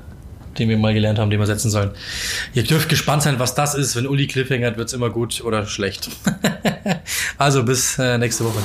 den 0.60 0.68
wir 0.68 0.78
mal 0.78 0.94
gelernt 0.94 1.18
haben, 1.18 1.30
den 1.30 1.40
wir 1.40 1.46
setzen 1.46 1.70
sollen. 1.70 1.90
Ihr 2.54 2.62
dürft 2.62 2.88
gespannt 2.88 3.22
sein, 3.22 3.38
was 3.38 3.54
das 3.54 3.74
ist. 3.74 3.96
Wenn 3.96 4.06
Uli 4.06 4.26
Cliffhanger 4.26 4.76
wird's 4.76 4.92
immer 4.92 5.10
gut 5.10 5.42
oder 5.42 5.66
schlecht. 5.66 6.08
also 7.38 7.64
bis 7.64 7.98
äh, 7.98 8.18
nächste 8.18 8.44
Woche. 8.44 8.58